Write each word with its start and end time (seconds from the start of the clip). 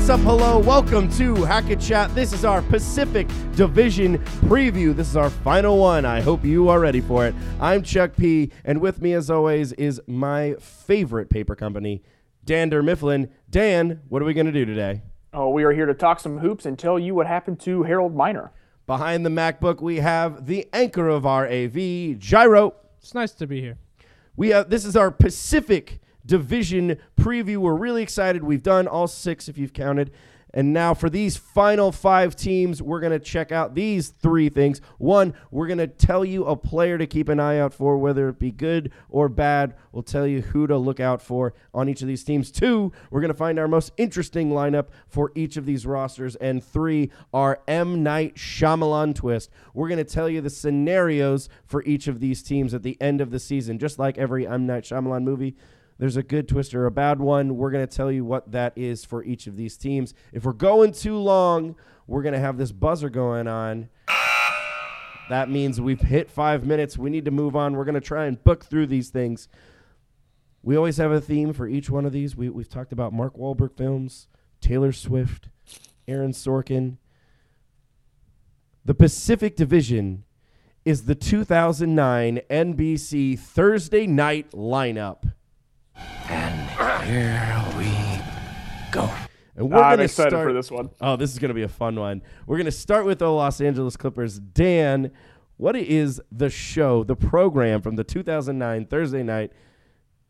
Hey, 0.00 0.06
what's 0.06 0.18
up? 0.18 0.20
Hello. 0.20 0.58
Welcome 0.58 1.10
to 1.18 1.34
Hackett 1.44 1.78
Chat. 1.78 2.14
This 2.14 2.32
is 2.32 2.42
our 2.42 2.62
Pacific 2.62 3.28
Division 3.54 4.16
preview. 4.46 4.96
This 4.96 5.10
is 5.10 5.16
our 5.16 5.28
final 5.28 5.76
one. 5.76 6.06
I 6.06 6.22
hope 6.22 6.42
you 6.42 6.70
are 6.70 6.80
ready 6.80 7.02
for 7.02 7.26
it. 7.26 7.34
I'm 7.60 7.82
Chuck 7.82 8.16
P, 8.16 8.50
and 8.64 8.80
with 8.80 9.02
me, 9.02 9.12
as 9.12 9.30
always, 9.30 9.74
is 9.74 10.00
my 10.06 10.54
favorite 10.58 11.28
paper 11.28 11.54
company, 11.54 12.02
Dander 12.46 12.82
Mifflin. 12.82 13.28
Dan, 13.50 14.00
what 14.08 14.22
are 14.22 14.24
we 14.24 14.32
going 14.32 14.46
to 14.46 14.52
do 14.52 14.64
today? 14.64 15.02
Oh, 15.34 15.50
we 15.50 15.64
are 15.64 15.72
here 15.72 15.84
to 15.84 15.92
talk 15.92 16.18
some 16.18 16.38
hoops 16.38 16.64
and 16.64 16.78
tell 16.78 16.98
you 16.98 17.14
what 17.14 17.26
happened 17.26 17.60
to 17.60 17.82
Harold 17.82 18.16
Miner. 18.16 18.52
Behind 18.86 19.24
the 19.24 19.30
MacBook, 19.30 19.82
we 19.82 19.96
have 19.96 20.46
the 20.46 20.66
anchor 20.72 21.10
of 21.10 21.26
our 21.26 21.46
AV, 21.46 22.18
Gyro. 22.18 22.74
It's 23.02 23.12
nice 23.12 23.32
to 23.32 23.46
be 23.46 23.60
here. 23.60 23.76
We 24.34 24.48
have 24.48 24.70
this 24.70 24.86
is 24.86 24.96
our 24.96 25.10
Pacific 25.10 26.00
Division 26.30 26.96
preview. 27.20 27.56
We're 27.56 27.74
really 27.74 28.04
excited. 28.04 28.44
We've 28.44 28.62
done 28.62 28.86
all 28.86 29.08
six, 29.08 29.48
if 29.48 29.58
you've 29.58 29.72
counted. 29.72 30.12
And 30.54 30.72
now 30.72 30.94
for 30.94 31.10
these 31.10 31.36
final 31.36 31.90
five 31.90 32.36
teams, 32.36 32.80
we're 32.80 33.00
going 33.00 33.12
to 33.12 33.18
check 33.18 33.50
out 33.50 33.74
these 33.74 34.10
three 34.10 34.48
things. 34.48 34.80
One, 34.98 35.34
we're 35.50 35.66
going 35.66 35.78
to 35.78 35.88
tell 35.88 36.24
you 36.24 36.44
a 36.44 36.54
player 36.54 36.98
to 36.98 37.06
keep 37.08 37.28
an 37.28 37.40
eye 37.40 37.58
out 37.58 37.74
for, 37.74 37.98
whether 37.98 38.28
it 38.28 38.38
be 38.38 38.52
good 38.52 38.92
or 39.08 39.28
bad. 39.28 39.74
We'll 39.90 40.04
tell 40.04 40.24
you 40.24 40.40
who 40.40 40.68
to 40.68 40.78
look 40.78 41.00
out 41.00 41.20
for 41.20 41.52
on 41.74 41.88
each 41.88 42.00
of 42.00 42.06
these 42.06 42.22
teams. 42.22 42.52
Two, 42.52 42.92
we're 43.10 43.20
going 43.20 43.32
to 43.32 43.36
find 43.36 43.58
our 43.58 43.66
most 43.66 43.92
interesting 43.96 44.50
lineup 44.50 44.86
for 45.08 45.32
each 45.34 45.56
of 45.56 45.66
these 45.66 45.84
rosters. 45.84 46.36
And 46.36 46.62
three, 46.62 47.10
our 47.34 47.60
M. 47.66 48.04
Night 48.04 48.36
Shyamalan 48.36 49.16
twist. 49.16 49.50
We're 49.74 49.88
going 49.88 49.98
to 49.98 50.04
tell 50.04 50.28
you 50.28 50.40
the 50.40 50.50
scenarios 50.50 51.48
for 51.64 51.82
each 51.84 52.06
of 52.06 52.20
these 52.20 52.40
teams 52.40 52.72
at 52.72 52.84
the 52.84 52.96
end 53.00 53.20
of 53.20 53.32
the 53.32 53.40
season, 53.40 53.80
just 53.80 53.98
like 53.98 54.16
every 54.16 54.46
M. 54.46 54.64
Night 54.64 54.84
Shyamalan 54.84 55.24
movie. 55.24 55.56
There's 56.00 56.16
a 56.16 56.22
good 56.22 56.48
twist 56.48 56.74
or 56.74 56.86
a 56.86 56.90
bad 56.90 57.20
one. 57.20 57.58
We're 57.58 57.70
going 57.70 57.86
to 57.86 57.96
tell 57.96 58.10
you 58.10 58.24
what 58.24 58.52
that 58.52 58.72
is 58.74 59.04
for 59.04 59.22
each 59.22 59.46
of 59.46 59.58
these 59.58 59.76
teams. 59.76 60.14
If 60.32 60.46
we're 60.46 60.54
going 60.54 60.92
too 60.92 61.18
long, 61.18 61.76
we're 62.06 62.22
going 62.22 62.32
to 62.32 62.40
have 62.40 62.56
this 62.56 62.72
buzzer 62.72 63.10
going 63.10 63.46
on. 63.46 63.90
That 65.28 65.50
means 65.50 65.78
we've 65.78 66.00
hit 66.00 66.30
five 66.30 66.64
minutes. 66.64 66.96
We 66.96 67.10
need 67.10 67.26
to 67.26 67.30
move 67.30 67.54
on. 67.54 67.76
We're 67.76 67.84
going 67.84 67.96
to 67.96 68.00
try 68.00 68.24
and 68.24 68.42
book 68.42 68.64
through 68.64 68.86
these 68.86 69.10
things. 69.10 69.46
We 70.62 70.74
always 70.74 70.96
have 70.96 71.12
a 71.12 71.20
theme 71.20 71.52
for 71.52 71.68
each 71.68 71.90
one 71.90 72.06
of 72.06 72.12
these. 72.12 72.34
We, 72.34 72.48
we've 72.48 72.70
talked 72.70 72.92
about 72.92 73.12
Mark 73.12 73.36
Wahlberg 73.36 73.76
films, 73.76 74.26
Taylor 74.62 74.92
Swift, 74.92 75.50
Aaron 76.08 76.32
Sorkin. 76.32 76.96
The 78.86 78.94
Pacific 78.94 79.54
Division 79.54 80.24
is 80.86 81.04
the 81.04 81.14
2009 81.14 82.40
NBC 82.48 83.38
Thursday 83.38 84.06
night 84.06 84.50
lineup. 84.52 85.34
And 86.28 87.04
here 87.04 87.64
we 87.76 88.22
go. 88.92 89.10
And 89.56 89.70
we're 89.70 89.82
I'm 89.82 90.00
excited 90.00 90.30
start, 90.30 90.46
for 90.46 90.52
this 90.52 90.70
one. 90.70 90.90
Oh, 91.00 91.16
this 91.16 91.32
is 91.32 91.38
going 91.38 91.50
to 91.50 91.54
be 91.54 91.62
a 91.62 91.68
fun 91.68 91.98
one. 91.98 92.22
We're 92.46 92.56
going 92.56 92.64
to 92.66 92.72
start 92.72 93.04
with 93.04 93.18
the 93.18 93.30
Los 93.30 93.60
Angeles 93.60 93.96
Clippers. 93.96 94.38
Dan, 94.38 95.10
what 95.56 95.76
is 95.76 96.20
the 96.32 96.48
show, 96.48 97.04
the 97.04 97.16
program 97.16 97.82
from 97.82 97.96
the 97.96 98.04
2009 98.04 98.86
Thursday 98.86 99.22
night 99.22 99.52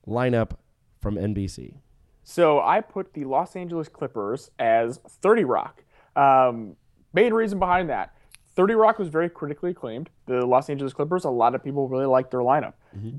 lineup 0.06 0.52
from 1.00 1.16
NBC? 1.16 1.76
So 2.22 2.60
I 2.60 2.80
put 2.80 3.14
the 3.14 3.24
Los 3.24 3.56
Angeles 3.56 3.88
Clippers 3.88 4.50
as 4.58 4.98
30 5.08 5.44
Rock. 5.44 5.84
Um, 6.16 6.76
main 7.12 7.32
reason 7.32 7.58
behind 7.58 7.90
that 7.90 8.14
30 8.54 8.74
Rock 8.74 8.98
was 8.98 9.08
very 9.08 9.28
critically 9.30 9.70
acclaimed. 9.70 10.10
The 10.26 10.44
Los 10.44 10.68
Angeles 10.68 10.92
Clippers, 10.92 11.24
a 11.24 11.30
lot 11.30 11.54
of 11.54 11.62
people 11.62 11.88
really 11.88 12.06
liked 12.06 12.30
their 12.30 12.40
lineup. 12.40 12.74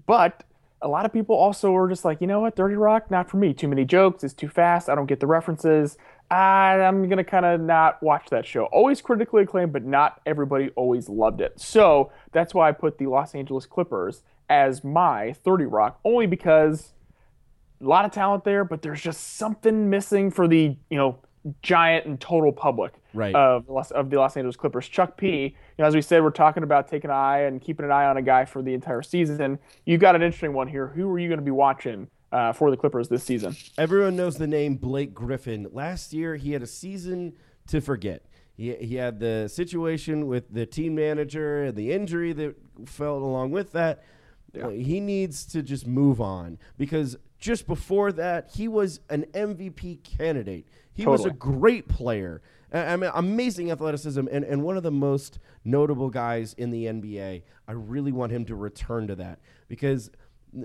But 0.06 0.44
a 0.82 0.88
lot 0.88 1.06
of 1.06 1.14
people 1.14 1.36
also 1.36 1.72
were 1.72 1.88
just 1.88 2.04
like, 2.04 2.22
you 2.22 2.28
know 2.28 2.40
what, 2.40 2.56
30 2.56 2.76
Rock, 2.76 3.12
not 3.12 3.30
for 3.30 3.38
me. 3.38 3.54
Too 3.54 3.68
many 3.68 3.86
jokes, 3.86 4.24
it's 4.24 4.34
too 4.34 4.50
fast, 4.50 4.90
I 4.90 4.96
don't 4.96 5.06
get 5.06 5.20
the 5.20 5.28
references. 5.28 5.98
I, 6.30 6.80
I'm 6.80 7.08
to 7.10 7.24
kind 7.24 7.46
of 7.46 7.60
not 7.60 8.02
watch 8.02 8.30
that 8.30 8.46
show. 8.46 8.66
Always 8.66 9.02
critically 9.02 9.44
acclaimed, 9.44 9.74
but 9.74 9.84
not 9.84 10.22
everybody 10.26 10.70
always 10.76 11.10
loved 11.10 11.42
it. 11.42 11.60
So 11.60 12.12
that's 12.32 12.54
why 12.54 12.70
I 12.70 12.72
put 12.72 12.98
the 12.98 13.08
Los 13.08 13.36
Angeles 13.36 13.66
Clippers 13.66 14.24
as 14.50 14.84
my 14.84 15.34
30 15.44 15.66
Rock, 15.66 16.00
only 16.06 16.28
because 16.28 16.94
a 17.82 17.86
lot 17.86 18.06
of 18.06 18.12
talent 18.12 18.44
there, 18.44 18.64
but 18.64 18.82
there's 18.82 19.02
just 19.02 19.38
something 19.38 19.90
missing 19.90 20.32
for 20.32 20.48
the 20.48 20.78
you 20.90 20.98
know 20.98 21.20
giant 21.62 22.06
and 22.06 22.20
total 22.20 22.52
public 22.52 22.94
Right. 23.14 23.36
of 23.36 23.66
the 23.66 23.74
Los, 23.74 23.92
of 23.92 24.10
the 24.10 24.18
Los 24.18 24.38
Angeles 24.38 24.56
Clippers. 24.56 24.88
Chuck 24.88 25.18
P. 25.18 25.44
You 25.44 25.54
know, 25.80 25.86
as 25.86 25.96
we 25.96 26.02
said, 26.02 26.24
we're 26.24 26.30
talking 26.32 26.64
about 26.64 26.88
taking 26.88 27.10
an 27.10 27.16
eye 27.16 27.42
and 27.42 27.62
keeping 27.62 27.86
an 27.86 27.92
eye 27.92 28.06
on 28.06 28.18
a 28.18 28.22
guy 28.22 28.46
for 28.46 28.62
the 28.62 28.74
entire 28.74 29.02
season. 29.02 29.60
You 29.86 29.98
got 29.98 30.16
an 30.16 30.22
interesting 30.22 30.54
one 30.54 30.68
here. 30.68 30.88
Who 30.88 31.10
are 31.12 31.20
you 31.20 31.28
going 31.28 31.40
to 31.40 31.46
be 31.46 31.52
watching 31.52 32.08
uh, 32.32 32.54
for 32.54 32.72
the 32.72 32.78
Clippers 32.78 33.10
this 33.10 33.24
season? 33.24 33.56
Everyone 33.78 34.16
knows 34.16 34.38
the 34.38 34.48
name 34.48 34.76
Blake 34.76 35.14
Griffin. 35.14 35.68
Last 35.72 36.14
year, 36.14 36.36
he 36.36 36.54
had 36.54 36.62
a 36.62 36.68
season 36.68 37.34
to 37.68 37.82
forget. 37.82 38.26
He, 38.56 38.76
he 38.76 38.96
had 38.96 39.20
the 39.20 39.50
situation 39.52 40.28
with 40.28 40.54
the 40.54 40.66
team 40.66 40.96
manager 40.96 41.64
and 41.64 41.76
the 41.76 41.92
injury 41.92 42.34
that 42.34 42.56
fell 42.86 43.18
along 43.18 43.52
with 43.52 43.72
that. 43.74 44.04
Uh, 44.60 44.70
he 44.70 45.00
needs 45.00 45.46
to 45.46 45.64
just 45.64 45.88
move 45.88 46.20
on 46.20 46.60
because 46.78 47.16
just 47.40 47.68
before 47.68 48.12
that, 48.12 48.52
he 48.54 48.68
was 48.68 49.00
an 49.10 49.26
MVP 49.34 50.04
candidate. 50.04 50.68
He 50.94 51.06
was 51.06 51.26
a 51.26 51.32
great 51.32 51.88
player. 51.88 52.42
I 52.74 52.96
mean, 52.96 53.12
amazing 53.14 53.72
athleticism 53.72 54.28
and, 54.32 54.46
and 54.46 54.64
one 54.64 54.78
of 54.78 54.84
the 54.84 54.92
most 54.92 55.40
notable 55.66 56.10
guys 56.10 56.54
in 56.54 56.70
the 56.70 56.86
NBA. 56.86 57.44
I 57.68 57.72
really 57.72 58.12
want 58.12 58.32
him 58.32 58.46
to 58.46 58.56
return 58.56 59.08
to 59.08 59.16
that 59.16 59.40
because 59.68 60.10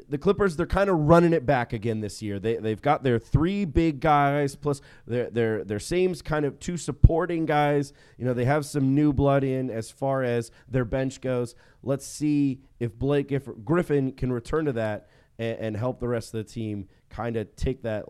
the 0.09 0.19
Clippers 0.19 0.57
they're 0.57 0.67
kind 0.67 0.91
of 0.91 0.99
running 0.99 1.33
it 1.33 1.47
back 1.47 1.73
again 1.73 2.01
this 2.01 2.21
year. 2.21 2.39
They 2.39 2.57
they've 2.57 2.81
got 2.81 3.03
their 3.03 3.19
three 3.19 3.65
big 3.65 4.01
guys 4.01 4.57
plus 4.57 4.81
their 5.07 5.31
their 5.31 5.65
their 5.65 5.79
same 5.79 6.15
kind 6.15 6.45
of 6.45 6.59
two 6.59 6.77
supporting 6.77 7.47
guys. 7.47 7.93
You 8.19 8.25
know 8.25 8.35
they 8.35 8.45
have 8.45 8.67
some 8.67 8.95
new 8.95 9.13
blood 9.13 9.45
in 9.45 9.71
as 9.71 9.91
far 9.91 10.23
as 10.23 10.51
their 10.69 10.85
bench 10.85 11.21
goes. 11.21 11.55
Let's 11.83 12.07
see 12.07 12.61
if 12.81 12.99
Blake 12.99 13.31
if 13.31 13.49
Griffin 13.65 14.13
can 14.13 14.33
return 14.33 14.65
to 14.65 14.73
that 14.73 15.09
and, 15.39 15.59
and 15.59 15.77
help 15.77 16.01
the 16.01 16.09
rest 16.09 16.35
of 16.35 16.45
the 16.45 16.53
team 16.53 16.89
kind 17.09 17.37
of 17.37 17.55
take 17.55 17.83
that 17.83 18.07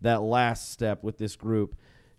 that 0.00 0.22
last 0.22 0.70
step 0.70 1.02
with 1.02 1.18
this 1.18 1.34
group. 1.34 1.76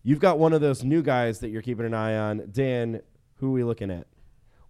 You've 0.08 0.22
got 0.22 0.40
one 0.40 0.54
of 0.54 0.62
those 0.62 0.86
new 0.86 1.02
guys 1.02 1.40
that 1.40 1.50
you're 1.50 1.62
keeping 1.62 1.86
an 1.86 1.94
eye 1.94 2.16
on, 2.16 2.48
Dan. 2.54 3.02
Who 3.40 3.50
are 3.50 3.52
we 3.52 3.66
looking 3.66 3.92
at? 3.92 4.08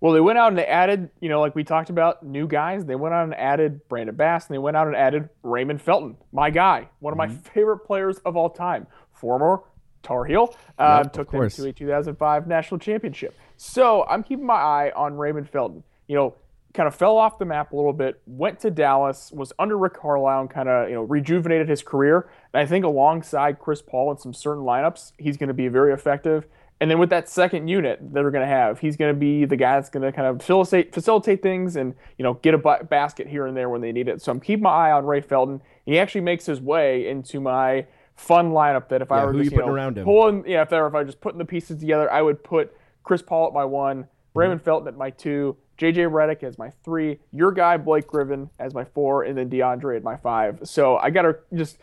Well, 0.02 0.12
they 0.12 0.20
went 0.20 0.40
out 0.40 0.48
and 0.48 0.58
they 0.58 0.66
added, 0.66 1.12
you 1.20 1.30
know, 1.30 1.40
like 1.42 1.54
we 1.54 1.64
talked 1.64 1.92
about, 1.92 2.24
new 2.26 2.48
guys. 2.48 2.86
They 2.86 2.96
went 2.96 3.14
out 3.14 3.26
and 3.26 3.36
added 3.36 3.88
Brandon 3.88 4.16
Bass, 4.16 4.48
and 4.48 4.56
they 4.56 4.58
went 4.58 4.76
out 4.76 4.88
and 4.88 4.96
added 4.96 5.30
Raymond 5.44 5.80
Felton, 5.80 6.18
my 6.32 6.50
guy, 6.50 6.90
one 7.02 7.14
of 7.14 7.18
my 7.18 7.28
favorite 7.28 7.86
players 7.86 8.18
of 8.26 8.36
all 8.36 8.50
time, 8.50 8.88
former 9.12 9.62
Tar 10.02 10.26
Heel. 10.26 10.56
Uh, 10.80 11.02
Yep, 11.04 11.14
took 11.14 11.30
them 11.30 11.50
to 11.52 11.70
a 11.70 11.72
2005 11.72 12.48
national 12.48 12.80
championship. 12.80 13.38
So 13.58 14.06
I'm 14.10 14.24
keeping 14.24 14.48
my 14.48 14.56
eye 14.56 14.92
on 14.96 15.18
Raymond 15.18 15.48
Felton. 15.48 15.84
You 16.08 16.16
know, 16.16 16.36
kind 16.78 16.88
of 16.88 16.96
fell 16.96 17.18
off 17.18 17.40
the 17.40 17.46
map 17.46 17.74
a 17.74 17.76
little 17.76 17.92
bit, 17.92 18.22
went 18.28 18.60
to 18.62 18.72
Dallas, 18.72 19.32
was 19.34 19.52
under 19.58 19.78
Rick 19.78 19.96
Carlisle, 19.96 20.42
and 20.42 20.50
kind 20.50 20.70
of 20.70 20.88
you 20.88 20.96
know 20.96 21.02
rejuvenated 21.02 21.68
his 21.68 21.82
career. 21.82 22.30
And 22.54 22.62
I 22.62 22.66
think 22.66 22.86
alongside 22.86 23.60
Chris 23.60 23.82
Paul 23.82 24.12
in 24.12 24.18
some 24.18 24.34
certain 24.34 24.64
lineups, 24.64 25.12
he's 25.18 25.36
going 25.36 25.50
to 25.50 25.54
be 25.54 25.68
very 25.68 25.92
effective. 25.92 26.46
And 26.80 26.92
then 26.92 27.00
with 27.00 27.10
that 27.10 27.28
second 27.28 27.68
unit 27.68 28.00
that 28.00 28.14
they're 28.14 28.30
going 28.30 28.44
to 28.44 28.48
have, 28.48 28.80
he's 28.80 28.96
going 28.96 29.12
to 29.12 29.20
be 29.20 29.46
the 29.46 29.56
guy 29.58 29.78
that's 29.78 29.90
going 29.90 30.04
to 30.04 30.12
kind 30.12 30.28
of 30.28 30.40
facilitate 30.40 30.94
facilitate 30.94 31.42
things 31.42 31.76
and 31.76 31.96
you 32.18 32.24
know 32.24 32.36
get 32.36 32.54
a 32.54 32.58
bu- 32.60 32.84
basket 32.84 33.28
here 33.28 33.48
and 33.48 33.58
there 33.58 33.70
when 33.70 33.82
they 33.82 33.92
need 33.92 34.08
it. 34.08 34.22
So 34.22 34.32
I'm 34.32 34.40
keeping 34.40 34.64
my 34.64 34.70
eye 34.70 34.92
on 34.92 35.06
Ray 35.06 35.22
Felton. 35.22 35.62
He 35.86 35.98
actually 35.98 36.22
makes 36.22 36.46
his 36.46 36.62
way 36.62 37.08
into 37.10 37.42
my 37.42 37.88
fun 38.16 38.52
lineup 38.52 38.90
that 38.90 39.02
if 39.02 39.12
I 39.12 39.26
were 39.26 39.34
just 39.34 39.38
you 39.38 39.44
you 39.46 39.52
putting 39.52 39.68
know, 39.68 39.74
around 39.74 39.98
him? 39.98 40.06
pulling, 40.06 40.44
yeah, 40.48 40.62
if, 40.62 40.70
there, 40.70 40.86
if 40.88 40.96
I 40.96 41.04
just 41.04 41.22
putting 41.22 41.38
the 41.38 41.46
pieces 41.46 41.80
together, 41.80 42.12
I 42.12 42.22
would 42.22 42.44
put 42.44 42.76
Chris 43.04 43.22
Paul 43.22 43.48
at 43.48 43.54
my 43.54 43.66
one, 43.66 44.08
Mm-hmm. 44.38 44.40
Raymond 44.40 44.62
Felton 44.62 44.88
at 44.88 44.98
my 44.98 45.10
two, 45.10 45.58
JJ 45.78 46.10
Redick 46.10 46.44
as 46.44 46.58
my 46.58 46.72
three, 46.84 47.20
your 47.32 47.52
guy 47.52 47.78
Blake 47.78 48.08
Griffin 48.08 48.50
as 48.60 48.74
my 48.74 48.84
four, 48.84 49.24
and 49.24 49.38
then 49.38 49.50
DeAndre 49.50 49.98
at 49.98 50.04
my 50.04 50.18
five. 50.18 50.60
So 50.64 50.98
I 50.98 51.10
got 51.10 51.24
to 51.24 51.38
just. 51.54 51.78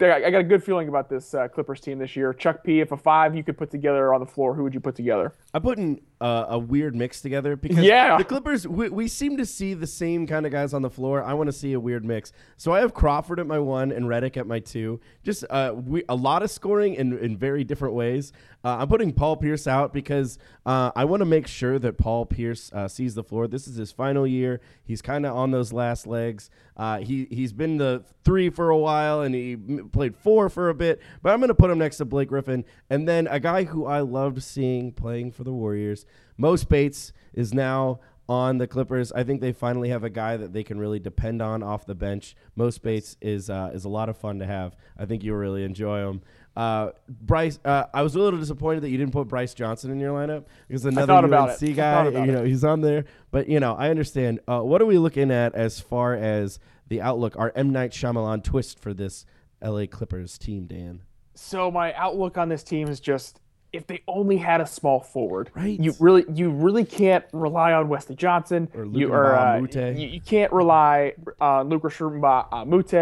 I 0.00 0.30
got 0.30 0.38
a 0.38 0.44
good 0.44 0.62
feeling 0.62 0.86
about 0.86 1.10
this 1.10 1.34
uh, 1.34 1.48
Clippers 1.48 1.80
team 1.80 1.98
this 1.98 2.14
year. 2.14 2.32
Chuck 2.32 2.62
P, 2.62 2.78
if 2.78 2.92
a 2.92 2.96
five 2.96 3.34
you 3.34 3.42
could 3.42 3.58
put 3.58 3.68
together 3.68 4.14
on 4.14 4.20
the 4.20 4.26
floor, 4.26 4.54
who 4.54 4.62
would 4.62 4.72
you 4.72 4.78
put 4.78 4.94
together? 4.94 5.32
I'm 5.52 5.60
putting 5.60 6.00
uh, 6.20 6.46
a 6.48 6.58
weird 6.58 6.96
mix 6.96 7.20
together 7.20 7.54
because 7.56 7.78
Yeah. 7.84 8.18
the 8.18 8.24
Clippers 8.24 8.66
we, 8.66 8.88
we 8.88 9.06
seem 9.08 9.36
to 9.36 9.46
see 9.46 9.74
the 9.74 9.86
same 9.86 10.26
kind 10.26 10.46
of 10.46 10.52
guys 10.52 10.74
on 10.74 10.82
the 10.82 10.90
floor. 10.90 11.22
I 11.22 11.34
want 11.34 11.46
to 11.48 11.52
see 11.52 11.72
a 11.74 11.80
weird 11.80 12.04
mix. 12.04 12.32
So 12.56 12.72
I 12.72 12.80
have 12.80 12.92
Crawford 12.92 13.38
at 13.38 13.46
my 13.46 13.58
one 13.60 13.92
and 13.92 14.06
Redick 14.06 14.36
at 14.36 14.46
my 14.46 14.58
two. 14.58 15.00
Just 15.22 15.44
uh, 15.48 15.74
we, 15.76 16.02
a 16.08 16.16
lot 16.16 16.42
of 16.42 16.50
scoring 16.50 16.94
in, 16.94 17.16
in 17.18 17.36
very 17.36 17.62
different 17.62 17.94
ways. 17.94 18.32
Uh, 18.64 18.78
I'm 18.80 18.88
putting 18.88 19.12
Paul 19.12 19.36
Pierce 19.36 19.68
out 19.68 19.92
because 19.92 20.38
uh, 20.66 20.90
I 20.96 21.04
want 21.04 21.20
to 21.20 21.24
make 21.24 21.46
sure 21.46 21.78
that 21.78 21.96
Paul 21.96 22.26
Pierce 22.26 22.72
uh, 22.72 22.88
sees 22.88 23.14
the 23.14 23.22
floor. 23.22 23.46
This 23.46 23.68
is 23.68 23.76
his 23.76 23.92
final 23.92 24.26
year. 24.26 24.60
He's 24.82 25.00
kind 25.00 25.24
of 25.24 25.36
on 25.36 25.52
those 25.52 25.72
last 25.72 26.06
legs. 26.08 26.50
Uh, 26.76 26.98
he 26.98 27.26
he's 27.30 27.52
been 27.52 27.76
the 27.76 28.04
three 28.24 28.50
for 28.50 28.70
a 28.70 28.76
while 28.78 29.22
and 29.22 29.34
he 29.34 29.52
m- 29.54 29.90
played 29.92 30.16
four 30.16 30.48
for 30.48 30.68
a 30.68 30.74
bit. 30.74 31.00
But 31.22 31.32
I'm 31.32 31.38
going 31.38 31.48
to 31.48 31.54
put 31.54 31.70
him 31.70 31.78
next 31.78 31.96
to 31.98 32.04
Blake 32.04 32.28
Griffin 32.28 32.64
and 32.90 33.06
then 33.08 33.26
a 33.28 33.38
guy 33.40 33.64
who 33.64 33.86
I 33.86 34.00
loved 34.00 34.42
seeing 34.42 34.92
playing 34.92 35.32
for 35.32 35.44
the 35.44 35.52
Warriors. 35.52 36.04
Mo 36.38 36.56
Speights 36.56 37.12
is 37.34 37.52
now 37.52 38.00
on 38.28 38.58
the 38.58 38.66
Clippers. 38.66 39.10
I 39.12 39.24
think 39.24 39.40
they 39.40 39.52
finally 39.52 39.88
have 39.88 40.04
a 40.04 40.10
guy 40.10 40.36
that 40.36 40.52
they 40.52 40.62
can 40.62 40.78
really 40.78 40.98
depend 40.98 41.42
on 41.42 41.62
off 41.62 41.86
the 41.86 41.94
bench. 41.94 42.36
Most 42.56 42.76
Speights 42.76 43.16
is 43.20 43.50
uh, 43.50 43.70
is 43.74 43.84
a 43.84 43.88
lot 43.88 44.08
of 44.08 44.16
fun 44.16 44.38
to 44.38 44.46
have. 44.46 44.76
I 44.96 45.04
think 45.04 45.24
you'll 45.24 45.36
really 45.36 45.64
enjoy 45.64 46.08
him. 46.08 46.22
Uh, 46.56 46.90
Brice, 47.08 47.58
uh, 47.64 47.84
I 47.94 48.02
was 48.02 48.16
a 48.16 48.18
little 48.18 48.38
disappointed 48.38 48.82
that 48.82 48.90
you 48.90 48.98
didn't 48.98 49.12
put 49.12 49.28
Brice 49.28 49.54
Johnson 49.54 49.90
in 49.90 50.00
your 50.00 50.12
lineup 50.12 50.44
because 50.66 50.84
another 50.84 51.12
UNC 51.12 51.62
it. 51.62 51.74
Guy, 51.74 52.08
you 52.08 52.32
know, 52.32 52.42
it. 52.42 52.48
he's 52.48 52.64
on 52.64 52.80
there. 52.80 53.04
But 53.30 53.48
you 53.48 53.60
know, 53.60 53.74
I 53.74 53.90
understand. 53.90 54.40
Uh, 54.46 54.60
what 54.60 54.82
are 54.82 54.86
we 54.86 54.98
looking 54.98 55.30
at 55.30 55.54
as 55.54 55.80
far 55.80 56.14
as 56.14 56.58
the 56.88 57.00
outlook? 57.00 57.36
Our 57.36 57.52
M 57.56 57.70
Night 57.70 57.92
Shyamalan 57.92 58.44
twist 58.44 58.78
for 58.78 58.92
this 58.92 59.24
LA 59.62 59.86
Clippers 59.86 60.38
team, 60.38 60.66
Dan. 60.66 61.02
So 61.34 61.70
my 61.70 61.94
outlook 61.94 62.36
on 62.36 62.48
this 62.48 62.64
team 62.64 62.88
is 62.88 62.98
just 62.98 63.40
if 63.72 63.86
they 63.86 64.02
only 64.08 64.38
had 64.38 64.60
a 64.60 64.66
small 64.66 65.00
forward, 65.00 65.50
Right. 65.54 65.78
You 65.78 65.94
really, 66.00 66.24
you 66.32 66.50
really 66.50 66.84
can't 66.84 67.24
rely 67.32 67.72
on 67.72 67.88
Wesley 67.88 68.16
Johnson 68.16 68.68
Or 68.74 68.84
you, 68.84 69.08
Luka 69.08 69.14
uh, 69.14 69.60
you, 69.98 70.08
you 70.08 70.20
can't 70.20 70.52
rely 70.52 71.12
on 71.40 71.60
uh, 71.70 72.64
Mute, 72.64 72.92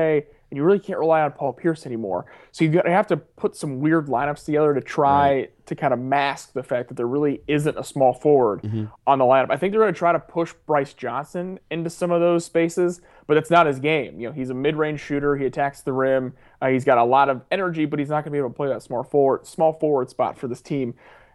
and 0.48 0.56
you 0.56 0.62
really 0.62 0.78
can't 0.78 0.98
rely 0.98 1.22
on 1.22 1.32
Paul 1.32 1.52
Pierce 1.52 1.86
anymore. 1.86 2.26
So 2.52 2.64
you 2.64 2.80
have 2.84 3.06
to 3.08 3.16
put 3.16 3.56
some 3.56 3.80
weird 3.80 4.06
lineups 4.06 4.44
together 4.44 4.74
to 4.74 4.80
try 4.80 5.48
to 5.66 5.74
kind 5.74 5.92
of 5.92 5.98
mask 5.98 6.52
the 6.52 6.62
fact 6.62 6.88
that 6.88 6.94
there 6.96 7.08
really 7.08 7.42
isn't 7.48 7.76
a 7.76 7.82
small 7.84 8.12
forward 8.12 8.62
Mm-hmm. 8.62 8.84
on 9.06 9.18
the 9.18 9.24
lineup. 9.24 9.50
I 9.50 9.56
think 9.56 9.72
they're 9.72 9.80
going 9.80 9.92
to 9.92 9.98
try 9.98 10.12
to 10.12 10.20
push 10.20 10.52
Brice 10.66 10.94
Johnson 10.94 11.58
into 11.70 11.90
some 11.90 12.12
of 12.12 12.20
those 12.20 12.44
spaces, 12.44 13.00
but 13.26 13.34
that's 13.34 13.50
not 13.50 13.66
his 13.66 13.80
game. 13.80 14.20
You 14.20 14.28
know, 14.28 14.32
he's 14.32 14.50
a 14.50 14.54
mid-range 14.54 15.00
shooter. 15.00 15.36
He 15.36 15.44
attacks 15.46 15.80
the 15.82 15.92
rim. 15.92 16.34
Uh, 16.60 16.68
he's 16.68 16.84
got 16.84 16.98
a 16.98 17.04
lot 17.04 17.28
of 17.28 17.42
energy, 17.50 17.84
but 17.84 17.98
he's 17.98 18.08
not 18.08 18.16
going 18.24 18.24
to 18.24 18.30
be 18.32 18.38
able 18.38 18.48
to 18.50 18.54
play 18.54 18.68
that 18.68 18.82
small 18.82 19.02
forward, 19.02 19.46
small 19.46 19.72
forward 19.74 20.08
spot 20.10 20.38
for 20.38 20.48
this 20.48 20.60
team. 20.60 20.94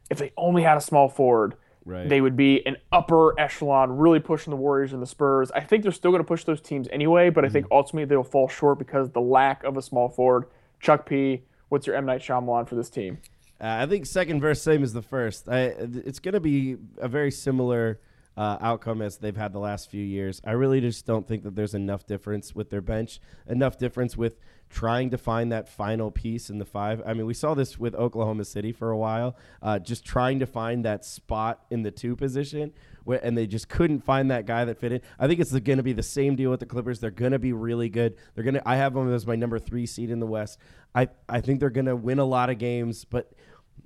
If 0.09 0.18
they 0.18 0.31
only 0.38 0.63
had 0.63 0.77
a 0.77 0.81
small 0.81 1.09
forward, 1.09 1.56
Right. 1.83 2.07
they 2.07 2.21
would 2.21 2.35
be 2.35 2.63
an 2.68 2.77
upper 2.91 3.39
echelon, 3.39 3.97
really 3.97 4.19
pushing 4.19 4.51
the 4.51 4.57
Warriors 4.57 4.94
and 4.94 5.01
the 5.01 5.07
Spurs. 5.07 5.51
I 5.51 5.62
think 5.62 5.81
they're 5.81 5.91
still 5.91 6.12
going 6.12 6.21
to 6.21 6.27
push 6.27 6.44
those 6.44 6.62
teams 6.62 6.88
anyway, 6.91 7.31
but 7.31 7.44
I 7.44 7.50
think 7.50 7.65
ultimately 7.71 8.06
they'll 8.06 8.23
fall 8.23 8.47
short 8.47 8.77
because 8.77 9.07
of 9.07 9.13
the 9.13 9.21
lack 9.21 9.63
of 9.63 9.77
a 9.77 9.81
small 9.81 10.07
forward. 10.07 10.45
Chuck 10.79 11.07
P, 11.07 11.41
what's 11.69 11.88
your 11.88 11.95
M 11.95 12.06
Night 12.06 12.21
Shyamalan 12.21 12.68
for 12.68 12.75
this 12.75 12.89
team? 12.91 13.18
Uh, 13.59 13.77
I 13.81 13.85
think 13.88 14.06
second 14.06 14.41
verse 14.41 14.62
same 14.62 14.83
as 14.83 14.94
the 14.94 15.01
first. 15.01 15.50
I, 15.50 15.73
it's 15.79 16.19
going 16.19 16.33
to 16.33 16.39
be 16.39 16.77
a 16.97 17.07
very 17.07 17.31
similar 17.31 18.00
uh, 18.38 18.57
outcome 18.62 19.01
as 19.01 19.18
they've 19.18 19.36
had 19.36 19.54
the 19.54 19.60
last 19.60 19.89
few 19.89 20.04
years. 20.04 20.42
I 20.45 20.51
really 20.51 20.81
just 20.81 21.06
don't 21.06 21.28
think 21.28 21.44
that 21.44 21.56
there's 21.56 21.74
enough 21.74 22.06
difference 22.06 22.56
with 22.56 22.69
their 22.69 22.81
bench, 22.81 23.19
enough 23.48 23.78
difference 23.78 24.16
with 24.16 24.39
trying 24.69 25.10
to 25.10 25.18
find 25.18 25.51
that 25.51 25.68
final 25.68 26.10
piece 26.12 26.50
in 26.50 26.57
the 26.57 26.66
five. 26.66 27.01
I 27.06 27.13
mean, 27.13 27.25
we 27.25 27.33
saw 27.33 27.54
this 27.54 27.78
with 27.78 27.94
Oklahoma 27.94 28.45
City 28.45 28.72
for 28.72 28.89
a 28.89 28.98
while, 28.98 29.36
uh, 29.62 29.80
just 29.80 30.06
trying 30.06 30.39
to 30.39 30.45
find 30.45 30.86
that 30.86 31.04
spot 31.04 31.66
in 31.69 31.83
the 31.83 31.92
two 31.92 32.16
position, 32.16 32.72
and 33.22 33.38
they 33.38 33.48
just 33.48 33.68
couldn't 33.68 34.01
find 34.01 34.31
that 34.31 34.45
guy 34.45 34.63
that 34.63 34.78
fit 34.78 34.94
in. 34.94 35.01
I 35.19 35.28
think 35.28 35.39
it's 35.39 35.51
going 35.51 35.78
to 35.78 35.83
be 35.83 35.94
the 35.94 36.04
same 36.04 36.36
deal 36.36 36.50
with 36.50 36.62
the 36.62 36.66
Clippers. 36.66 37.00
They're 37.00 37.12
going 37.12 37.33
to 37.33 37.39
be 37.39 37.51
really 37.51 37.89
good. 37.89 38.16
They're 38.33 38.45
going 38.45 38.54
to. 38.54 38.68
I 38.68 38.78
have 38.78 38.94
them 38.94 39.13
as 39.13 39.28
my 39.28 39.36
number 39.36 39.60
three 39.60 39.86
seed 39.86 40.10
in 40.10 40.19
the 40.19 40.28
West. 40.28 40.57
I 40.95 41.10
I 41.28 41.42
think 41.42 41.60
they're 41.60 41.69
going 41.69 41.86
to 41.86 41.95
win 41.95 42.19
a 42.19 42.25
lot 42.25 42.50
of 42.50 42.57
games, 42.57 43.04
but 43.04 43.33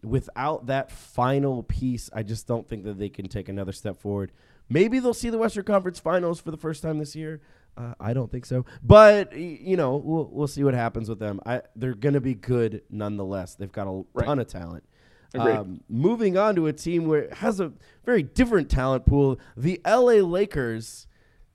without 0.04 0.68
that 0.68 0.92
final 0.92 1.64
piece, 1.64 2.10
I 2.14 2.24
just 2.24 2.48
don't 2.48 2.68
think 2.68 2.84
that 2.84 3.00
they 3.00 3.10
can 3.10 3.28
take 3.28 3.50
another 3.50 3.72
step 3.72 3.98
forward. 4.00 4.32
Maybe 4.70 5.00
they'll 5.00 5.14
see 5.14 5.30
the 5.30 5.38
Western 5.38 5.64
Conference 5.64 6.00
Finals 6.00 6.40
for 6.40 6.52
the 6.52 6.58
first 6.58 6.82
time 6.82 6.98
this 7.00 7.16
year. 7.16 7.42
Uh, 7.78 7.94
I 8.00 8.14
don't 8.14 8.32
think 8.32 8.46
so, 8.46 8.66
but 8.82 9.36
you 9.36 9.76
know 9.76 9.98
we'll 9.98 10.30
we'll 10.32 10.48
see 10.48 10.64
what 10.64 10.74
happens 10.74 11.10
with 11.10 11.20
them. 11.20 11.42
I 11.46 11.62
they're 11.76 11.94
gonna 11.94 12.22
be 12.22 12.34
good 12.34 12.84
nonetheless. 12.90 13.56
They've 13.56 13.72
got 13.72 13.88
a 13.88 14.04
Right. 14.14 14.26
ton 14.26 14.40
of 14.40 14.48
talent. 14.48 14.86
Um, 15.34 15.82
moving 15.90 16.38
on 16.38 16.56
to 16.56 16.68
a 16.68 16.74
team 16.74 17.08
where 17.08 17.24
it 17.24 17.34
has 17.34 17.60
a 17.60 17.74
very 18.06 18.24
different 18.24 18.70
talent 18.70 19.06
pool, 19.06 19.38
the 19.58 19.82
LA 19.86 20.22
Lakers. 20.26 21.08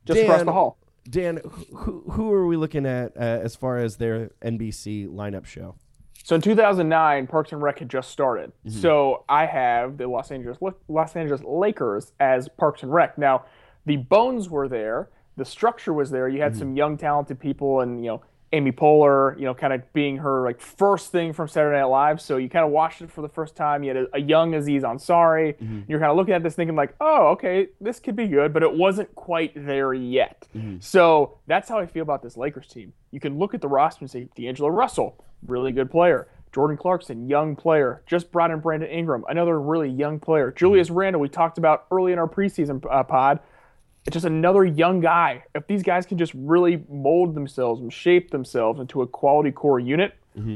Just 0.05 0.21
across 0.21 0.43
the 0.43 0.53
hall. 0.53 0.77
Dan, 1.09 1.41
who, 1.75 2.05
who 2.11 2.31
are 2.33 2.47
we 2.47 2.59
looking 2.59 2.85
at 2.85 3.17
uh, 3.17 3.21
as 3.21 3.57
far 3.57 3.79
as 3.79 3.97
their 3.97 4.31
NBC 4.43 5.09
lineup 5.09 5.47
show? 5.47 5.77
So 6.31 6.37
in 6.37 6.43
2009, 6.43 7.27
Parks 7.27 7.51
and 7.51 7.61
Rec 7.61 7.81
had 7.81 7.89
just 7.89 8.13
started. 8.13 8.53
Mm-hmm. 8.65 8.79
So 8.79 9.25
I 9.29 9.47
have 9.47 9.99
the 9.99 10.07
Los 10.07 10.31
Angeles 10.31 10.59
Los 10.87 11.17
Angeles 11.17 11.43
Lakers 11.45 12.13
as 12.21 12.49
Parks 12.49 12.85
and 12.85 12.95
Rec. 12.95 13.19
Now, 13.19 13.47
the 13.85 13.97
bones 13.97 14.49
were 14.49 14.69
there, 14.69 15.09
the 15.37 15.45
structure 15.45 15.93
was 15.93 16.09
there. 16.09 16.29
You 16.29 16.41
had 16.41 16.53
mm-hmm. 16.53 16.61
some 16.61 16.77
young, 16.77 16.97
talented 16.97 17.41
people, 17.41 17.81
and 17.81 18.05
you 18.05 18.13
know 18.13 18.23
Amy 18.53 18.73
Poehler, 18.73 19.39
you 19.39 19.45
know, 19.45 19.55
kind 19.55 19.73
of 19.73 19.93
being 19.93 20.17
her 20.19 20.43
like 20.43 20.61
first 20.61 21.13
thing 21.13 21.33
from 21.33 21.47
Saturday 21.47 21.79
Night 21.79 21.85
Live. 21.85 22.21
So 22.21 22.37
you 22.37 22.49
kind 22.49 22.65
of 22.65 22.73
watched 22.73 23.01
it 23.01 23.11
for 23.11 23.23
the 23.23 23.29
first 23.29 23.55
time. 23.55 23.85
You 23.85 23.95
had 23.95 23.97
a, 23.97 24.07
a 24.15 24.21
young 24.21 24.55
Aziz 24.55 24.83
Ansari. 24.83 25.57
Mm-hmm. 25.57 25.83
You're 25.87 26.01
kind 26.01 26.11
of 26.11 26.17
looking 26.17 26.35
at 26.35 26.43
this 26.43 26.57
thinking 26.57 26.75
like, 26.75 26.95
oh, 27.01 27.29
okay, 27.29 27.69
this 27.81 28.01
could 28.01 28.17
be 28.17 28.27
good, 28.27 28.53
but 28.53 28.65
it 28.65 28.75
wasn't 28.75 29.15
quite 29.15 29.53
there 29.55 29.95
yet. 29.95 30.49
Mm-hmm. 30.57 30.79
So 30.81 31.39
that's 31.47 31.69
how 31.69 31.79
I 31.79 31.87
feel 31.87 32.03
about 32.03 32.23
this 32.23 32.37
Lakers 32.37 32.67
team. 32.67 32.93
You 33.13 33.21
can 33.21 33.39
look 33.39 33.55
at 33.55 33.61
the 33.61 33.69
roster 33.69 34.01
and 34.03 34.11
say 34.11 34.29
D'Angelo 34.35 34.69
Russell, 34.69 35.25
really 35.47 35.71
good 35.71 35.91
player. 35.91 36.27
Jordan 36.53 36.77
Clarkson, 36.77 37.29
young 37.29 37.55
player. 37.55 38.03
Just 38.07 38.33
brought 38.33 38.51
in 38.51 38.59
Brandon 38.59 38.91
Ingram, 38.91 39.25
another 39.29 39.61
really 39.61 39.89
young 39.89 40.19
player. 40.19 40.51
Mm-hmm. 40.51 40.59
Julius 40.59 40.91
Randle, 40.91 41.21
we 41.21 41.29
talked 41.29 41.59
about 41.59 41.87
early 41.93 42.13
in 42.13 42.19
our 42.19 42.29
preseason 42.29 42.85
uh, 42.91 43.05
pod. 43.05 43.39
It's 44.07 44.15
just 44.15 44.27
another 44.27 44.65
young 44.65 45.01
guy. 45.01 45.45
If 45.55 45.67
these 45.67 45.83
guys 45.83 46.07
can 46.07 46.17
just 46.19 46.33
really 46.35 46.83
mold 46.89 47.35
themselves 47.35 47.81
and 47.81 47.93
shape 47.93 48.31
themselves 48.31 48.81
into 48.81 49.03
a 49.03 49.07
quality 49.07 49.51
core 49.51 49.79
unit, 49.79 50.15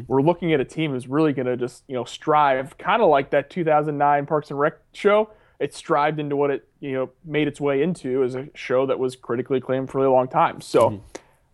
we're 0.09 0.23
looking 0.23 0.53
at 0.53 0.61
a 0.61 0.65
team 0.65 0.93
who's 0.93 1.09
really 1.09 1.33
going 1.33 1.47
to 1.47 1.57
just 1.57 1.85
you 1.89 1.95
know 1.95 2.05
strive, 2.05 2.79
kind 2.79 3.03
of 3.03 3.09
like 3.09 3.31
that 3.31 3.51
2009 3.51 4.27
Parks 4.27 4.51
and 4.51 4.59
Rec 4.59 4.75
show. 4.93 5.31
It 5.61 5.75
strived 5.75 6.19
into 6.21 6.37
what 6.37 6.51
it 6.51 6.69
you 6.81 6.93
know 6.93 7.11
made 7.25 7.49
its 7.49 7.61
way 7.61 7.83
into 7.83 8.23
as 8.23 8.35
a 8.35 8.49
show 8.55 8.87
that 8.87 8.99
was 8.99 9.17
critically 9.17 9.59
acclaimed 9.59 9.91
for 9.91 9.99
a 9.99 10.03
really 10.03 10.13
long 10.15 10.29
time. 10.29 10.61
So. 10.61 11.03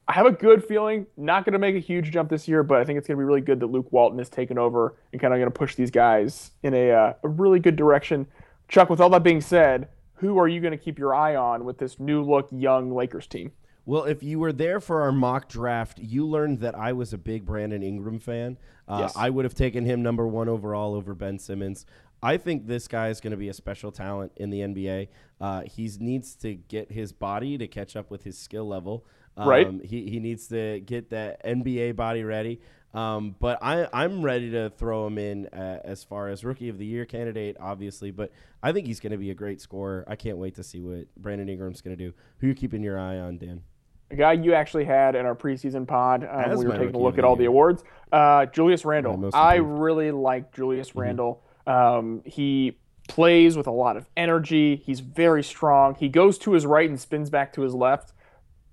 I 0.08 0.14
have 0.14 0.26
a 0.26 0.32
good 0.32 0.64
feeling. 0.64 1.06
Not 1.16 1.44
going 1.44 1.52
to 1.52 1.60
make 1.60 1.76
a 1.76 1.78
huge 1.78 2.10
jump 2.10 2.30
this 2.30 2.48
year, 2.48 2.64
but 2.64 2.80
I 2.80 2.84
think 2.84 2.98
it's 2.98 3.06
going 3.06 3.16
to 3.16 3.20
be 3.20 3.24
really 3.24 3.42
good 3.42 3.60
that 3.60 3.68
Luke 3.68 3.86
Walton 3.92 4.18
has 4.18 4.28
taken 4.28 4.58
over 4.58 4.96
and 5.12 5.20
kind 5.20 5.32
of 5.32 5.38
going 5.38 5.48
to 5.48 5.56
push 5.56 5.76
these 5.76 5.92
guys 5.92 6.50
in 6.64 6.74
a, 6.74 6.90
uh, 6.90 7.12
a 7.22 7.28
really 7.28 7.60
good 7.60 7.76
direction. 7.76 8.26
Chuck, 8.66 8.90
with 8.90 9.00
all 9.00 9.08
that 9.10 9.22
being 9.22 9.40
said, 9.40 9.86
who 10.20 10.38
are 10.38 10.48
you 10.48 10.60
going 10.60 10.72
to 10.72 10.78
keep 10.78 10.98
your 10.98 11.14
eye 11.14 11.34
on 11.36 11.64
with 11.64 11.78
this 11.78 11.98
new 11.98 12.22
look 12.22 12.48
young 12.50 12.92
Lakers 12.92 13.26
team? 13.26 13.52
Well, 13.86 14.04
if 14.04 14.22
you 14.22 14.38
were 14.38 14.52
there 14.52 14.78
for 14.80 15.00
our 15.02 15.10
mock 15.12 15.48
draft, 15.48 15.98
you 15.98 16.26
learned 16.26 16.60
that 16.60 16.74
I 16.76 16.92
was 16.92 17.12
a 17.12 17.18
big 17.18 17.44
Brandon 17.44 17.82
Ingram 17.82 18.20
fan. 18.20 18.58
Uh, 18.86 18.98
Yes. 19.00 19.14
I 19.16 19.30
would 19.30 19.44
have 19.44 19.54
taken 19.54 19.84
him 19.84 20.02
number 20.02 20.26
one 20.26 20.48
overall 20.48 20.94
over 20.94 21.14
Ben 21.14 21.38
Simmons. 21.38 21.86
I 22.22 22.36
think 22.36 22.66
this 22.66 22.86
guy 22.86 23.08
is 23.08 23.20
going 23.20 23.30
to 23.30 23.36
be 23.38 23.48
a 23.48 23.54
special 23.54 23.90
talent 23.90 24.32
in 24.36 24.50
the 24.50 24.60
NBA. 24.60 25.08
Uh, 25.40 25.62
he 25.62 25.90
needs 25.98 26.34
to 26.36 26.54
get 26.54 26.92
his 26.92 27.12
body 27.12 27.56
to 27.56 27.66
catch 27.66 27.96
up 27.96 28.10
with 28.10 28.24
his 28.24 28.36
skill 28.36 28.68
level. 28.68 29.06
Um, 29.38 29.48
Right. 29.48 29.66
He, 29.82 30.10
he 30.10 30.20
needs 30.20 30.46
to 30.48 30.80
get 30.80 31.08
that 31.10 31.42
NBA 31.44 31.96
body 31.96 32.22
ready. 32.22 32.60
Um, 32.92 33.36
but 33.38 33.58
I, 33.62 33.88
I'm 33.92 34.22
ready 34.22 34.50
to 34.50 34.70
throw 34.70 35.06
him 35.06 35.18
in 35.18 35.46
uh, 35.46 35.80
as 35.84 36.02
far 36.02 36.28
as 36.28 36.44
rookie 36.44 36.68
of 36.68 36.78
the 36.78 36.86
year 36.86 37.04
candidate, 37.04 37.56
obviously. 37.60 38.10
But 38.10 38.32
I 38.62 38.72
think 38.72 38.86
he's 38.86 39.00
going 39.00 39.12
to 39.12 39.18
be 39.18 39.30
a 39.30 39.34
great 39.34 39.60
scorer. 39.60 40.04
I 40.08 40.16
can't 40.16 40.38
wait 40.38 40.56
to 40.56 40.64
see 40.64 40.80
what 40.80 41.06
Brandon 41.16 41.48
Ingram's 41.48 41.80
going 41.80 41.96
to 41.96 42.04
do. 42.04 42.12
Who 42.38 42.48
you 42.48 42.54
keeping 42.54 42.82
your 42.82 42.98
eye 42.98 43.18
on, 43.18 43.38
Dan? 43.38 43.62
A 44.10 44.16
guy 44.16 44.32
you 44.32 44.54
actually 44.54 44.84
had 44.84 45.14
in 45.14 45.24
our 45.24 45.36
preseason 45.36 45.86
pod. 45.86 46.28
Um, 46.28 46.58
we 46.58 46.66
were 46.66 46.76
taking 46.76 46.96
a 46.96 46.98
look 46.98 47.16
at 47.16 47.24
all 47.24 47.36
the 47.36 47.44
awards. 47.44 47.84
Uh, 48.10 48.46
Julius 48.46 48.84
Randle. 48.84 49.30
I 49.34 49.56
really 49.56 50.10
like 50.10 50.52
Julius 50.52 50.96
Randle. 50.96 51.44
Um, 51.66 52.22
he 52.24 52.76
plays 53.06 53.56
with 53.56 53.68
a 53.68 53.72
lot 53.72 53.96
of 53.96 54.08
energy. 54.16 54.76
He's 54.84 54.98
very 54.98 55.44
strong. 55.44 55.94
He 55.94 56.08
goes 56.08 56.38
to 56.38 56.52
his 56.52 56.66
right 56.66 56.88
and 56.88 56.98
spins 56.98 57.30
back 57.30 57.52
to 57.52 57.62
his 57.62 57.72
left 57.72 58.12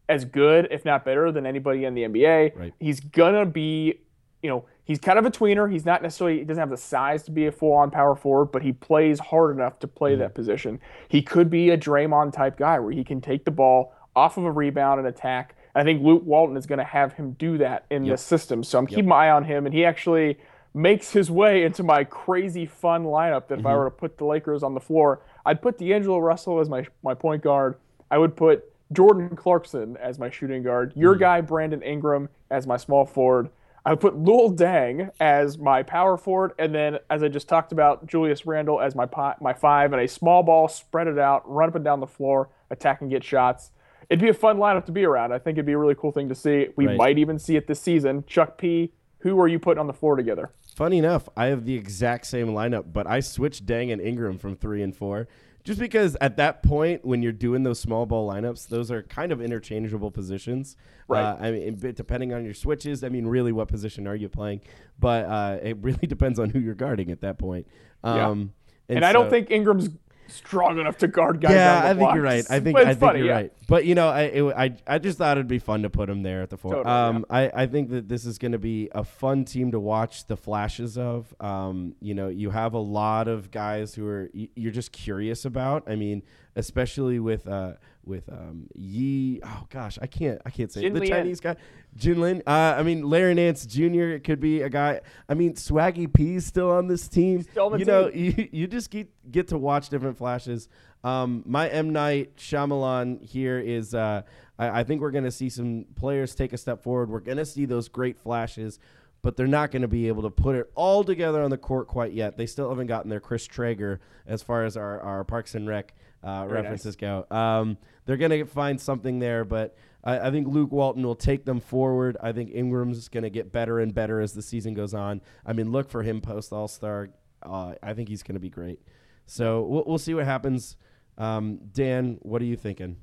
as 0.09 0.25
good, 0.25 0.67
if 0.71 0.85
not 0.85 1.03
better, 1.03 1.31
than 1.31 1.45
anybody 1.45 1.85
in 1.85 1.93
the 1.93 2.03
NBA. 2.03 2.55
Right. 2.55 2.73
He's 2.79 2.99
gonna 2.99 3.45
be, 3.45 3.99
you 4.41 4.49
know, 4.49 4.65
he's 4.83 4.99
kind 4.99 5.19
of 5.19 5.25
a 5.25 5.31
tweener. 5.31 5.71
He's 5.71 5.85
not 5.85 6.01
necessarily 6.01 6.39
he 6.39 6.45
doesn't 6.45 6.61
have 6.61 6.69
the 6.69 6.77
size 6.77 7.23
to 7.23 7.31
be 7.31 7.47
a 7.47 7.51
full-on 7.51 7.91
power 7.91 8.15
forward, 8.15 8.47
but 8.47 8.61
he 8.61 8.71
plays 8.71 9.19
hard 9.19 9.55
enough 9.55 9.79
to 9.79 9.87
play 9.87 10.11
mm-hmm. 10.11 10.21
that 10.21 10.35
position. 10.35 10.79
He 11.09 11.21
could 11.21 11.49
be 11.49 11.71
a 11.71 11.77
Draymond 11.77 12.33
type 12.33 12.57
guy 12.57 12.79
where 12.79 12.91
he 12.91 13.03
can 13.03 13.21
take 13.21 13.45
the 13.45 13.51
ball 13.51 13.93
off 14.15 14.37
of 14.37 14.45
a 14.45 14.51
rebound 14.51 14.99
and 14.99 15.07
attack. 15.07 15.55
I 15.75 15.83
think 15.83 16.03
Luke 16.03 16.23
Walton 16.25 16.57
is 16.57 16.65
going 16.65 16.79
to 16.79 16.85
have 16.85 17.13
him 17.13 17.33
do 17.33 17.59
that 17.59 17.85
in 17.91 18.03
this 18.03 18.23
system. 18.23 18.63
So 18.63 18.79
I'm 18.79 18.87
keeping 18.87 19.07
my 19.07 19.27
eye 19.27 19.29
on 19.29 19.43
him, 19.43 19.67
and 19.67 19.75
he 19.75 19.85
actually 19.85 20.39
makes 20.73 21.11
his 21.11 21.29
way 21.29 21.63
into 21.63 21.83
my 21.83 22.03
crazy 22.03 22.65
fun 22.65 23.03
lineup. 23.03 23.47
That 23.47 23.59
if 23.59 23.65
I 23.65 23.69
mm-hmm. 23.69 23.79
were 23.79 23.85
to 23.85 23.91
put 23.91 24.17
the 24.17 24.25
Lakers 24.25 24.63
on 24.63 24.73
the 24.73 24.79
floor, 24.79 25.21
I'd 25.45 25.61
put 25.61 25.77
D'Angelo 25.77 26.17
Russell 26.17 26.59
as 26.59 26.67
my 26.67 26.85
my 27.03 27.13
point 27.13 27.43
guard. 27.43 27.75
I 28.09 28.17
would 28.17 28.35
put 28.35 28.73
Jordan 28.91 29.35
Clarkson 29.35 29.97
as 29.97 30.17
my 30.17 30.31
shooting 30.31 30.63
guard. 30.63 30.93
Your 30.95 31.13
mm-hmm. 31.13 31.21
guy 31.21 31.41
Brandon 31.41 31.83
Ingram 31.83 32.29
as 32.49 32.65
my 32.65 32.77
small 32.77 33.05
forward. 33.05 33.49
I 33.87 33.91
would 33.91 34.01
put 34.01 34.21
Luol 34.21 34.53
Deng 34.53 35.11
as 35.21 35.57
my 35.57 35.81
power 35.81 36.17
forward, 36.17 36.51
and 36.59 36.75
then 36.75 36.99
as 37.09 37.23
I 37.23 37.29
just 37.29 37.47
talked 37.47 37.71
about, 37.71 38.05
Julius 38.05 38.45
Randle 38.45 38.81
as 38.81 38.95
my 38.95 39.07
my 39.39 39.53
five, 39.53 39.93
and 39.93 40.01
a 40.01 40.07
small 40.09 40.43
ball, 40.43 40.67
spread 40.67 41.07
it 41.07 41.17
out, 41.17 41.49
run 41.49 41.69
up 41.69 41.75
and 41.75 41.85
down 41.85 42.01
the 42.01 42.05
floor, 42.05 42.49
attack 42.69 42.99
and 42.99 43.09
get 43.09 43.23
shots. 43.23 43.71
It'd 44.09 44.21
be 44.21 44.27
a 44.27 44.33
fun 44.33 44.57
lineup 44.57 44.83
to 44.87 44.91
be 44.91 45.05
around. 45.05 45.31
I 45.31 45.39
think 45.39 45.55
it'd 45.55 45.65
be 45.65 45.71
a 45.71 45.77
really 45.77 45.95
cool 45.95 46.11
thing 46.11 46.27
to 46.27 46.35
see. 46.35 46.67
We 46.75 46.85
Right. 46.85 46.97
might 46.97 47.17
even 47.17 47.39
see 47.39 47.55
it 47.55 47.67
this 47.67 47.79
season. 47.79 48.25
Chuck 48.27 48.57
P, 48.57 48.91
who 49.19 49.39
are 49.39 49.47
you 49.47 49.57
putting 49.57 49.79
on 49.79 49.87
the 49.87 49.93
floor 49.93 50.17
together? 50.17 50.51
Funny 50.75 50.97
enough, 50.97 51.29
I 51.37 51.45
have 51.45 51.63
the 51.63 51.75
exact 51.75 52.27
same 52.27 52.49
lineup, 52.49 52.91
but 52.91 53.07
I 53.07 53.21
switched 53.21 53.65
Dang 53.65 53.89
and 53.89 54.01
Ingram 54.01 54.37
from 54.37 54.57
three 54.57 54.83
and 54.83 54.93
four 54.93 55.29
just 55.67 55.81
because 55.81 56.15
at 56.21 56.37
that 56.37 56.63
point 56.63 57.03
when 57.03 57.21
you're 57.21 57.33
doing 57.33 57.63
those 57.63 57.77
small 57.77 58.05
ball 58.05 58.31
lineups, 58.31 58.69
those 58.69 58.89
are 58.89 59.03
kind 59.03 59.33
of 59.33 59.41
interchangeable 59.41 60.09
positions. 60.09 60.77
Right. 61.09 61.21
Uh, 61.21 61.37
I 61.41 61.51
mean, 61.51 61.75
depending 61.93 62.33
on 62.33 62.45
your 62.45 62.53
switches, 62.53 63.03
I 63.03 63.09
mean, 63.09 63.27
really, 63.27 63.51
what 63.51 63.67
position 63.67 64.07
are 64.07 64.15
you 64.15 64.29
playing? 64.29 64.61
But 64.97 65.25
uh, 65.25 65.57
it 65.61 65.75
really 65.81 66.07
depends 66.07 66.39
on 66.39 66.51
who 66.51 66.59
you're 66.59 66.73
guarding 66.73 67.11
at 67.11 67.19
that 67.19 67.37
point. 67.37 67.67
Yeah. 68.01 68.29
Um, 68.29 68.53
And, 68.87 69.03
I 69.03 69.11
don't 69.11 69.29
think 69.29 69.51
Ingram's 69.51 69.89
strong 70.27 70.79
enough 70.79 70.97
to 70.97 71.07
guard 71.07 71.41
guys. 71.41 71.53
Yeah, 71.53 71.81
I 71.83 71.93
think 71.93 72.13
you're 72.13 72.23
right. 72.23 72.45
I 72.49 72.59
think 72.59 72.77
I 72.77 72.85
think 72.85 72.99
funny, 72.99 73.19
you're 73.19 73.27
yeah. 73.27 73.33
right. 73.33 73.53
But 73.67 73.85
you 73.85 73.95
know, 73.95 74.09
I 74.09 74.21
it, 74.21 74.43
I 74.55 74.75
I 74.87 74.99
just 74.99 75.17
thought 75.17 75.37
it'd 75.37 75.47
be 75.47 75.59
fun 75.59 75.83
to 75.83 75.89
put 75.89 76.09
him 76.09 76.23
there 76.23 76.41
at 76.41 76.49
the 76.49 76.57
four. 76.57 76.73
Totally, 76.73 76.93
um, 76.93 77.25
I 77.29 77.51
I 77.53 77.67
think 77.67 77.89
that 77.89 78.07
this 78.07 78.25
is 78.25 78.37
going 78.37 78.51
to 78.53 78.59
be 78.59 78.89
a 78.93 79.03
fun 79.03 79.45
team 79.45 79.71
to 79.71 79.79
watch 79.79 80.27
the 80.27 80.37
flashes 80.37 80.97
of. 80.97 81.33
Um, 81.39 81.95
you 81.99 82.13
know, 82.13 82.27
you 82.27 82.49
have 82.49 82.73
a 82.73 82.79
lot 82.79 83.27
of 83.27 83.51
guys 83.51 83.95
who 83.95 84.07
are 84.07 84.29
you're 84.33 84.71
just 84.71 84.91
curious 84.91 85.45
about. 85.45 85.83
I 85.87 85.95
mean, 85.95 86.23
especially 86.55 87.19
with 87.19 87.47
uh 87.47 87.73
with 88.07 88.29
um 88.31 88.67
Yi. 88.75 89.41
Oh 89.43 89.65
gosh, 89.69 89.99
I 90.01 90.07
can't 90.07 90.41
I 90.45 90.49
can't 90.49 90.71
say. 90.71 90.81
Jin 90.81 90.93
the 90.93 91.01
Lian. 91.01 91.09
Chinese 91.09 91.39
guy. 91.39 91.55
Jinlin. 91.97 92.41
Uh, 92.45 92.75
I 92.77 92.83
mean, 92.83 93.03
Larry 93.03 93.33
Nance 93.33 93.65
Jr. 93.65 94.09
It 94.09 94.23
could 94.23 94.39
be 94.39 94.61
a 94.61 94.69
guy. 94.69 95.01
I 95.27 95.33
mean, 95.33 95.53
Swaggy 95.53 96.11
P's 96.11 96.45
still 96.45 96.71
on 96.71 96.87
this 96.87 97.07
team. 97.07 97.43
Still 97.43 97.73
on 97.73 97.79
you 97.79 97.85
know, 97.85 98.09
team. 98.09 98.33
you, 98.37 98.49
you 98.51 98.67
just 98.67 98.89
get 98.91 99.09
get 99.31 99.49
to 99.49 99.57
watch 99.57 99.89
different 99.89 100.17
flashes. 100.17 100.69
Um, 101.03 101.43
my 101.45 101.69
M 101.69 101.91
Night 101.91 102.37
Shyamalan 102.37 103.23
here 103.23 103.59
is. 103.59 103.93
Uh, 103.93 104.21
I, 104.59 104.79
I 104.79 104.83
think 104.83 105.01
we're 105.01 105.11
going 105.11 105.23
to 105.23 105.31
see 105.31 105.49
some 105.49 105.85
players 105.95 106.35
take 106.35 106.53
a 106.53 106.57
step 106.57 106.83
forward. 106.83 107.09
We're 107.09 107.19
going 107.19 107.37
to 107.37 107.45
see 107.45 107.65
those 107.65 107.87
great 107.87 108.17
flashes, 108.17 108.79
but 109.21 109.37
they're 109.37 109.47
not 109.47 109.71
going 109.71 109.81
to 109.81 109.87
be 109.87 110.07
able 110.07 110.23
to 110.23 110.29
put 110.29 110.55
it 110.55 110.71
all 110.75 111.03
together 111.03 111.41
on 111.43 111.49
the 111.49 111.57
court 111.57 111.87
quite 111.87 112.13
yet. 112.13 112.37
They 112.37 112.45
still 112.45 112.69
haven't 112.69 112.87
gotten 112.87 113.09
their 113.09 113.19
Chris 113.19 113.45
Traeger 113.45 113.99
as 114.25 114.41
far 114.41 114.65
as 114.65 114.77
our, 114.77 114.99
our 115.01 115.23
Parks 115.23 115.55
and 115.55 115.67
Rec 115.67 115.93
uh, 116.23 116.45
Very 116.47 116.61
references 116.61 116.95
go. 116.95 117.25
Um, 117.31 117.77
they're 118.05 118.17
going 118.17 118.31
to 118.31 118.45
find 118.45 118.79
something 118.79 119.19
there, 119.19 119.45
but 119.45 119.75
I, 120.03 120.27
I 120.27 120.31
think 120.31 120.47
Luke 120.47 120.71
Walton 120.71 121.03
will 121.03 121.15
take 121.15 121.45
them 121.45 121.59
forward. 121.59 122.17
I 122.21 122.31
think 122.31 122.51
Ingram's 122.53 123.09
going 123.09 123.23
to 123.23 123.29
get 123.29 123.51
better 123.51 123.79
and 123.79 123.93
better 123.93 124.19
as 124.21 124.33
the 124.33 124.41
season 124.41 124.73
goes 124.73 124.93
on. 124.93 125.21
I 125.45 125.53
mean, 125.53 125.71
look 125.71 125.89
for 125.89 126.03
him 126.03 126.21
post 126.21 126.51
All 126.53 126.67
Star. 126.67 127.09
Uh, 127.43 127.75
I 127.83 127.93
think 127.93 128.09
he's 128.09 128.23
going 128.23 128.35
to 128.35 128.39
be 128.39 128.49
great. 128.49 128.79
So 129.25 129.61
we'll, 129.63 129.83
we'll 129.85 129.97
see 129.97 130.13
what 130.13 130.25
happens. 130.25 130.75
Um, 131.17 131.59
Dan, 131.73 132.17
what 132.21 132.41
are 132.41 132.45
you 132.45 132.55
thinking? 132.55 132.97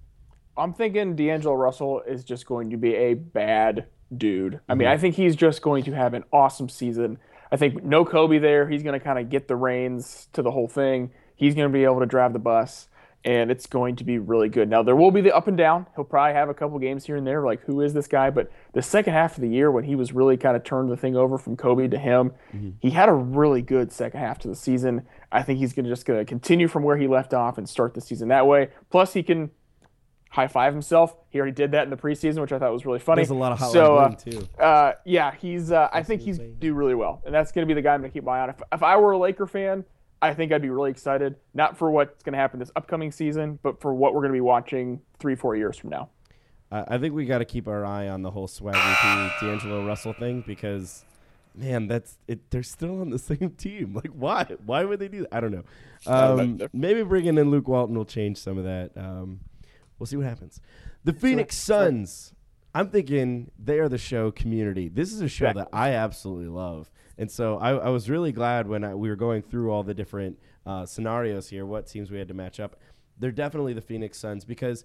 I'm 0.56 0.72
thinking 0.72 1.16
D'Angelo 1.16 1.54
Russell 1.54 2.02
is 2.06 2.24
just 2.24 2.46
going 2.46 2.70
to 2.70 2.76
be 2.76 2.94
a 2.94 3.14
bad 3.14 3.86
dude. 4.16 4.54
I 4.68 4.72
Mm-hmm. 4.72 4.78
mean, 4.78 4.88
I 4.88 4.96
think 4.96 5.14
he's 5.16 5.36
just 5.36 5.62
going 5.62 5.82
to 5.84 5.92
have 5.92 6.14
an 6.14 6.24
awesome 6.32 6.68
season. 6.68 7.18
I 7.50 7.56
think 7.56 7.82
no 7.84 8.04
Kobe 8.04 8.38
there. 8.38 8.68
He's 8.68 8.82
going 8.82 8.98
to 8.98 9.04
kind 9.04 9.18
of 9.18 9.28
get 9.30 9.48
the 9.48 9.56
reins 9.56 10.28
to 10.32 10.42
the 10.42 10.50
whole 10.50 10.68
thing. 10.68 11.10
He's 11.36 11.54
going 11.54 11.68
to 11.68 11.72
be 11.72 11.84
able 11.84 12.00
to 12.00 12.06
drive 12.06 12.32
the 12.32 12.38
bus, 12.38 12.88
and 13.24 13.50
it's 13.50 13.66
going 13.66 13.96
to 13.96 14.04
be 14.04 14.18
really 14.18 14.48
good. 14.48 14.68
Now, 14.68 14.82
there 14.82 14.96
will 14.96 15.10
be 15.10 15.20
the 15.20 15.34
up 15.34 15.48
and 15.48 15.56
down. 15.56 15.86
He'll 15.96 16.04
probably 16.04 16.34
have 16.34 16.48
a 16.48 16.54
couple 16.54 16.78
games 16.78 17.06
here 17.06 17.16
and 17.16 17.26
there, 17.26 17.42
like, 17.44 17.62
who 17.62 17.80
is 17.80 17.94
this 17.94 18.06
guy? 18.06 18.30
But 18.30 18.50
the 18.72 18.82
second 18.82 19.14
half 19.14 19.36
of 19.36 19.40
the 19.40 19.48
year, 19.48 19.70
when 19.70 19.84
he 19.84 19.94
was 19.94 20.12
really 20.12 20.36
kind 20.36 20.56
of 20.56 20.64
turned 20.64 20.90
the 20.90 20.96
thing 20.96 21.16
over 21.16 21.38
from 21.38 21.56
Kobe 21.56 21.88
to 21.88 21.98
him, 21.98 22.32
he 22.80 22.90
had 22.90 23.08
a 23.08 23.14
really 23.14 23.62
good 23.62 23.92
second 23.92 24.20
half 24.20 24.38
to 24.40 24.48
the 24.48 24.54
season. 24.54 25.06
I 25.32 25.42
think 25.42 25.58
he's 25.58 25.72
gonna 25.72 25.88
just 25.88 26.04
going 26.04 26.18
to 26.18 26.24
continue 26.24 26.68
from 26.68 26.82
where 26.82 26.96
he 26.96 27.06
left 27.06 27.32
off 27.32 27.56
and 27.56 27.68
start 27.68 27.94
the 27.94 28.00
season 28.00 28.28
that 28.28 28.46
way. 28.46 28.68
Plus, 28.90 29.14
he 29.14 29.22
can 29.22 29.50
high 30.34 30.48
five 30.48 30.72
himself. 30.72 31.16
He 31.30 31.38
already 31.38 31.54
did 31.54 31.70
that 31.72 31.84
in 31.84 31.90
the 31.90 31.96
preseason, 31.96 32.40
which 32.40 32.52
I 32.52 32.58
thought 32.58 32.72
was 32.72 32.84
really 32.84 32.98
funny. 32.98 33.20
There's 33.20 33.30
a 33.30 33.34
lot 33.34 33.52
of 33.52 33.58
hotline 33.58 33.72
so, 33.72 33.96
uh, 33.96 34.10
too. 34.16 34.48
Uh, 34.58 34.92
yeah, 35.04 35.32
he's. 35.40 35.70
Uh, 35.70 35.88
I 35.92 36.02
think 36.02 36.22
he's 36.22 36.38
do 36.38 36.74
really 36.74 36.94
well, 36.94 37.22
and 37.24 37.34
that's 37.34 37.52
going 37.52 37.66
to 37.66 37.72
be 37.72 37.74
the 37.74 37.82
guy 37.82 37.94
I'm 37.94 38.00
going 38.00 38.10
to 38.10 38.14
keep 38.14 38.24
my 38.24 38.38
eye 38.38 38.42
on. 38.42 38.50
If, 38.50 38.62
if 38.72 38.82
I 38.82 38.96
were 38.96 39.12
a 39.12 39.18
Laker 39.18 39.46
fan, 39.46 39.84
I 40.24 40.32
think 40.32 40.52
I'd 40.52 40.62
be 40.62 40.70
really 40.70 40.90
excited, 40.90 41.36
not 41.52 41.76
for 41.76 41.90
what's 41.90 42.22
going 42.22 42.32
to 42.32 42.38
happen 42.38 42.58
this 42.58 42.70
upcoming 42.76 43.12
season, 43.12 43.58
but 43.62 43.80
for 43.80 43.92
what 43.92 44.14
we're 44.14 44.22
going 44.22 44.32
to 44.32 44.36
be 44.36 44.40
watching 44.40 45.02
three, 45.18 45.34
four 45.34 45.54
years 45.54 45.76
from 45.76 45.90
now. 45.90 46.08
I 46.72 46.84
I 46.94 46.98
think 46.98 47.14
we 47.14 47.26
got 47.26 47.38
to 47.38 47.44
keep 47.44 47.68
our 47.68 47.84
eye 47.84 48.08
on 48.08 48.22
the 48.22 48.30
whole 48.30 48.48
Swaggy 48.48 49.38
P 49.38 49.46
D'Angelo 49.46 49.86
Russell 49.86 50.14
thing 50.14 50.42
because, 50.46 51.04
man, 51.54 51.88
that's 51.88 52.16
it. 52.26 52.50
They're 52.50 52.62
still 52.62 53.02
on 53.02 53.10
the 53.10 53.18
same 53.30 53.50
team. 53.50 53.92
Like, 53.94 54.12
why? 54.12 54.46
Why 54.64 54.84
would 54.84 54.98
they 54.98 55.08
do 55.08 55.20
that? 55.20 55.34
I 55.34 55.40
don't 55.40 55.52
know. 55.52 55.64
Um, 56.06 56.60
maybe 56.72 57.02
bringing 57.02 57.36
in 57.36 57.50
Luke 57.50 57.68
Walton 57.68 57.94
will 57.94 58.06
change 58.06 58.38
some 58.38 58.56
of 58.56 58.64
that. 58.64 58.92
Um, 58.96 59.40
we'll 59.98 60.06
see 60.06 60.16
what 60.16 60.26
happens. 60.26 60.60
The 61.04 61.12
Phoenix 61.12 61.56
Suns. 61.56 62.33
I'm 62.74 62.88
thinking 62.88 63.50
they 63.58 63.78
are 63.78 63.88
the 63.88 63.98
show 63.98 64.32
community. 64.32 64.88
This 64.88 65.12
is 65.12 65.20
a 65.20 65.28
show 65.28 65.52
that 65.52 65.68
I 65.72 65.90
absolutely 65.90 66.48
love. 66.48 66.90
And 67.16 67.30
so 67.30 67.58
I, 67.58 67.70
I 67.70 67.88
was 67.90 68.10
really 68.10 68.32
glad 68.32 68.66
when 68.66 68.82
I, 68.82 68.94
we 68.94 69.08
were 69.08 69.16
going 69.16 69.42
through 69.42 69.70
all 69.70 69.84
the 69.84 69.94
different 69.94 70.38
uh, 70.66 70.84
scenarios 70.84 71.48
here, 71.48 71.64
what 71.64 71.86
teams 71.86 72.10
we 72.10 72.18
had 72.18 72.28
to 72.28 72.34
match 72.34 72.58
up. 72.58 72.76
They're 73.18 73.30
definitely 73.30 73.74
the 73.74 73.80
Phoenix 73.80 74.18
Suns 74.18 74.44
because 74.44 74.84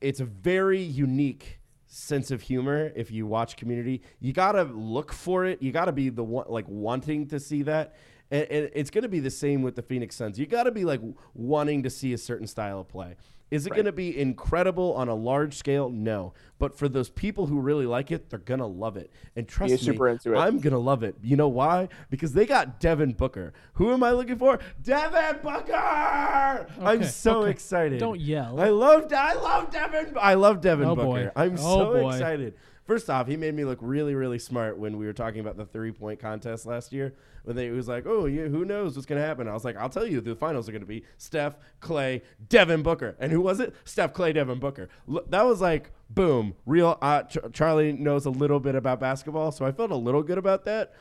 it's 0.00 0.20
a 0.20 0.24
very 0.24 0.80
unique 0.80 1.60
sense 1.88 2.30
of 2.30 2.42
humor 2.42 2.92
if 2.94 3.10
you 3.10 3.26
watch 3.26 3.56
community 3.56 4.02
you 4.20 4.30
gotta 4.30 4.64
look 4.64 5.10
for 5.10 5.46
it 5.46 5.62
you 5.62 5.72
gotta 5.72 5.90
be 5.90 6.10
the 6.10 6.22
one 6.22 6.44
like 6.46 6.66
wanting 6.68 7.26
to 7.26 7.40
see 7.40 7.62
that 7.62 7.96
and, 8.30 8.46
and 8.50 8.70
it's 8.74 8.90
gonna 8.90 9.08
be 9.08 9.20
the 9.20 9.30
same 9.30 9.62
with 9.62 9.74
the 9.74 9.80
phoenix 9.80 10.14
suns 10.14 10.38
you 10.38 10.44
gotta 10.44 10.70
be 10.70 10.84
like 10.84 11.00
wanting 11.32 11.82
to 11.82 11.88
see 11.88 12.12
a 12.12 12.18
certain 12.18 12.46
style 12.46 12.80
of 12.80 12.88
play 12.88 13.16
is 13.50 13.66
it 13.66 13.74
gonna 13.74 13.92
be 13.92 14.18
incredible 14.18 14.92
on 14.94 15.08
a 15.08 15.14
large 15.14 15.54
scale? 15.56 15.88
No. 15.88 16.32
But 16.58 16.76
for 16.76 16.88
those 16.88 17.08
people 17.08 17.46
who 17.46 17.60
really 17.60 17.86
like 17.86 18.10
it 18.10 18.30
they're 18.30 18.38
gonna 18.38 18.66
love 18.66 18.96
it. 18.96 19.10
And 19.36 19.46
trust 19.48 19.70
me 19.86 19.96
into 20.10 20.34
it. 20.34 20.38
i'm 20.38 20.58
gonna 20.58 20.78
love 20.78 21.02
it. 21.02 21.16
You 21.22 21.36
know 21.36 21.48
why? 21.48 21.88
Because 22.10 22.32
they 22.32 22.46
got 22.46 22.80
devin 22.80 23.12
booker. 23.12 23.52
Who 23.74 23.92
am 23.92 24.02
i 24.02 24.10
looking 24.10 24.36
for? 24.36 24.58
Devin 24.82 25.38
booker! 25.42 26.66
I'm 26.80 27.04
so 27.04 27.42
okay. 27.42 27.50
excited. 27.50 27.98
Don't 28.00 28.20
yell. 28.20 28.60
i 28.60 28.68
love 28.68 29.12
i 29.12 29.34
love 29.34 29.70
devin 29.70 30.14
i 30.20 30.34
love 30.34 30.60
devin 30.60 30.86
Oh, 30.86 30.94
booker. 30.94 31.06
Boy. 31.06 31.30
i'm 31.36 31.54
Oh, 31.54 31.56
so 31.56 31.92
boy. 32.02 32.10
excited 32.10 32.54
First 32.88 33.10
off, 33.10 33.26
he 33.26 33.36
made 33.36 33.54
me 33.54 33.66
look 33.66 33.78
really, 33.82 34.14
really 34.14 34.38
smart 34.38 34.78
when 34.78 34.96
we 34.96 35.04
were 35.04 35.12
talking 35.12 35.40
about 35.40 35.58
the 35.58 35.66
three 35.66 35.92
point 35.92 36.20
contest 36.20 36.64
last 36.64 36.90
year. 36.90 37.14
When 37.44 37.54
they, 37.54 37.68
was 37.68 37.86
like, 37.86 38.04
oh, 38.06 38.24
yeah, 38.24 38.46
who 38.46 38.64
knows 38.64 38.96
what's 38.96 39.04
going 39.04 39.20
to 39.20 39.26
happen? 39.26 39.46
I 39.46 39.52
was 39.52 39.62
like, 39.62 39.76
I'll 39.76 39.90
tell 39.90 40.06
you, 40.06 40.22
the 40.22 40.34
finals 40.34 40.70
are 40.70 40.72
going 40.72 40.80
to 40.80 40.86
be 40.86 41.04
Steph, 41.18 41.58
Klay, 41.82 42.22
Devin 42.48 42.82
Booker. 42.82 43.14
And 43.20 43.30
who 43.30 43.42
was 43.42 43.60
it? 43.60 43.74
Steph, 43.84 44.14
Klay, 44.14 44.32
Devin 44.32 44.58
Booker. 44.58 44.88
Look, 45.06 45.30
that 45.30 45.44
was 45.44 45.60
like, 45.60 45.90
boom, 46.08 46.54
real. 46.64 46.96
Uh, 47.02 47.24
Ch- 47.24 47.36
Charlie 47.52 47.92
knows 47.92 48.24
a 48.24 48.30
little 48.30 48.58
bit 48.58 48.74
about 48.74 49.00
basketball, 49.00 49.52
so 49.52 49.66
I 49.66 49.72
felt 49.72 49.90
a 49.90 49.96
little 49.96 50.22
good 50.22 50.38
about 50.38 50.64
that. 50.64 50.94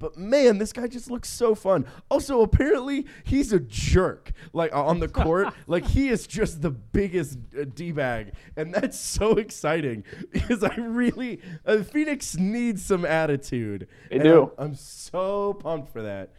But 0.00 0.16
man, 0.16 0.58
this 0.58 0.72
guy 0.72 0.88
just 0.88 1.08
looks 1.10 1.28
so 1.28 1.54
fun. 1.54 1.86
Also, 2.10 2.40
apparently, 2.42 3.06
he's 3.22 3.52
a 3.52 3.60
jerk. 3.60 4.32
Like 4.52 4.74
on 4.74 4.98
the 4.98 5.06
court, 5.06 5.54
like 5.68 5.86
he 5.86 6.08
is 6.08 6.26
just 6.26 6.62
the 6.62 6.70
biggest 6.70 7.38
uh, 7.56 7.66
d 7.72 7.92
bag, 7.92 8.32
and 8.56 8.74
that's 8.74 8.98
so 8.98 9.32
exciting 9.34 10.02
because 10.32 10.64
I 10.64 10.74
really 10.74 11.40
uh, 11.64 11.84
Phoenix 11.84 12.36
needs 12.36 12.84
some 12.84 13.04
attitude. 13.04 13.86
They 14.10 14.18
do. 14.18 14.50
I'm, 14.58 14.68
I'm 14.70 14.74
so 14.74 15.52
pumped 15.54 15.92
for 15.92 16.02
that. 16.02 16.30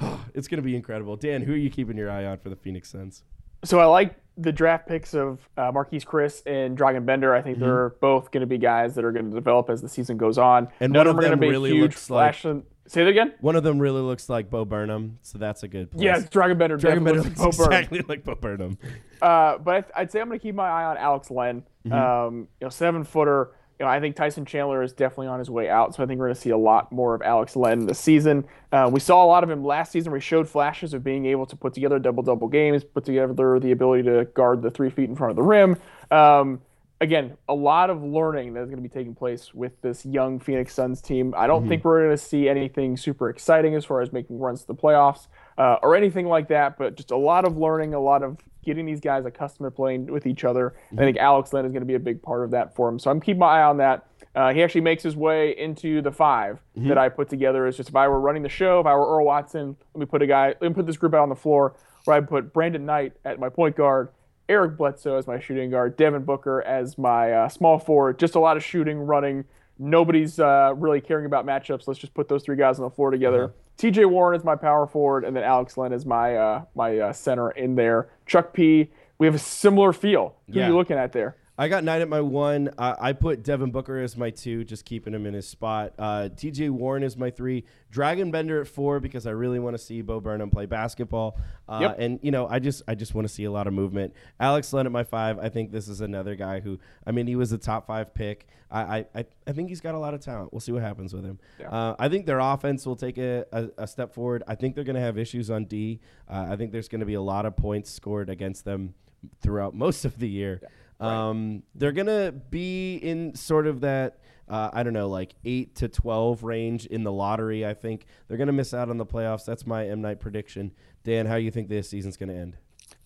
it's 0.34 0.48
gonna 0.48 0.62
be 0.62 0.76
incredible. 0.76 1.16
Dan, 1.16 1.42
who 1.42 1.52
are 1.52 1.56
you 1.56 1.68
keeping 1.70 1.96
your 1.96 2.10
eye 2.10 2.24
on 2.24 2.38
for 2.38 2.48
the 2.48 2.56
Phoenix 2.56 2.88
Suns? 2.90 3.24
So 3.64 3.78
I 3.78 3.84
like 3.84 4.16
the 4.38 4.50
draft 4.50 4.88
picks 4.88 5.14
of 5.14 5.48
uh, 5.56 5.70
Marquese 5.70 6.04
Chriss 6.04 6.42
and 6.46 6.76
Dragan 6.76 7.04
Bender. 7.04 7.34
I 7.34 7.42
think 7.42 7.58
Mm-hmm. 7.58 7.64
they're 7.66 7.90
both 8.00 8.30
going 8.32 8.40
to 8.40 8.46
be 8.46 8.58
guys 8.58 8.94
that 8.96 9.04
are 9.04 9.12
going 9.12 9.28
to 9.28 9.34
develop 9.34 9.70
as 9.70 9.80
the 9.82 9.88
season 9.88 10.16
goes 10.16 10.38
on. 10.38 10.68
And 10.80 10.92
None 10.92 11.06
one 11.06 11.06
of 11.08 11.18
are 11.18 11.22
gonna 11.22 11.30
them 11.32 11.40
be 11.40 11.48
really 11.50 11.70
huge 11.70 11.82
looks 11.82 12.10
like- 12.10 12.34
flash. 12.36 12.54
Say 12.92 13.04
that 13.04 13.08
again. 13.08 13.32
One 13.40 13.56
of 13.56 13.62
them 13.62 13.78
really 13.78 14.02
looks 14.02 14.28
like 14.28 14.50
Bo 14.50 14.66
Burnham, 14.66 15.18
so 15.22 15.38
that's 15.38 15.62
a 15.62 15.68
good. 15.68 15.90
Place. 15.90 16.04
Yeah, 16.04 16.18
Dragan 16.18 16.58
Bender. 16.58 16.76
Dragan 16.76 17.02
Bender 17.02 17.22
looks 17.22 17.40
looks 17.40 17.56
Bo 17.56 17.64
Burnham. 17.64 17.78
exactly 17.84 18.04
like 18.06 18.22
Bo 18.22 18.34
Burnham. 18.34 18.76
Uh, 19.22 19.56
but 19.56 19.74
I 19.74 19.80
th- 19.80 19.92
I'd 19.96 20.12
say 20.12 20.20
I'm 20.20 20.28
going 20.28 20.38
to 20.38 20.42
keep 20.42 20.54
my 20.54 20.68
eye 20.68 20.84
on 20.84 20.98
Alex 20.98 21.30
Len. 21.30 21.62
Mm-hmm. 21.86 21.92
Um, 21.94 22.48
you 22.60 22.66
know, 22.66 22.68
seven 22.68 23.02
footer. 23.04 23.52
You 23.78 23.86
know, 23.86 23.90
I 23.90 23.98
think 23.98 24.14
Tyson 24.14 24.44
Chandler 24.44 24.82
is 24.82 24.92
definitely 24.92 25.28
on 25.28 25.38
his 25.38 25.48
way 25.48 25.70
out, 25.70 25.94
so 25.94 26.02
I 26.02 26.06
think 26.06 26.18
we're 26.20 26.26
going 26.26 26.34
to 26.34 26.40
see 26.42 26.50
a 26.50 26.56
lot 26.58 26.92
more 26.92 27.14
of 27.14 27.22
Alex 27.22 27.56
Len 27.56 27.86
this 27.86 27.98
season. 27.98 28.44
Uh, 28.70 28.90
we 28.92 29.00
saw 29.00 29.24
a 29.24 29.26
lot 29.26 29.42
of 29.42 29.48
him 29.48 29.64
last 29.64 29.90
season. 29.90 30.12
where 30.12 30.20
he 30.20 30.24
showed 30.24 30.46
flashes 30.46 30.92
of 30.92 31.02
being 31.02 31.24
able 31.24 31.46
to 31.46 31.56
put 31.56 31.72
together 31.72 31.98
double 31.98 32.22
double 32.22 32.46
games, 32.46 32.84
put 32.84 33.06
together 33.06 33.58
the 33.58 33.72
ability 33.72 34.02
to 34.02 34.26
guard 34.34 34.60
the 34.60 34.70
three 34.70 34.90
feet 34.90 35.08
in 35.08 35.16
front 35.16 35.30
of 35.30 35.36
the 35.36 35.42
rim. 35.42 35.78
Um, 36.10 36.60
again, 37.02 37.36
a 37.48 37.54
lot 37.54 37.90
of 37.90 38.02
learning 38.02 38.54
that 38.54 38.60
is 38.62 38.70
going 38.70 38.80
to 38.80 38.88
be 38.88 38.92
taking 38.92 39.14
place 39.14 39.52
with 39.52 39.72
this 39.82 40.06
young 40.06 40.38
Phoenix 40.38 40.72
Suns 40.72 41.02
team. 41.02 41.34
I 41.36 41.48
don't 41.48 41.68
think 41.68 41.84
we're 41.84 42.04
going 42.06 42.16
to 42.16 42.22
see 42.22 42.48
anything 42.48 42.96
super 42.96 43.28
exciting 43.28 43.74
as 43.74 43.84
far 43.84 44.00
as 44.00 44.12
making 44.12 44.38
runs 44.38 44.60
to 44.60 44.68
the 44.68 44.74
playoffs 44.76 45.26
uh, 45.58 45.76
or 45.82 45.96
anything 45.96 46.26
like 46.26 46.48
that, 46.48 46.78
but 46.78 46.94
just 46.94 47.10
a 47.10 47.16
lot 47.16 47.44
of 47.44 47.58
learning, 47.58 47.92
a 47.92 48.00
lot 48.00 48.22
of 48.22 48.38
getting 48.64 48.86
these 48.86 49.00
guys 49.00 49.26
accustomed 49.26 49.66
to 49.66 49.70
playing 49.72 50.06
with 50.06 50.26
each 50.26 50.44
other. 50.44 50.74
I 50.92 50.96
think 50.98 51.16
Alex 51.16 51.52
Len 51.52 51.64
is 51.64 51.72
going 51.72 51.82
to 51.82 51.86
be 51.86 51.96
a 51.96 52.00
big 52.00 52.22
part 52.22 52.44
of 52.44 52.52
that 52.52 52.76
for 52.76 52.88
him. 52.88 53.00
So 53.00 53.10
I'm 53.10 53.20
keeping 53.20 53.40
my 53.40 53.58
eye 53.58 53.64
on 53.64 53.78
that. 53.78 54.06
Uh, 54.36 54.52
he 54.54 54.62
actually 54.62 54.82
makes 54.82 55.02
his 55.02 55.16
way 55.16 55.58
into 55.58 56.00
the 56.02 56.12
5 56.12 56.60
that 56.88 56.96
I 56.98 57.08
put 57.08 57.28
together. 57.28 57.66
It's 57.66 57.76
just 57.76 57.88
if 57.88 57.96
I 57.96 58.06
were 58.06 58.20
running 58.20 58.44
the 58.44 58.48
show, 58.48 58.78
if 58.78 58.86
I 58.86 58.94
were 58.94 59.16
Earl 59.16 59.26
Watson, 59.26 59.76
let 59.92 60.00
me 60.00 60.06
put 60.06 60.22
a 60.22 60.26
guy, 60.26 60.54
let 60.60 60.62
me 60.62 60.70
put 60.70 60.86
this 60.86 60.96
group 60.96 61.14
out 61.14 61.20
on 61.20 61.28
the 61.28 61.34
floor 61.34 61.74
where 62.04 62.16
I 62.16 62.20
put 62.20 62.52
Brandon 62.52 62.86
Knight 62.86 63.12
at 63.24 63.38
my 63.38 63.48
point 63.48 63.76
guard, 63.76 64.08
Eric 64.48 64.76
Bledsoe 64.76 65.16
as 65.16 65.26
my 65.26 65.38
shooting 65.40 65.70
guard, 65.70 65.96
Devin 65.96 66.24
Booker 66.24 66.62
as 66.62 66.98
my 66.98 67.32
uh, 67.32 67.48
small 67.48 67.78
forward. 67.78 68.18
Just 68.18 68.34
a 68.34 68.40
lot 68.40 68.56
of 68.56 68.64
shooting, 68.64 68.98
running, 68.98 69.44
Nobody's 69.78 70.38
uh, 70.38 70.74
really 70.76 71.00
caring 71.00 71.26
about 71.26 71.44
matchups. 71.44 71.88
Let's 71.88 71.98
just 71.98 72.14
put 72.14 72.28
those 72.28 72.44
three 72.44 72.56
guys 72.56 72.78
on 72.78 72.84
the 72.84 72.90
floor 72.90 73.10
together. 73.10 73.44
Uh-huh. 73.44 73.52
T.J. 73.78 74.04
Warren 74.04 74.38
is 74.38 74.44
my 74.44 74.54
power 74.54 74.86
forward, 74.86 75.24
and 75.24 75.34
then 75.34 75.42
Alex 75.42 75.76
Len 75.76 75.92
is 75.92 76.04
my 76.06 76.36
uh, 76.36 76.64
my 76.76 76.98
uh, 76.98 77.12
center 77.12 77.50
in 77.50 77.74
there. 77.74 78.08
Chuck 78.26 78.52
P. 78.52 78.90
We 79.18 79.26
have 79.26 79.34
a 79.34 79.38
similar 79.40 79.92
feel. 79.92 80.36
Who 80.46 80.58
Yeah. 80.58 80.66
are 80.66 80.68
you 80.68 80.76
looking 80.76 80.98
at 80.98 81.12
there? 81.12 81.36
I 81.58 81.68
got 81.68 81.84
nine 81.84 82.00
at 82.00 82.08
my 82.08 82.20
one. 82.20 82.70
I, 82.78 82.96
I 82.98 83.12
put 83.12 83.42
Devin 83.42 83.72
Booker 83.72 83.98
as 83.98 84.16
my 84.16 84.30
two, 84.30 84.64
just 84.64 84.86
keeping 84.86 85.12
him 85.12 85.26
in 85.26 85.34
his 85.34 85.46
spot. 85.46 85.92
Uh, 85.98 86.30
TJ 86.34 86.70
Warren 86.70 87.02
is 87.02 87.16
my 87.16 87.30
three. 87.30 87.64
Dragan 87.92 88.32
Bender 88.32 88.62
at 88.62 88.68
four 88.68 89.00
because 89.00 89.26
I 89.26 89.32
really 89.32 89.58
want 89.58 89.74
to 89.74 89.78
see 89.78 90.00
Bo 90.00 90.18
Burnham 90.18 90.48
play 90.50 90.66
basketball. 90.66 91.38
Uh, 91.68 91.78
Yep. 91.82 91.96
And 91.98 92.20
you 92.22 92.30
know, 92.30 92.46
I 92.48 92.58
just 92.58 92.82
I 92.88 92.94
just 92.94 93.14
want 93.14 93.26
to 93.28 93.32
see 93.32 93.44
a 93.44 93.50
lot 93.50 93.66
of 93.66 93.74
movement. 93.74 94.14
Alex 94.40 94.72
Len 94.72 94.86
at 94.86 94.92
my 94.92 95.04
five. 95.04 95.38
I 95.38 95.48
think 95.50 95.72
this 95.72 95.88
is 95.88 96.00
another 96.00 96.36
guy 96.36 96.60
who 96.60 96.78
I 97.06 97.12
mean 97.12 97.26
he 97.26 97.36
was 97.36 97.52
a 97.52 97.58
top 97.58 97.86
five 97.86 98.14
pick. 98.14 98.46
I 98.70 99.06
I, 99.14 99.26
I, 99.46 99.52
think 99.52 99.68
he's 99.68 99.82
got 99.82 99.94
a 99.94 99.98
lot 99.98 100.14
of 100.14 100.20
talent. 100.20 100.52
We'll 100.52 100.60
see 100.60 100.72
what 100.72 100.82
happens 100.82 101.12
with 101.12 101.24
him. 101.24 101.38
Yeah. 101.60 101.68
Uh, 101.68 101.96
I 101.98 102.08
think 102.08 102.24
their 102.24 102.38
offense 102.38 102.86
will 102.86 102.96
take 102.96 103.18
a, 103.18 103.44
a, 103.52 103.68
a 103.78 103.86
step 103.86 104.14
forward. 104.14 104.42
I 104.48 104.54
think 104.54 104.74
they're 104.74 104.84
going 104.84 104.96
to 104.96 105.02
have 105.02 105.18
issues 105.18 105.50
on 105.50 105.66
D. 105.66 106.00
Uh, 106.28 106.46
I 106.50 106.56
think 106.56 106.72
there's 106.72 106.88
going 106.88 107.00
to 107.00 107.06
be 107.06 107.14
a 107.14 107.20
lot 107.20 107.44
of 107.44 107.56
points 107.56 107.90
scored 107.90 108.30
against 108.30 108.64
them 108.64 108.94
throughout 109.42 109.74
most 109.86 110.04
of 110.06 110.18
the 110.18 110.28
year. 110.28 110.62
Um, 111.02 111.62
they're 111.74 111.92
gonna 111.92 112.32
be 112.32 112.96
in 112.96 113.34
sort 113.34 113.66
of 113.66 113.80
that 113.80 114.18
uh, 114.48 114.70
I 114.72 114.82
don't 114.82 114.92
know, 114.92 115.08
like 115.08 115.34
eight 115.44 115.74
to 115.76 115.88
twelve 115.88 116.44
range 116.44 116.86
in 116.86 117.04
the 117.04 117.12
lottery. 117.12 117.64
I 117.64 117.74
think 117.74 118.06
they're 118.28 118.36
gonna 118.36 118.52
miss 118.52 118.74
out 118.74 118.90
on 118.90 118.98
the 118.98 119.06
playoffs. 119.06 119.44
That's 119.44 119.66
my 119.66 119.86
M 119.88 120.00
Night 120.02 120.20
prediction. 120.20 120.72
Dan, 121.04 121.26
how 121.26 121.36
do 121.36 121.42
you 121.42 121.50
think 121.50 121.68
this 121.68 121.88
season's 121.88 122.16
gonna 122.16 122.34
end? 122.34 122.56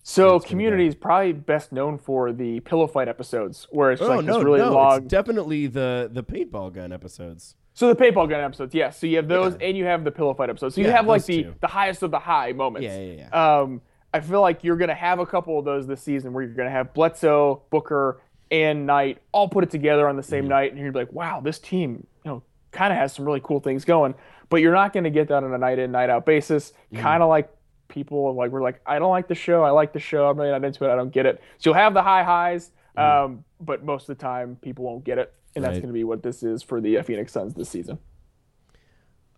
So 0.03 0.35
It's 0.35 0.45
Community 0.45 0.87
is 0.87 0.95
probably 0.95 1.33
best 1.33 1.71
known 1.71 1.97
for 1.97 2.31
the 2.31 2.59
pillow 2.61 2.87
fight 2.87 3.07
episodes, 3.07 3.67
where 3.71 3.91
it's 3.91 4.01
oh 4.01 4.07
like 4.07 4.25
no, 4.25 4.35
this 4.35 4.43
really 4.43 4.59
no, 4.59 4.73
long. 4.73 4.97
it's 4.99 5.07
definitely 5.07 5.67
the 5.67 6.09
the 6.11 6.23
paintball 6.23 6.73
gun 6.73 6.91
episodes. 6.91 7.55
So 7.73 7.93
the 7.93 7.95
paintball 7.95 8.27
gun 8.29 8.41
episodes, 8.41 8.73
yes. 8.73 8.99
So 8.99 9.05
you 9.05 9.17
have 9.17 9.27
those, 9.27 9.55
and 9.61 9.77
you 9.77 9.85
have 9.85 10.03
the 10.03 10.11
pillow 10.11 10.33
fight 10.33 10.49
episodes. 10.49 10.75
So 10.75 10.81
you 10.81 10.87
Yeah, 10.87 10.93
have 10.95 11.07
like 11.07 11.25
the 11.25 11.43
two. 11.43 11.55
the 11.61 11.67
highest 11.67 12.01
of 12.03 12.11
the 12.11 12.19
high 12.19 12.51
moments. 12.53 12.85
Yeah, 12.85 12.99
yeah, 12.99 13.27
yeah. 13.29 13.59
Um, 13.59 13.81
I 14.13 14.19
feel 14.21 14.41
like 14.41 14.63
you're 14.63 14.77
gonna 14.77 14.95
have 14.95 15.19
a 15.19 15.25
couple 15.25 15.59
of 15.59 15.65
those 15.65 15.85
this 15.87 16.01
season 16.01 16.33
where 16.33 16.43
you're 16.43 16.53
gonna 16.53 16.69
have 16.69 16.93
Bledsoe, 16.93 17.61
Booker, 17.69 18.21
and 18.49 18.85
Knight 18.85 19.21
all 19.31 19.49
put 19.49 19.63
it 19.63 19.69
together 19.69 20.07
on 20.07 20.15
the 20.15 20.23
same 20.23 20.43
Mm-hmm. 20.43 20.49
night, 20.49 20.71
and 20.73 20.81
you're 20.81 20.91
like, 20.93 21.11
wow, 21.11 21.41
this 21.41 21.59
team, 21.59 22.07
you 22.23 22.31
know, 22.31 22.43
kind 22.71 22.93
of 22.93 22.97
has 22.99 23.13
some 23.13 23.25
really 23.25 23.41
cool 23.43 23.59
things 23.59 23.83
going. 23.85 24.15
But 24.49 24.57
you're 24.61 24.73
not 24.73 24.93
gonna 24.93 25.09
get 25.09 25.27
that 25.27 25.43
on 25.43 25.53
a 25.53 25.57
night 25.57 25.77
in, 25.79 25.91
night 25.91 26.09
out 26.09 26.25
basis. 26.25 26.71
Mm-hmm. 26.91 27.01
Kind 27.03 27.21
of 27.21 27.29
like 27.29 27.49
people 27.89 28.33
like 28.33 28.51
we're 28.51 28.61
like, 28.61 28.81
I 28.85 28.99
don't 28.99 29.11
like 29.11 29.27
the 29.27 29.35
show, 29.35 29.63
I 29.63 29.71
like 29.71 29.91
the 29.93 29.99
show, 29.99 30.27
I'm 30.29 30.37
really 30.37 30.51
not 30.51 30.63
into 30.63 30.85
it, 30.85 30.91
I 30.91 30.95
don't 30.95 31.11
get 31.11 31.25
it. 31.25 31.41
So 31.57 31.69
you'll 31.69 31.75
have 31.75 31.93
the 31.93 32.03
high 32.03 32.23
highs, 32.23 32.71
um, 32.95 33.43
but 33.59 33.83
most 33.83 34.09
of 34.09 34.17
the 34.17 34.21
time 34.21 34.57
people 34.61 34.85
won't 34.85 35.03
get 35.03 35.17
it, 35.17 35.33
and 35.55 35.63
that's 35.63 35.77
Mm-hmm. 35.77 35.81
Gonna 35.83 35.93
be 35.93 36.03
what 36.05 36.23
this 36.23 36.43
is 36.43 36.63
for 36.63 36.79
the 36.81 36.97
uh, 36.99 37.03
Phoenix 37.03 37.33
Suns 37.33 37.53
this 37.53 37.69
season. 37.69 37.99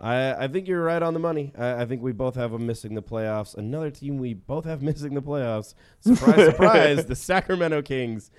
I, 0.01 0.45
I 0.45 0.47
think 0.47 0.67
you're 0.67 0.83
right 0.83 1.01
on 1.03 1.13
the 1.13 1.19
money. 1.19 1.51
I, 1.57 1.81
I 1.81 1.85
think 1.85 2.01
we 2.01 2.11
both 2.13 2.35
have 2.35 2.51
them 2.51 2.65
missing 2.65 2.95
the 2.95 3.01
playoffs. 3.01 3.55
Another 3.57 3.91
team 3.91 4.17
we 4.17 4.33
both 4.33 4.65
have 4.65 4.81
missing 4.89 5.13
the 5.13 5.21
playoffs. 5.21 5.73
Surprise, 5.99 6.45
surprise, 6.45 7.05
the 7.05 7.15
Sacramento 7.17 7.81
Kings. 7.81 8.31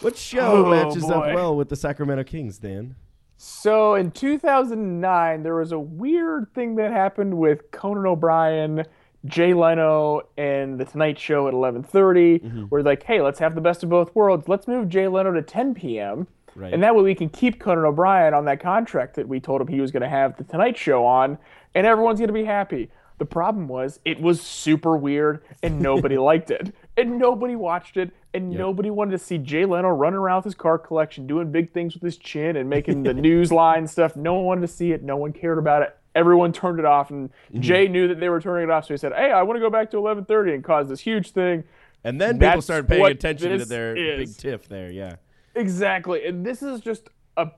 What 0.00 0.16
show 0.16 0.64
Oh, 0.66 0.70
matches 0.70 1.04
up 1.10 1.24
well 1.34 1.56
with 1.56 1.68
the 1.68 1.76
Sacramento 1.76 2.24
Kings, 2.24 2.58
Dan? 2.58 2.94
So 3.36 3.94
in 3.96 4.12
2009, 4.12 5.42
there 5.42 5.56
was 5.56 5.72
a 5.72 5.78
weird 5.78 6.52
thing 6.54 6.76
that 6.76 6.92
happened 6.92 7.36
with 7.36 7.70
Conan 7.72 8.06
O'Brien, 8.06 8.84
Jay 9.26 9.52
Leno, 9.54 10.22
and 10.38 10.78
The 10.78 10.84
Tonight 10.84 11.18
Show 11.18 11.48
at 11.48 11.54
11:30, 11.54 12.40
Mm-hmm. 12.42 12.62
where 12.64 12.82
like, 12.82 13.02
hey, 13.02 13.20
let's 13.20 13.40
have 13.40 13.54
the 13.56 13.60
best 13.60 13.82
of 13.82 13.88
both 13.88 14.14
worlds. 14.14 14.48
Let's 14.48 14.68
move 14.68 14.88
Jay 14.88 15.08
Leno 15.08 15.32
to 15.32 15.42
10 15.42 15.74
p.m. 15.74 16.28
Right. 16.56 16.72
And 16.72 16.82
that 16.82 16.94
way 16.94 17.02
we 17.02 17.14
can 17.14 17.28
keep 17.28 17.58
Conan 17.58 17.84
O'Brien 17.84 18.34
on 18.34 18.44
that 18.44 18.60
contract 18.60 19.16
that 19.16 19.28
we 19.28 19.40
told 19.40 19.60
him 19.60 19.66
he 19.68 19.80
was 19.80 19.90
going 19.90 20.02
to 20.02 20.08
have 20.08 20.36
The 20.36 20.44
Tonight 20.44 20.76
Show 20.76 21.04
on, 21.04 21.38
and 21.74 21.86
everyone's 21.86 22.20
going 22.20 22.28
to 22.28 22.34
be 22.34 22.44
happy. 22.44 22.90
The 23.18 23.24
problem 23.24 23.68
was 23.68 24.00
it 24.04 24.20
was 24.20 24.40
super 24.40 24.96
weird 24.96 25.44
and 25.62 25.80
nobody 25.80 26.18
liked 26.30 26.50
it. 26.50 26.74
And 26.96 27.16
nobody 27.18 27.54
watched 27.54 27.96
it 27.96 28.10
and 28.32 28.50
nobody 28.50 28.90
wanted 28.90 29.12
to 29.12 29.18
see 29.18 29.38
Jay 29.38 29.64
Leno 29.64 29.88
running 29.88 30.18
around 30.18 30.38
with 30.38 30.44
his 30.46 30.54
car 30.56 30.78
collection, 30.78 31.26
doing 31.28 31.52
big 31.52 31.72
things 31.72 31.94
with 31.94 32.02
his 32.02 32.16
chin 32.16 32.56
and 32.56 32.68
making 32.68 33.04
the 33.04 33.14
news 33.28 33.52
line 33.52 33.86
stuff. 33.86 34.16
No 34.16 34.34
one 34.34 34.44
wanted 34.44 34.60
to 34.62 34.68
see 34.68 34.90
it. 34.90 35.04
No 35.04 35.16
one 35.16 35.32
cared 35.32 35.58
about 35.58 35.82
it. 35.82 35.96
Everyone 36.16 36.52
turned 36.52 36.80
it 36.80 36.84
off 36.84 37.10
and 37.10 37.30
Mm-hmm. 37.50 37.60
Jay 37.60 37.86
knew 37.88 38.08
that 38.08 38.18
they 38.18 38.28
were 38.28 38.40
turning 38.40 38.68
it 38.68 38.72
off, 38.72 38.86
so 38.86 38.94
he 38.94 38.98
said, 38.98 39.12
"Hey, 39.12 39.30
I 39.30 39.42
want 39.42 39.56
to 39.56 39.60
go 39.60 39.70
back 39.70 39.90
to 39.92 39.96
11:30 39.96 40.54
and 40.54 40.64
cause 40.64 40.88
this 40.88 41.00
huge 41.00 41.30
thing." 41.30 41.62
And 42.02 42.20
then 42.20 42.38
people 42.38 42.62
started 42.62 42.88
paying 42.88 43.04
attention 43.06 43.58
to 43.58 43.64
their 43.64 43.94
big 43.94 44.36
tiff 44.36 44.68
there. 44.68 44.90
Yeah. 44.90 45.16
Exactly. 45.54 46.26
And 46.26 46.44
this 46.44 46.62
is 46.62 46.80
just 46.80 47.08
a 47.36 47.48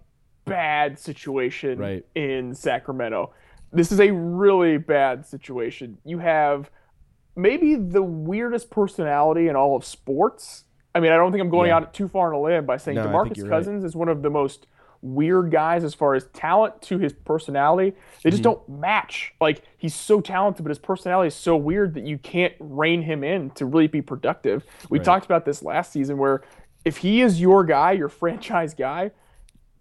bad 0.44 0.98
situation 0.98 1.78
Right. 1.78 2.04
in 2.14 2.54
Sacramento. 2.54 3.32
This 3.72 3.90
is 3.92 4.00
a 4.00 4.10
really 4.12 4.78
bad 4.78 5.26
situation. 5.26 5.98
You 6.04 6.18
have 6.18 6.70
maybe 7.34 7.74
the 7.74 8.02
weirdest 8.02 8.70
personality 8.70 9.48
in 9.48 9.56
all 9.56 9.76
of 9.76 9.84
sports. 9.84 10.64
I 10.94 11.00
mean, 11.00 11.12
I 11.12 11.16
don't 11.16 11.30
think 11.32 11.42
I'm 11.42 11.50
going 11.50 11.68
Yeah. 11.68 11.76
out 11.76 11.92
too 11.92 12.08
far 12.08 12.28
on 12.28 12.34
a 12.34 12.40
limb 12.40 12.64
by 12.64 12.78
saying 12.78 12.96
No, 12.96 13.06
DeMarcus 13.06 13.36
you're 13.36 13.46
right. 13.48 13.56
Cousins 13.58 13.84
is 13.84 13.94
one 13.94 14.08
of 14.08 14.22
the 14.22 14.30
most 14.30 14.66
weird 15.02 15.50
guys 15.50 15.84
as 15.84 15.92
far 15.94 16.14
as 16.14 16.26
talent 16.28 16.80
to 16.80 16.98
his 16.98 17.12
personality. 17.12 17.90
They 17.90 17.96
Mm-hmm. 17.96 18.30
just 18.30 18.42
don't 18.42 18.66
match. 18.68 19.34
Like 19.40 19.62
he's 19.76 19.94
so 19.94 20.20
talented, 20.22 20.64
but 20.64 20.70
his 20.70 20.78
personality 20.78 21.28
is 21.28 21.34
so 21.34 21.54
weird 21.56 21.92
that 21.94 22.04
you 22.06 22.16
can't 22.16 22.54
rein 22.58 23.02
him 23.02 23.22
in 23.22 23.50
to 23.50 23.66
really 23.66 23.88
be 23.88 24.00
productive. 24.00 24.64
We 24.88 24.98
Right. 24.98 25.04
talked 25.04 25.26
about 25.26 25.44
this 25.44 25.62
last 25.62 25.92
season 25.92 26.16
where 26.16 26.42
if 26.84 26.98
he 26.98 27.20
is 27.20 27.40
your 27.40 27.64
guy, 27.64 27.92
your 27.92 28.08
franchise 28.08 28.74
guy, 28.74 29.10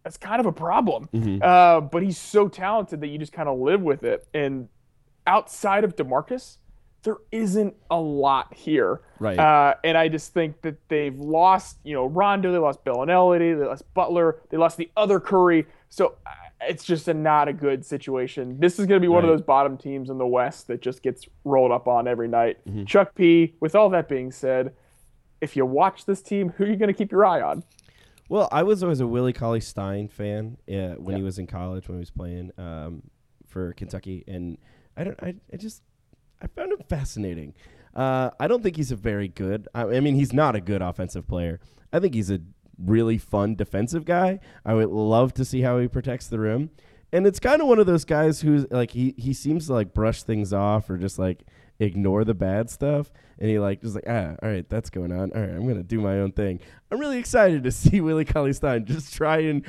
that's 0.04 0.18
kind 0.18 0.40
of 0.40 0.46
a 0.46 0.52
problem. 0.52 1.10
Mm-hmm. 1.14 1.42
Uh, 1.42 1.82
but 1.82 2.04
he's 2.04 2.18
so 2.18 2.48
talented 2.48 3.02
that 3.02 3.08
you 3.08 3.18
just 3.18 3.34
kind 3.34 3.50
of 3.50 3.60
live 3.60 3.82
with 3.82 4.04
it. 4.04 4.28
And 4.34 4.70
outside 5.26 5.84
of 5.84 5.96
Demarcus, 5.96 6.58
there 7.06 7.18
isn't 7.32 7.76
a 7.90 8.00
lot 8.00 8.54
here. 8.54 9.02
Right. 9.20 9.38
Uh, 9.38 9.76
and 9.84 9.98
I 9.98 10.08
just 10.08 10.34
think 10.34 10.62
that 10.62 10.78
they've 10.90 11.18
lost, 11.18 11.78
you 11.84 11.94
know, 11.94 12.08
Rondo, 12.08 12.52
they 12.52 12.58
lost 12.58 12.84
Belinelli, 12.84 13.58
they 13.58 13.66
lost 13.66 13.92
Butler, 13.94 14.42
they 14.50 14.58
lost 14.58 14.78
the 14.78 14.92
other 14.98 15.20
Curry. 15.20 15.66
So 15.90 16.16
uh, 16.26 16.32
it's 16.62 16.84
just 16.84 17.08
a 17.08 17.14
not 17.14 17.48
a 17.48 17.54
good 17.54 17.86
situation. 17.86 18.60
This 18.60 18.80
is 18.80 18.86
going 18.88 19.00
to 19.00 19.04
be 19.04 19.08
one 19.08 19.24
of 19.24 19.30
those 19.30 19.42
bottom 19.42 19.78
teams 19.78 20.10
in 20.10 20.18
the 20.18 20.28
West 20.28 20.68
that 20.68 20.82
just 20.82 21.02
gets 21.02 21.28
rolled 21.44 21.72
up 21.72 21.88
on 21.88 22.08
every 22.08 22.28
night. 22.28 22.58
Mm-hmm. 22.68 22.86
Chuck 22.86 23.14
P. 23.16 23.56
With 23.60 23.76
all 23.76 23.90
that 23.90 24.10
being 24.10 24.32
said, 24.32 24.74
if 25.46 25.56
you 25.56 25.66
watch 25.66 26.06
this 26.06 26.22
team, 26.22 26.50
who 26.50 26.66
are 26.66 26.68
you 26.68 26.76
going 26.76 26.92
to 26.92 26.94
keep 26.94 27.12
your 27.12 27.26
eye 27.26 27.42
on? 27.42 27.64
Well, 28.28 28.50
I 28.52 28.64
was 28.64 28.82
always 28.84 29.00
a 29.00 29.08
Willie 29.08 29.34
Cauley 29.34 29.62
Stein 29.62 30.08
fan 30.08 30.58
uh, 30.68 30.96
when 31.00 31.16
he 31.16 31.22
was 31.22 31.38
in 31.38 31.46
college 31.48 31.88
when 31.88 31.98
he 31.98 32.00
was 32.00 32.10
playing 32.10 32.52
um, 32.58 33.04
for 33.48 33.72
Kentucky, 33.74 34.24
and 34.28 34.58
I 34.98 35.04
don't. 35.04 35.24
I, 35.24 35.36
I 35.54 35.58
just 35.58 35.84
I 36.42 36.48
found 36.48 36.72
him 36.72 36.80
fascinating. 36.90 37.54
Uh, 37.96 38.32
I 38.40 38.48
don't 38.48 38.64
think 38.64 38.76
he's 38.76 38.92
a 38.92 38.96
very 38.96 39.28
good. 39.28 39.68
I, 39.76 39.84
I 39.84 40.00
mean, 40.00 40.16
he's 40.16 40.34
not 40.34 40.56
a 40.56 40.60
good 40.62 40.82
offensive 40.82 41.28
player. 41.28 41.60
I 41.94 42.00
think 42.00 42.16
he's 42.16 42.32
a 42.32 42.40
really 42.84 43.20
fun 43.20 43.56
defensive 43.56 44.04
guy. 44.04 44.40
I 44.66 44.74
would 44.74 44.90
love 44.90 45.34
to 45.36 45.46
see 45.46 45.62
how 45.62 45.78
he 45.78 45.88
protects 45.88 46.28
the 46.28 46.40
rim, 46.40 46.72
and 47.14 47.28
it's 47.28 47.40
kind 47.40 47.62
of 47.62 47.68
one 47.68 47.78
of 47.78 47.86
those 47.86 48.06
guys 48.06 48.42
who's 48.42 48.66
like 48.72 48.90
he 48.90 49.14
he 49.20 49.34
seems 49.34 49.68
to 49.68 49.74
like 49.74 49.94
brush 49.94 50.24
things 50.24 50.52
off 50.52 50.90
or 50.90 50.98
just 50.98 51.20
like 51.20 51.46
ignore 51.80 52.24
the 52.24 52.34
bad 52.34 52.70
stuff 52.70 53.12
and 53.38 53.50
he 53.50 53.60
like 53.60 53.82
just 53.82 53.96
like 53.96 54.06
ah 54.08 54.34
all 54.42 54.50
right 54.50 54.70
that's 54.70 54.90
going 54.90 55.12
on. 55.12 55.32
All 55.34 55.42
right 55.42 55.50
i'm 55.50 55.68
gonna 55.68 55.84
do 55.84 56.00
my 56.00 56.20
own 56.20 56.32
thing. 56.32 56.60
I'm 56.90 57.00
really 57.00 57.18
excited 57.18 57.64
to 57.64 57.72
see 57.74 58.00
willie 58.02 58.24
Cauley 58.26 58.54
Stein 58.54 58.86
just 58.86 59.14
try 59.14 59.40
and 59.40 59.66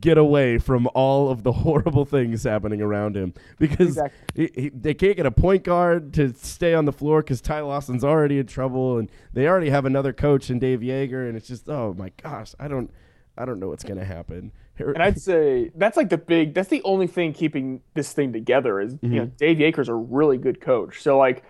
get 0.00 0.18
away 0.18 0.58
from 0.58 0.88
all 0.94 1.30
of 1.30 1.42
the 1.42 1.50
horrible 1.64 2.04
things 2.04 2.44
happening 2.44 2.80
around 2.80 3.16
him 3.16 3.34
because 3.58 3.96
Exactly. 3.96 4.52
he, 4.54 4.62
he, 4.62 4.68
they 4.68 4.94
can't 4.94 5.16
get 5.16 5.26
a 5.26 5.30
point 5.32 5.64
guard 5.64 6.12
to 6.14 6.32
stay 6.34 6.74
on 6.74 6.84
the 6.84 6.92
floor 6.92 7.22
because 7.22 7.40
Ty 7.40 7.62
Lawson's 7.62 8.04
already 8.04 8.38
in 8.38 8.46
trouble 8.46 8.98
and 8.98 9.10
they 9.32 9.48
already 9.48 9.70
have 9.70 9.84
another 9.84 10.12
coach 10.12 10.50
in 10.50 10.58
Dave 10.58 10.80
Joerger 10.80 11.26
and 11.28 11.36
it's 11.36 11.48
just 11.48 11.68
oh 11.68 11.94
my 11.98 12.12
gosh 12.22 12.54
I 12.60 12.68
don't 12.68 12.90
I 13.36 13.44
don't 13.44 13.58
know 13.58 13.68
what's 13.68 13.84
gonna 13.84 14.04
happen 14.04 14.52
And 14.78 15.02
I'd 15.02 15.20
say 15.20 15.70
that's 15.74 15.96
like 15.96 16.08
the 16.08 16.18
big. 16.18 16.54
That's 16.54 16.68
the 16.68 16.82
only 16.82 17.06
thing 17.06 17.32
keeping 17.32 17.80
this 17.94 18.12
thing 18.12 18.32
together 18.32 18.80
is 18.80 18.96
you 19.02 19.20
know 19.20 19.26
Dave 19.26 19.58
Joerger's 19.58 19.88
a 19.88 19.94
really 19.94 20.38
good 20.38 20.60
coach. 20.60 21.02
So 21.02 21.18
like, 21.18 21.44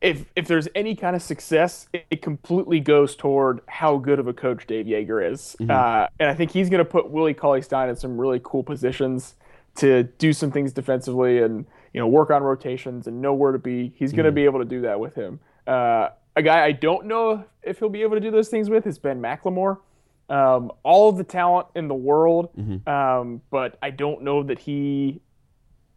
if 0.00 0.24
if 0.36 0.46
there's 0.46 0.68
any 0.74 0.94
kind 0.94 1.14
of 1.14 1.22
success, 1.22 1.88
it, 1.92 2.06
it 2.10 2.22
completely 2.22 2.80
goes 2.80 3.16
toward 3.16 3.60
how 3.66 3.96
good 3.98 4.18
of 4.18 4.26
a 4.26 4.32
coach 4.32 4.66
Dave 4.66 4.86
Joerger 4.86 5.32
is. 5.32 5.56
Uh, 5.70 6.08
and 6.18 6.28
I 6.28 6.34
think 6.34 6.50
he's 6.50 6.68
going 6.70 6.78
to 6.84 6.90
put 6.90 7.10
Willie 7.10 7.34
Cauley 7.34 7.62
Stein 7.62 7.88
in 7.88 7.96
some 7.96 8.20
really 8.20 8.40
cool 8.42 8.62
positions 8.62 9.34
to 9.76 10.04
do 10.04 10.32
some 10.32 10.50
things 10.50 10.72
defensively 10.72 11.38
and 11.38 11.66
you 11.92 12.00
know 12.00 12.06
work 12.06 12.30
on 12.30 12.42
rotations 12.42 13.06
and 13.06 13.20
know 13.20 13.34
where 13.34 13.52
to 13.52 13.58
be. 13.58 13.92
He's 13.96 14.12
going 14.12 14.26
to 14.26 14.32
be 14.32 14.44
able 14.44 14.58
to 14.58 14.64
do 14.64 14.82
that 14.82 15.00
with 15.00 15.14
him. 15.14 15.40
Uh, 15.66 16.08
a 16.36 16.42
guy 16.42 16.64
I 16.64 16.72
don't 16.72 17.06
know 17.06 17.44
if 17.62 17.78
he'll 17.78 17.88
be 17.88 18.02
able 18.02 18.16
to 18.16 18.20
do 18.20 18.30
those 18.30 18.48
things 18.48 18.70
with 18.70 18.86
is 18.86 18.98
Ben 18.98 19.20
McLemore 19.20 19.78
um, 20.30 20.70
all 20.84 21.08
of 21.08 21.16
the 21.16 21.24
talent 21.24 21.66
in 21.74 21.88
the 21.88 21.94
world, 21.94 22.50
um, 22.86 23.42
but 23.50 23.76
I 23.82 23.90
don't 23.90 24.22
know 24.22 24.44
that 24.44 24.60
he 24.60 25.20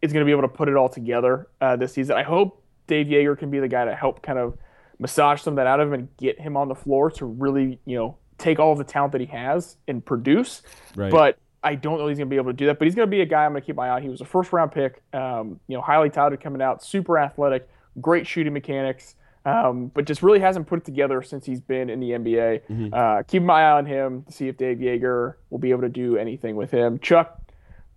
is 0.02 0.12
going 0.12 0.22
to 0.22 0.26
be 0.26 0.32
able 0.32 0.42
to 0.42 0.48
put 0.48 0.68
it 0.68 0.76
all 0.76 0.88
together 0.88 1.48
uh, 1.60 1.76
this 1.76 1.94
season. 1.94 2.16
I 2.16 2.24
hope 2.24 2.62
Dave 2.86 3.06
Joerger 3.06 3.38
can 3.38 3.50
be 3.50 3.60
the 3.60 3.68
guy 3.68 3.84
to 3.84 3.94
help 3.94 4.22
kind 4.22 4.38
of 4.38 4.58
massage 4.98 5.40
some 5.40 5.54
of 5.54 5.56
that 5.56 5.66
out 5.66 5.80
of 5.80 5.88
him 5.88 5.94
and 5.94 6.16
get 6.16 6.38
him 6.38 6.56
on 6.56 6.68
the 6.68 6.74
floor 6.74 7.10
to 7.12 7.24
really, 7.24 7.78
you 7.86 7.96
know, 7.96 8.18
take 8.36 8.58
all 8.58 8.72
of 8.72 8.78
the 8.78 8.84
talent 8.84 9.12
that 9.12 9.20
he 9.20 9.28
has 9.28 9.76
and 9.88 10.04
produce. 10.04 10.62
Right. 10.96 11.10
But 11.10 11.38
I 11.62 11.76
don't 11.76 11.98
know 11.98 12.08
he's 12.08 12.18
going 12.18 12.28
to 12.28 12.30
be 12.30 12.36
able 12.36 12.50
to 12.50 12.56
do 12.56 12.66
that, 12.66 12.78
but 12.78 12.86
he's 12.86 12.94
going 12.94 13.06
to 13.06 13.10
be 13.10 13.22
a 13.22 13.26
guy 13.26 13.46
I'm 13.46 13.52
going 13.52 13.62
to 13.62 13.66
keep 13.66 13.76
my 13.76 13.88
eye 13.88 13.96
on. 13.96 14.02
He 14.02 14.08
was 14.08 14.20
a 14.20 14.26
first 14.26 14.52
round 14.52 14.72
pick, 14.72 15.02
um, 15.12 15.60
you 15.68 15.76
know, 15.76 15.80
highly 15.80 16.10
touted 16.10 16.40
coming 16.40 16.60
out, 16.60 16.84
super 16.84 17.18
athletic, 17.18 17.68
great 18.00 18.26
shooting 18.26 18.52
mechanics, 18.52 19.14
um, 19.44 19.88
but 19.94 20.04
just 20.06 20.22
really 20.22 20.40
hasn't 20.40 20.66
put 20.66 20.78
it 20.78 20.84
together 20.84 21.22
since 21.22 21.44
he's 21.44 21.60
been 21.60 21.90
in 21.90 22.00
the 22.00 22.10
NBA. 22.10 22.62
Mm-hmm. 22.68 22.88
Uh, 22.94 23.22
keep 23.24 23.42
my 23.42 23.62
eye 23.62 23.72
on 23.72 23.86
him 23.86 24.22
to 24.22 24.32
see 24.32 24.48
if 24.48 24.56
Dave 24.56 24.78
Joerger 24.78 25.34
will 25.50 25.58
be 25.58 25.70
able 25.70 25.82
to 25.82 25.88
do 25.88 26.16
anything 26.16 26.56
with 26.56 26.70
him. 26.70 26.98
Chuck, 26.98 27.40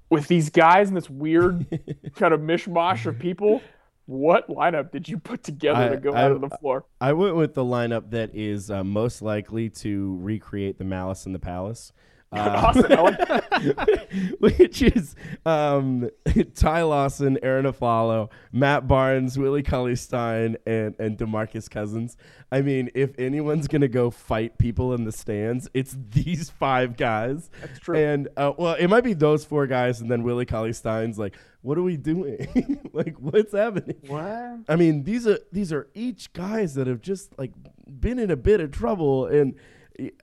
with 0.10 0.28
these 0.28 0.50
guys 0.50 0.88
and 0.90 0.98
this 0.98 1.10
weird 1.10 1.66
kind 2.16 2.34
of 2.34 2.42
mishmash 2.42 3.06
of 3.06 3.18
people, 3.20 3.62
what 4.06 4.48
lineup 4.50 4.92
did 4.92 5.08
you 5.08 5.18
put 5.18 5.44
together 5.44 5.84
I- 5.84 5.90
to 5.90 5.98
go 5.98 6.14
I- 6.14 6.24
out 6.24 6.32
of 6.32 6.42
the 6.42 6.50
floor? 6.50 6.86
I 7.00 7.14
went 7.14 7.36
with 7.36 7.54
the 7.54 7.64
lineup 7.64 8.12
that 8.12 8.34
is 8.34 8.70
uh, 8.72 8.84
most 8.84 9.22
likely 9.22 9.70
to 9.70 10.18
recreate 10.22 10.78
the 10.78 10.86
Malice 10.86 11.26
in 11.26 11.34
the 11.34 11.40
Palace. 11.40 11.92
Uh, 12.30 12.74
I 12.74 13.02
like 13.02 14.12
which 14.40 14.82
is 14.82 15.16
um, 15.46 16.10
Ty 16.56 16.84
Lawson, 16.84 17.38
Arron 17.42 17.66
Afflalo, 17.66 18.30
Matt 18.52 18.86
Barnes, 18.86 19.38
Willie 19.38 19.64
Cauley 19.64 19.96
Stein, 19.96 20.58
and, 20.66 20.94
and 21.00 21.18
Demarcus 21.18 21.70
Cousins. 21.70 22.18
I 22.52 22.62
mean, 22.62 22.90
if 22.94 23.18
anyone's 23.18 23.68
going 23.68 23.82
to 23.82 23.88
go 23.88 24.10
fight 24.10 24.58
people 24.58 24.94
in 24.94 25.06
the 25.06 25.12
stands, 25.14 25.70
it's 25.74 25.96
these 26.10 26.50
five 26.50 26.98
guys. 26.98 27.50
That's 27.62 27.80
true. 27.80 27.98
And, 27.98 28.28
uh, 28.36 28.52
well, 28.58 28.74
it 28.74 28.88
might 28.88 29.06
be 29.06 29.14
those 29.14 29.46
four 29.46 29.66
guys, 29.66 30.02
and 30.02 30.12
then 30.12 30.24
Willie 30.24 30.46
Cauley 30.46 30.74
Stein's 30.74 31.18
like, 31.18 31.36
what 31.62 31.78
are 31.78 31.84
we 31.84 31.96
doing? 31.96 32.90
like, 32.94 33.16
what's 33.20 33.54
happening? 33.54 33.98
what? 34.08 34.60
I 34.68 34.76
mean, 34.76 35.04
these 35.04 35.28
are 35.28 35.40
these 35.52 35.74
are 35.74 35.88
each 35.94 36.32
guys 36.32 36.76
that 36.76 36.88
have 36.88 37.02
just 37.02 37.38
like 37.38 37.52
been 38.00 38.20
in 38.20 38.32
a 38.32 38.38
bit 38.38 38.62
of 38.62 38.72
trouble, 38.72 39.26
and 39.26 39.56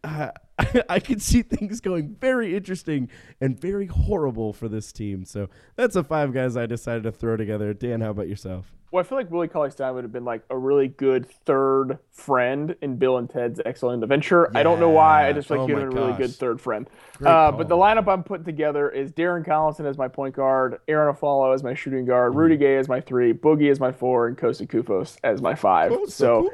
uh, 0.03 0.31
I 0.89 1.01
could 1.01 1.21
see 1.21 1.43
things 1.43 1.81
going 1.81 2.17
very 2.21 2.55
interesting 2.57 3.09
and 3.41 3.59
very 3.61 3.87
horrible 3.87 4.53
for 4.53 4.69
this 4.69 4.93
team. 4.93 5.25
So 5.25 5.49
that's 5.77 5.95
the 5.95 6.05
five 6.05 6.33
guys 6.33 6.57
I 6.57 6.67
decided 6.67 7.03
to 7.05 7.13
throw 7.13 7.37
together. 7.37 7.75
Dan, 7.75 8.01
how 8.01 8.11
about 8.11 8.29
yourself? 8.29 8.73
Well, 8.93 9.01
I 9.01 9.03
feel 9.09 9.19
like 9.19 9.29
Willie 9.29 9.49
Cauley 9.49 9.73
Stein 9.73 9.93
would 9.97 10.05
have 10.05 10.13
been 10.13 10.25
like 10.25 10.45
a 10.51 10.57
really 10.57 10.87
good 10.87 11.29
third 11.29 11.99
friend 12.13 12.77
in 12.81 12.95
Bill 12.95 13.19
and 13.19 13.29
Ted's 13.29 13.61
Excellent 13.67 14.05
Adventure. 14.05 14.57
I 14.57 14.63
don't 14.63 14.79
know 14.79 14.91
why. 14.91 15.27
I 15.27 15.33
just 15.33 15.49
feel 15.49 15.57
like 15.57 15.65
Oh 15.65 15.67
he'd 15.67 15.73
my 15.75 15.81
have 15.81 15.89
a 15.89 15.97
really 15.97 16.13
good 16.13 16.31
third 16.31 16.61
friend. 16.61 16.89
Uh, 17.21 17.51
but 17.51 17.67
the 17.69 17.75
lineup 17.75 18.07
I'm 18.07 18.23
putting 18.23 18.45
together 18.45 18.89
is 18.89 19.11
Darren 19.11 19.45
Collison 19.45 19.85
as 19.85 19.99
my 19.99 20.07
point 20.07 20.37
guard, 20.37 20.79
Arron 20.87 21.13
Afflalo 21.13 21.53
as 21.53 21.65
my 21.65 21.75
shooting 21.75 22.05
guard, 22.05 22.37
Rudy 22.37 22.57
Gay 22.57 22.77
as 22.77 22.89
my 22.89 23.01
three, 23.01 23.33
Boogie 23.33 23.69
as 23.69 23.81
my 23.81 23.91
four, 23.91 24.29
and 24.29 24.39
Kosta 24.39 24.65
Koufos 24.69 25.17
as 25.25 25.43
my 25.43 25.57
five. 25.57 25.91
so, 26.07 26.53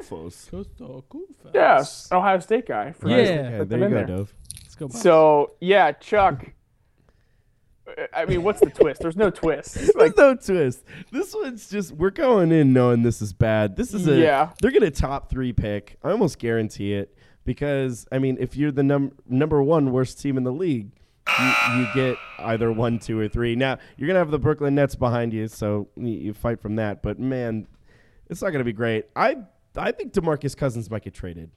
yeah, 1.53 1.79
an 2.11 2.17
Ohio 2.17 2.39
State 2.39 2.65
guy. 2.65 2.91
For 2.93 3.07
Yeah. 3.07 3.17
nice 3.17 3.27
to 3.27 3.33
Okay, 3.45 3.57
put 3.59 3.69
there 3.69 3.79
you 3.79 3.85
in 3.85 3.90
go, 3.91 4.05
Dove. 4.05 4.33
Let's 4.63 4.75
go. 4.75 4.87
Bucks. 4.87 5.01
So, 5.01 5.51
yeah, 5.59 5.91
Chuck. 5.93 6.45
Uh, 7.87 8.03
I 8.13 8.25
mean, 8.25 8.43
what's 8.43 8.59
the 8.59 8.69
twist? 8.69 9.01
There's 9.01 9.15
no 9.17 9.29
twist. 9.29 9.75
There's 9.75 10.15
no 10.17 10.35
twist. 10.35 10.83
This 11.11 11.33
one's 11.35 11.69
just 11.69 11.91
we're 11.93 12.09
going 12.09 12.51
in 12.51 12.73
knowing 12.73 13.03
this 13.03 13.21
is 13.21 13.33
bad. 13.33 13.75
This 13.75 13.93
is 13.93 14.07
a 14.07 14.15
Yeah. 14.17 14.51
They're 14.61 14.71
gonna 14.71 14.91
top 14.91 15.29
three 15.29 15.53
pick. 15.53 15.97
I 16.03 16.11
almost 16.11 16.39
guarantee 16.39 16.93
it 16.93 17.15
because 17.43 18.07
I 18.11 18.19
mean, 18.19 18.37
if 18.39 18.55
you're 18.55 18.71
the 18.71 18.83
num- 18.83 19.13
number 19.27 19.61
one 19.63 19.91
worst 19.91 20.21
team 20.21 20.37
in 20.37 20.43
the 20.43 20.53
league, 20.53 20.91
you, 21.39 21.53
you 21.77 21.87
get 21.93 22.17
either 22.39 22.71
one, 22.71 22.99
two, 22.99 23.19
or 23.19 23.27
three. 23.27 23.55
Now 23.55 23.77
you're 23.97 24.07
gonna 24.07 24.19
have 24.19 24.31
the 24.31 24.39
Brooklyn 24.39 24.75
Nets 24.75 24.95
behind 24.95 25.33
you, 25.33 25.47
so 25.47 25.87
you, 25.95 26.07
you 26.09 26.33
fight 26.33 26.59
from 26.59 26.75
that. 26.75 27.01
But 27.01 27.19
man, 27.19 27.67
it's 28.29 28.41
not 28.41 28.51
gonna 28.51 28.63
be 28.63 28.73
great. 28.73 29.05
I 29.15 29.37
I 29.75 29.91
think 29.91 30.13
Demarcus 30.13 30.55
Cousins 30.55 30.89
might 30.89 31.03
get 31.03 31.13
traded. 31.13 31.49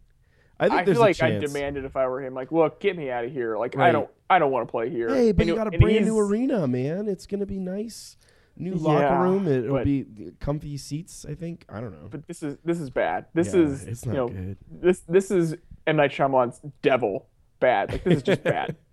I 0.73 0.79
I 0.81 0.85
feel 0.85 0.99
like 1.01 1.23
I 1.23 1.31
demanded 1.39 1.85
if 1.85 1.97
I 1.97 2.07
were 2.07 2.21
him, 2.23 2.35
like, 2.35 2.53
look, 2.53 2.81
get 2.81 2.97
me 2.97 3.11
out 3.11 3.25
of 3.25 3.33
here. 3.33 3.57
Like, 3.57 3.77
I 3.77 3.93
don't, 3.93 4.09
I 4.31 4.39
don't 4.39 4.51
want 4.51 4.67
to 4.67 4.71
play 4.71 4.91
here. 4.91 5.09
Hey, 5.15 5.33
but 5.33 5.43
And 5.43 5.49
you 5.49 5.55
got 5.57 5.73
a 5.73 5.79
brand 5.79 6.05
new 6.07 6.19
arena, 6.19 6.67
man. 6.67 7.09
It's 7.09 7.27
gonna 7.27 7.47
be 7.47 7.59
nice. 7.59 8.17
New 8.57 8.75
Yeah, 8.77 8.79
locker 8.83 9.23
room. 9.23 9.49
It'll 9.49 9.75
but- 9.77 9.85
be 9.85 10.07
comfy 10.41 10.77
seats. 10.77 11.27
I 11.29 11.35
think. 11.35 11.65
I 11.69 11.81
don't 11.81 11.91
know. 11.93 12.09
But 12.11 12.27
this 12.29 12.43
is 12.43 12.57
this 12.65 12.79
is 12.79 12.89
bad. 12.91 13.27
This 13.35 13.53
Yeah, 13.53 13.61
is 13.63 13.85
it's 13.85 14.07
you 14.07 14.13
not 14.13 14.17
know 14.17 14.29
good. 14.29 14.57
this 14.71 15.01
this 15.09 15.31
is 15.31 15.57
M 15.87 15.97
Night 15.97 16.13
Shyamalan's 16.13 16.61
Devil 16.83 17.27
bad. 17.61 17.91
Like 17.93 18.05
this 18.05 18.19
is 18.19 18.23
just 18.23 18.43
bad. 18.45 18.77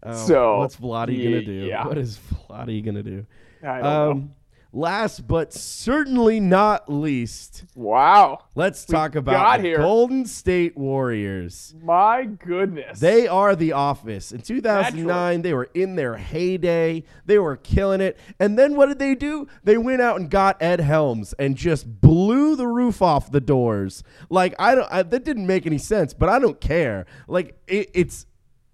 Oh, 0.00 0.12
So, 0.14 0.58
what's 0.58 0.76
Vlade 0.76 1.08
gonna 1.24 1.42
do? 1.44 1.50
yeah. 1.52 1.84
What 1.84 1.98
is 1.98 2.18
Vlade 2.48 2.84
gonna 2.84 3.02
do? 3.02 3.26
I 3.64 3.66
don't 3.66 3.82
know. 3.82 4.10
Um, 4.12 4.34
Last 4.70 5.26
but 5.26 5.54
certainly 5.54 6.40
not 6.40 6.92
least, 6.92 7.64
Wow, 7.74 8.44
let's 8.54 8.84
talk 8.84 9.14
about 9.14 9.62
the. 9.62 9.76
Golden 9.76 10.26
State 10.26 10.76
Warriors. 10.76 11.74
my 11.82 12.26
goodness. 12.26 13.00
They 13.00 13.26
are 13.26 13.56
the 13.56 13.72
office. 13.72 14.30
In 14.30 14.42
2009, 14.42 15.40
they 15.40 15.54
were 15.54 15.70
in 15.72 15.96
their 15.96 16.18
heyday. 16.18 17.04
They 17.24 17.38
were 17.38 17.56
killing 17.56 18.02
it. 18.02 18.18
And 18.38 18.58
then 18.58 18.76
what 18.76 18.86
did 18.86 18.98
they 18.98 19.14
do? 19.14 19.48
They 19.64 19.78
went 19.78 20.02
out 20.02 20.20
and 20.20 20.28
got 20.30 20.62
Ed 20.62 20.80
Helms 20.80 21.32
and 21.38 21.56
just 21.56 22.02
blew 22.02 22.54
the 22.54 22.66
roof 22.66 23.00
off 23.00 23.32
the 23.32 23.40
doors. 23.40 24.02
Like 24.28 24.54
I 24.58 24.74
don't 24.74 24.92
I, 24.92 25.02
that 25.02 25.24
didn't 25.24 25.46
make 25.46 25.66
any 25.66 25.78
sense, 25.78 26.12
but 26.12 26.28
I 26.28 26.38
don't 26.38 26.60
care. 26.60 27.06
Like 27.26 27.58
it, 27.66 27.90
it's 27.94 28.26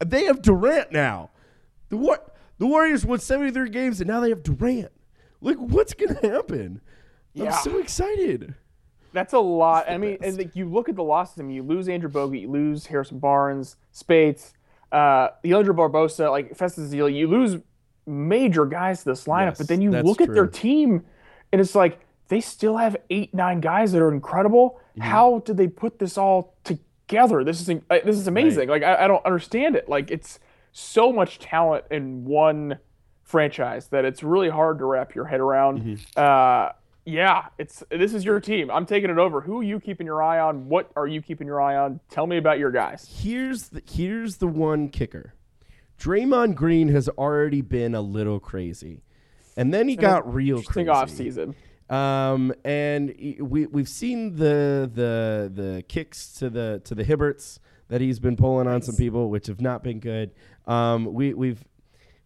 they 0.04 0.24
have 0.24 0.42
Durant 0.42 0.90
now. 0.90 1.30
The 1.88 1.96
war, 1.98 2.18
the 2.58 2.66
Warriors 2.66 3.06
won 3.06 3.20
73 3.20 3.70
games 3.70 4.00
and 4.00 4.08
now 4.08 4.18
they 4.18 4.30
have 4.30 4.42
Durant. 4.42 4.90
Like 5.44 5.58
what's 5.58 5.94
going 5.94 6.14
to 6.16 6.28
happen? 6.28 6.80
Yeah. 7.34 7.46
I'm 7.46 7.62
so 7.62 7.78
excited. 7.78 8.54
That's 9.12 9.32
a 9.32 9.38
lot. 9.38 9.88
I 9.88 9.96
mean, 9.98 10.16
best. 10.16 10.28
and 10.28 10.38
like 10.38 10.56
you 10.56 10.68
look 10.68 10.88
at 10.88 10.96
the 10.96 11.04
losses. 11.04 11.38
I 11.38 11.42
mean, 11.42 11.54
you 11.54 11.62
lose 11.62 11.88
Andrew 11.88 12.10
Bogut, 12.10 12.40
you 12.40 12.50
lose 12.50 12.86
Harrison 12.86 13.18
Barnes, 13.20 13.76
Speights, 13.92 14.54
uh, 14.90 15.28
Leandro 15.44 15.74
Barbosa, 15.74 16.30
like 16.30 16.56
Festus 16.56 16.92
Ezeli. 16.92 17.14
You 17.14 17.28
lose 17.28 17.58
major 18.06 18.66
guys 18.66 19.00
to 19.04 19.10
this 19.10 19.24
lineup, 19.24 19.50
Yes, 19.50 19.58
but 19.58 19.68
then 19.68 19.80
you 19.80 19.90
that's 19.90 20.06
look 20.06 20.20
at 20.20 20.32
their 20.32 20.46
team, 20.46 21.04
and 21.52 21.60
it's 21.60 21.74
like 21.74 22.00
they 22.28 22.40
still 22.40 22.76
have 22.76 22.96
eight, 23.10 23.32
nine 23.34 23.60
guys 23.60 23.92
that 23.92 24.02
are 24.02 24.12
incredible. 24.12 24.80
Mm-hmm. 24.92 25.02
How 25.02 25.40
did 25.40 25.56
they 25.56 25.68
put 25.68 25.98
this 25.98 26.18
all 26.18 26.56
together? 26.64 27.44
This 27.44 27.60
is 27.60 27.68
uh, 27.70 27.98
this 28.04 28.16
is 28.16 28.26
amazing. 28.26 28.68
Like 28.68 28.82
I, 28.82 29.04
I 29.04 29.08
don't 29.08 29.24
understand 29.24 29.76
it. 29.76 29.88
Like 29.88 30.10
it's 30.10 30.40
so 30.72 31.12
much 31.12 31.38
talent 31.38 31.84
in 31.90 32.24
one 32.24 32.78
franchise 33.24 33.88
that 33.88 34.04
it's 34.04 34.22
really 34.22 34.50
hard 34.50 34.78
to 34.78 34.84
wrap 34.84 35.14
your 35.14 35.24
head 35.24 35.40
around. 35.40 35.82
Mm-hmm. 35.82 35.94
Uh, 36.16 36.72
yeah, 37.06 37.46
it's 37.58 37.82
this 37.90 38.14
is 38.14 38.24
your 38.24 38.40
team. 38.40 38.70
I'm 38.70 38.86
taking 38.86 39.10
it 39.10 39.18
over. 39.18 39.40
Who 39.40 39.60
are 39.60 39.62
you 39.62 39.80
keeping 39.80 40.06
your 40.06 40.22
eye 40.22 40.38
on? 40.38 40.68
What 40.68 40.90
are 40.96 41.06
you 41.06 41.20
keeping 41.20 41.46
your 41.46 41.60
eye 41.60 41.76
on? 41.76 42.00
Tell 42.10 42.26
me 42.26 42.38
about 42.38 42.58
your 42.58 42.70
guys. 42.70 43.06
here's 43.20 43.68
the 43.68 43.82
here's 43.90 44.36
the 44.36 44.46
one 44.46 44.88
kicker. 44.88 45.34
Draymond 45.98 46.54
Green 46.54 46.88
has 46.88 47.08
already 47.10 47.60
been 47.60 47.94
a 47.94 48.00
little 48.00 48.40
crazy, 48.40 49.02
and 49.56 49.72
then 49.72 49.88
he 49.88 49.96
got 49.96 50.32
real 50.32 50.62
crazy. 50.62 50.88
off 50.88 51.10
season. 51.10 51.54
Um, 51.90 52.54
and 52.64 53.14
we 53.38 53.66
we've 53.66 53.88
seen 53.88 54.36
the 54.36 54.90
the 54.92 55.52
the 55.54 55.82
kicks 55.86 56.32
to 56.38 56.48
the 56.48 56.80
to 56.84 56.94
the 56.94 57.04
Hibberts 57.04 57.58
that 57.88 58.00
he's 58.00 58.18
been 58.18 58.36
pulling 58.36 58.66
on 58.66 58.80
some 58.80 58.96
people, 58.96 59.28
which 59.28 59.46
have 59.48 59.60
not 59.60 59.82
been 59.82 60.00
good. 60.00 60.30
Um, 60.66 61.12
we 61.12 61.34
we've 61.34 61.62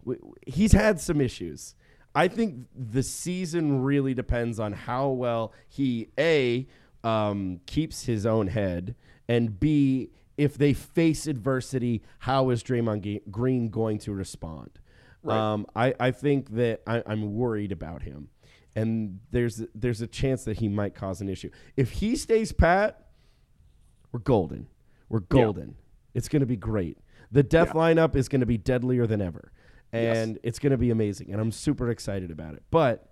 we, 0.08 0.16
he's 0.46 0.72
had 0.72 1.00
some 1.00 1.20
issues. 1.20 1.74
I 2.14 2.28
think 2.28 2.66
the 2.74 3.02
season 3.02 3.82
really 3.82 4.14
depends 4.14 4.58
on 4.58 4.72
how 4.72 5.08
well 5.08 5.52
he 5.68 6.08
a 6.18 6.66
um, 7.04 7.60
keeps 7.66 8.04
his 8.04 8.26
own 8.26 8.48
head, 8.48 8.94
and 9.28 9.60
b 9.60 10.10
if 10.36 10.56
they 10.56 10.72
face 10.72 11.26
adversity, 11.26 12.02
how 12.20 12.50
is 12.50 12.62
Draymond 12.62 13.20
Green 13.30 13.68
going 13.68 13.98
to 13.98 14.12
respond? 14.12 14.70
Um, 15.34 15.66
I, 15.74 15.94
I 15.98 16.10
think 16.12 16.50
that 16.50 16.80
I, 16.86 17.02
I'm 17.04 17.34
worried 17.34 17.72
about 17.72 18.02
him, 18.02 18.28
and 18.74 19.18
there's 19.30 19.62
there's 19.74 20.00
a 20.00 20.06
chance 20.06 20.44
that 20.44 20.58
he 20.58 20.68
might 20.68 20.94
cause 20.94 21.20
an 21.20 21.28
issue. 21.28 21.50
If 21.76 21.90
he 21.90 22.16
stays 22.16 22.52
pat, 22.52 23.08
we're 24.12 24.20
golden. 24.20 24.68
We're 25.08 25.20
golden. 25.20 25.76
It's 26.14 26.28
going 26.28 26.40
to 26.40 26.46
be 26.46 26.56
great. 26.56 26.98
The 27.30 27.42
death 27.42 27.72
lineup 27.72 28.16
is 28.16 28.28
going 28.28 28.40
to 28.40 28.46
be 28.46 28.58
deadlier 28.58 29.06
than 29.06 29.20
ever, 29.20 29.52
and 29.92 30.38
it's 30.42 30.58
going 30.58 30.72
to 30.72 30.78
be 30.78 30.90
amazing. 30.90 31.32
And 31.32 31.40
I'm 31.40 31.52
super 31.52 31.90
excited 31.90 32.30
about 32.30 32.54
it. 32.54 32.62
But 32.70 33.08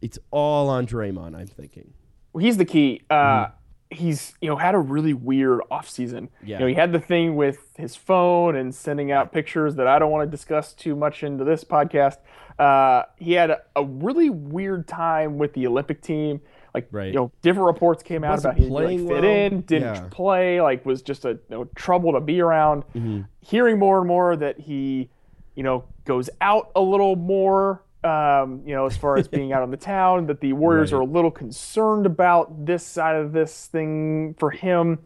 it's 0.00 0.18
all 0.30 0.68
on 0.68 0.86
Draymond. 0.86 1.36
I'm 1.36 1.46
thinking. 1.46 1.94
Well, 2.32 2.44
he's 2.44 2.56
the 2.56 2.64
key. 2.64 3.02
Uh, 3.10 3.48
He's 3.90 4.32
you 4.40 4.48
know 4.48 4.56
had 4.56 4.74
a 4.74 4.78
really 4.78 5.12
weird 5.12 5.60
offseason. 5.70 6.28
Yeah. 6.42 6.56
You 6.56 6.60
know 6.60 6.66
he 6.66 6.72
had 6.72 6.92
the 6.92 6.98
thing 6.98 7.36
with 7.36 7.58
his 7.76 7.94
phone 7.94 8.56
and 8.56 8.74
sending 8.74 9.12
out 9.12 9.32
pictures 9.32 9.74
that 9.74 9.86
I 9.86 9.98
don't 9.98 10.10
want 10.10 10.26
to 10.26 10.30
discuss 10.34 10.72
too 10.72 10.96
much 10.96 11.22
into 11.22 11.44
this 11.44 11.62
podcast. 11.62 12.16
Uh, 12.58 13.02
he 13.18 13.32
had 13.34 13.50
a, 13.50 13.60
a 13.76 13.84
really 13.84 14.30
weird 14.30 14.88
time 14.88 15.36
with 15.36 15.52
the 15.52 15.66
Olympic 15.66 16.00
team. 16.00 16.40
Like 16.72 16.88
Right. 16.90 17.08
you 17.08 17.12
know 17.16 17.32
different 17.42 17.66
reports 17.66 18.02
came 18.02 18.24
out 18.24 18.38
about 18.38 18.54
he 18.54 18.62
didn't 18.62 18.72
like, 18.74 18.98
fit 18.98 19.06
well. 19.08 19.24
in, 19.24 19.60
didn't 19.60 19.94
Yeah. 19.94 20.08
play, 20.10 20.62
like 20.62 20.86
was 20.86 21.02
just 21.02 21.26
a 21.26 21.32
you 21.32 21.38
know, 21.50 21.64
trouble 21.76 22.14
to 22.14 22.20
be 22.20 22.40
around. 22.40 22.84
Mm-hmm. 22.94 23.20
Hearing 23.42 23.78
more 23.78 23.98
and 23.98 24.08
more 24.08 24.36
that 24.36 24.58
he 24.58 25.10
you 25.54 25.62
know 25.62 25.84
goes 26.04 26.30
out 26.40 26.70
a 26.74 26.80
little 26.80 27.16
more 27.16 27.84
um, 28.04 28.62
you 28.66 28.74
know, 28.74 28.86
as 28.86 28.96
far 28.96 29.16
as 29.16 29.28
being 29.28 29.52
out 29.52 29.62
on 29.62 29.70
the 29.70 29.76
town, 29.94 30.26
that 30.26 30.40
the 30.40 30.52
Warriors 30.54 30.92
Right. 30.92 30.98
are 30.98 31.02
a 31.02 31.06
little 31.06 31.30
concerned 31.30 32.04
about 32.04 32.66
this 32.66 32.84
side 32.84 33.14
of 33.16 33.32
this 33.32 33.66
thing 33.66 34.34
for 34.38 34.50
him. 34.50 34.98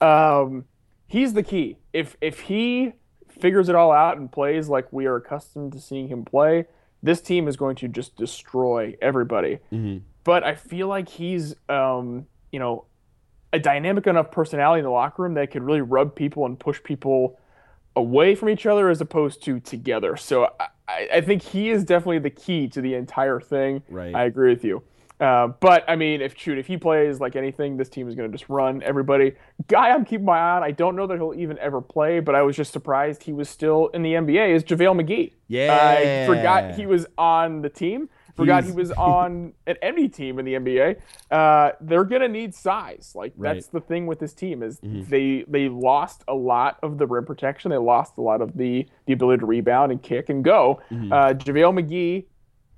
Um, 0.00 0.64
he's 1.08 1.32
the 1.32 1.42
key. 1.42 1.78
If 1.92 2.16
if 2.20 2.40
he 2.40 2.92
figures 3.28 3.68
it 3.68 3.74
all 3.74 3.90
out 3.90 4.18
and 4.18 4.30
plays 4.30 4.68
like 4.68 4.92
we 4.92 5.06
are 5.06 5.16
accustomed 5.16 5.72
to 5.72 5.80
seeing 5.80 6.06
him 6.08 6.24
play, 6.24 6.66
this 7.02 7.20
team 7.20 7.48
is 7.48 7.56
going 7.56 7.76
to 7.76 7.88
just 7.88 8.16
destroy 8.16 8.96
everybody. 9.02 9.58
Mm-hmm. 9.72 9.98
But 10.22 10.44
I 10.44 10.54
feel 10.54 10.86
like 10.86 11.08
he's, 11.08 11.54
um, 11.68 12.26
you 12.52 12.60
know, 12.60 12.84
a 13.52 13.58
dynamic 13.58 14.06
enough 14.06 14.30
personality 14.30 14.78
in 14.78 14.84
the 14.84 14.90
locker 14.90 15.22
room 15.22 15.34
that 15.34 15.50
could 15.50 15.62
really 15.62 15.80
rub 15.80 16.14
people 16.14 16.46
and 16.46 16.58
push 16.58 16.82
people 16.82 17.38
away 17.96 18.34
from 18.34 18.48
each 18.48 18.66
other 18.66 18.88
as 18.88 19.00
opposed 19.00 19.42
to 19.44 19.60
together. 19.60 20.16
So 20.16 20.50
I, 20.88 21.08
I 21.14 21.20
think 21.20 21.42
he 21.42 21.70
is 21.70 21.84
definitely 21.84 22.18
the 22.18 22.30
key 22.30 22.68
to 22.68 22.80
the 22.80 22.94
entire 22.94 23.40
thing. 23.40 23.82
Right. 23.88 24.14
I 24.14 24.24
agree 24.24 24.50
with 24.50 24.64
you. 24.64 24.82
Uh, 25.20 25.46
but 25.46 25.84
I 25.88 25.94
mean, 25.94 26.20
if 26.20 26.36
shoot, 26.36 26.58
if 26.58 26.66
he 26.66 26.76
plays 26.76 27.20
like 27.20 27.36
anything, 27.36 27.76
this 27.76 27.88
team 27.88 28.08
is 28.08 28.16
going 28.16 28.30
to 28.30 28.36
just 28.36 28.50
run 28.50 28.82
everybody. 28.82 29.34
Guy, 29.68 29.90
I'm 29.90 30.04
keeping 30.04 30.24
my 30.24 30.36
eye 30.36 30.56
on. 30.56 30.62
I 30.64 30.72
don't 30.72 30.96
know 30.96 31.06
that 31.06 31.16
he'll 31.16 31.34
even 31.34 31.56
ever 31.60 31.80
play, 31.80 32.18
but 32.18 32.34
I 32.34 32.42
was 32.42 32.56
just 32.56 32.72
surprised 32.72 33.22
he 33.22 33.32
was 33.32 33.48
still 33.48 33.88
in 33.88 34.02
the 34.02 34.14
NBA. 34.14 34.54
Is 34.54 34.64
JaVale 34.64 35.00
McGee? 35.00 35.32
Yeah, 35.46 35.96
I 35.98 36.26
forgot 36.26 36.74
he 36.74 36.86
was 36.86 37.06
on 37.16 37.62
the 37.62 37.68
team. 37.68 38.08
Forgot 38.34 38.64
he 38.64 38.72
was 38.72 38.90
on 38.92 39.54
an 39.66 39.76
any 39.82 40.08
team 40.08 40.38
in 40.38 40.44
the 40.44 40.54
NBA. 40.54 41.00
Uh, 41.30 41.72
they're 41.80 42.04
gonna 42.04 42.28
need 42.28 42.54
size. 42.54 43.12
Like 43.14 43.32
Right. 43.36 43.50
Mm-hmm. 43.50 43.56
that's 43.56 43.66
the 43.68 43.80
thing 43.80 44.06
with 44.06 44.18
this 44.18 44.32
team 44.34 44.62
is 44.62 44.80
they 44.82 45.44
they 45.48 45.68
lost 45.68 46.24
a 46.28 46.34
lot 46.34 46.78
of 46.82 46.98
the 46.98 47.06
rim 47.06 47.24
protection. 47.24 47.70
They 47.70 47.76
lost 47.76 48.18
a 48.18 48.20
lot 48.20 48.40
of 48.40 48.56
the 48.56 48.86
the 49.06 49.12
ability 49.12 49.40
to 49.40 49.46
rebound 49.46 49.92
and 49.92 50.02
kick 50.02 50.28
and 50.28 50.44
go. 50.44 50.80
Mm-hmm. 50.90 51.12
Uh, 51.12 51.34
JaVale 51.34 51.80
McGee 51.80 52.24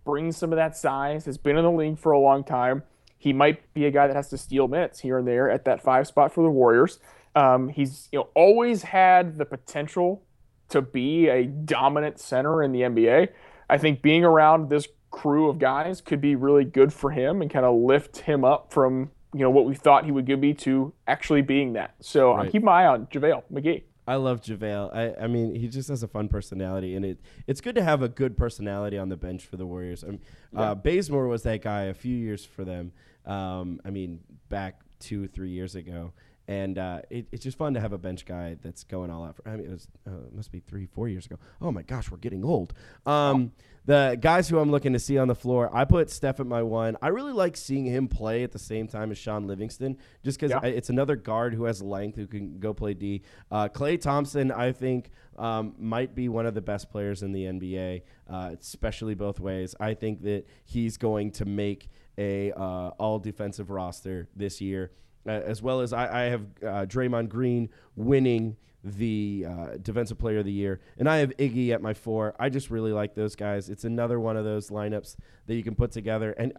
brings 0.05 0.37
some 0.37 0.53
of 0.53 0.57
that 0.57 0.77
size. 0.77 1.25
Has 1.25 1.39
been 1.39 1.57
in 1.57 1.65
the 1.65 1.71
league 1.71 1.99
for 1.99 2.13
a 2.13 2.19
long 2.21 2.45
time. 2.45 2.83
He 3.19 3.33
might 3.33 3.73
be 3.75 3.87
a 3.87 3.91
guy 3.91 4.07
that 4.07 4.15
has 4.15 4.29
to 4.29 4.39
steal 4.39 4.69
minutes 4.69 5.01
here 5.01 5.19
and 5.19 5.27
there 5.27 5.51
at 5.51 5.65
that 5.65 5.83
five 5.83 6.07
spot 6.07 6.33
for 6.33 6.45
the 6.45 6.51
Warriors. 6.51 7.01
Um, 7.35 7.69
he's 7.69 8.09
you 8.13 8.19
know 8.19 8.29
always 8.35 8.83
had 8.83 9.39
the 9.39 9.45
potential 9.45 10.23
to 10.69 10.83
be 10.83 11.29
a 11.29 11.45
dominant 11.47 12.19
center 12.19 12.63
in 12.63 12.73
the 12.73 12.81
NBA. 12.83 13.29
I 13.69 13.79
think 13.79 14.03
being 14.03 14.25
around 14.25 14.69
this 14.71 14.87
crew 15.11 15.49
of 15.49 15.59
guys 15.59 16.01
could 16.01 16.21
be 16.21 16.35
really 16.37 16.65
good 16.65 16.93
for 16.93 17.11
him 17.11 17.43
and 17.43 17.51
kind 17.51 17.65
of 17.65 17.75
lift 17.77 18.19
him 18.19 18.45
up 18.45 18.73
from 18.73 19.11
you 19.35 19.41
know 19.41 19.51
what 19.51 19.67
we 19.67 19.75
thought 19.75 20.05
he 20.05 20.11
would 20.13 20.25
be 20.41 20.55
to 20.55 20.93
actually 21.07 21.43
being 21.43 21.75
that. 21.75 21.95
So 22.01 22.33
I'm 22.33 22.39
Right. 22.39 22.53
keeping 22.53 22.65
my 22.65 22.85
eye 22.85 22.87
on 22.87 23.07
JaVale 23.07 23.43
McGee. 23.53 23.83
I 24.09 24.15
love 24.15 24.41
JaVale. 24.41 24.95
I, 24.95 25.25
I 25.25 25.27
mean, 25.27 25.55
he 25.55 25.67
just 25.69 25.89
has 25.89 26.03
a 26.03 26.09
fun 26.09 26.29
personality, 26.29 26.95
and 26.95 27.05
it 27.05 27.19
it's 27.47 27.61
good 27.61 27.75
to 27.75 27.83
have 27.83 28.03
a 28.03 28.09
good 28.09 28.37
personality 28.37 28.97
on 28.97 29.09
the 29.09 29.17
bench 29.17 29.45
for 29.45 29.57
the 29.57 29.67
Warriors. 29.67 30.05
I 30.05 30.09
mean, 30.09 30.21
uh, 30.55 30.75
Bazemore 30.77 31.27
was 31.27 31.43
that 31.43 31.61
guy 31.61 31.83
a 31.85 31.95
few 31.95 32.15
years 32.17 32.45
for 32.45 32.65
them. 32.65 32.93
Um, 33.27 33.81
I 33.85 33.91
mean, 33.91 34.21
back 34.49 34.81
two, 35.01 35.27
three 35.27 35.51
years 35.51 35.75
ago. 35.75 36.13
And 36.49 36.79
uh, 36.79 37.01
it, 37.11 37.27
it's 37.33 37.43
just 37.43 37.59
fun 37.59 37.75
to 37.75 37.81
have 37.81 37.93
a 37.93 37.99
bench 37.99 38.25
guy 38.25 38.57
that's 38.63 38.85
going 38.85 39.11
all 39.11 39.25
out. 39.25 39.35
For, 39.37 39.49
I 39.49 39.57
mean, 39.57 39.67
it 39.67 39.71
was 39.71 39.89
uh, 40.07 40.11
must 40.33 40.53
be 40.53 40.61
three, 40.61 40.87
four 40.87 41.09
years 41.09 41.27
ago. 41.27 41.37
Oh 41.61 41.73
my 41.73 41.83
gosh, 41.83 42.09
we're 42.11 42.19
getting 42.19 42.45
old. 42.45 42.73
Um, 43.05 43.51
the 43.85 44.17
guys 44.21 44.49
who 44.49 44.59
I'm 44.59 44.71
looking 44.71 44.93
to 44.93 44.99
see 44.99 45.17
on 45.19 45.27
the 45.29 45.35
floor, 45.35 45.71
I 45.73 45.85
put 45.85 46.09
Steph 46.11 46.39
at 46.41 46.47
my 46.47 46.63
one. 46.63 46.97
I 47.03 47.09
really 47.09 47.33
like 47.33 47.57
seeing 47.57 47.85
him 47.85 48.07
play 48.09 48.43
at 48.45 48.53
the 48.53 48.59
same 48.59 48.87
time 48.89 49.11
as 49.11 49.19
Shaun 49.19 49.47
Livingston, 49.47 49.97
just 50.25 50.39
because 50.41 50.51
Yeah. 50.51 50.69
it's 50.69 50.89
another 50.91 51.15
guard 51.17 51.55
who 51.55 51.65
has 51.65 51.83
length 51.83 52.17
who 52.17 52.27
can 52.27 52.59
go 52.59 52.73
play 52.75 52.95
D. 52.95 53.23
Uh, 53.51 53.69
Klay 53.69 54.01
Thompson, 54.01 54.51
I 54.53 54.71
think, 54.73 55.11
um, 55.39 55.75
might 55.79 56.15
be 56.15 56.29
one 56.29 56.47
of 56.47 56.55
the 56.55 56.63
best 56.63 56.91
players 56.91 57.23
in 57.23 57.33
the 57.33 57.45
NBA, 57.45 58.03
uh, 58.29 58.55
especially 58.61 59.15
both 59.15 59.39
ways. 59.41 59.75
I 59.81 59.95
think 59.95 60.23
that 60.23 60.47
he's 60.65 60.97
going 60.97 61.33
to 61.33 61.45
make 61.45 61.89
a 62.19 62.51
uh, 62.53 62.89
all 62.99 63.19
defensive 63.19 63.71
roster 63.71 64.29
this 64.35 64.61
year, 64.61 64.91
as 65.27 65.63
well 65.63 65.81
as 65.81 65.93
I, 65.93 66.25
I 66.25 66.31
have 66.31 66.43
uh, 66.63 66.87
Draymond 66.87 67.29
Green 67.29 67.69
winning 67.97 68.57
the 68.87 69.47
uh, 69.49 69.67
defensive 69.83 70.19
player 70.19 70.39
of 70.39 70.45
the 70.45 70.53
year, 70.53 70.81
and 70.99 71.09
I 71.09 71.19
have 71.19 71.31
Iggy 71.39 71.71
at 71.71 71.83
my 71.83 71.93
four. 71.93 72.35
I 72.39 72.49
just 72.49 72.71
really 72.71 72.93
like 72.93 73.15
those 73.15 73.35
guys. 73.35 73.69
It's 73.69 73.85
another 73.85 74.21
one 74.21 74.37
of 74.37 74.45
those 74.45 74.71
lineups 74.71 75.17
that 75.47 75.55
you 75.55 75.63
can 75.63 75.75
put 75.75 75.91
together, 75.91 76.33
and 76.33 76.53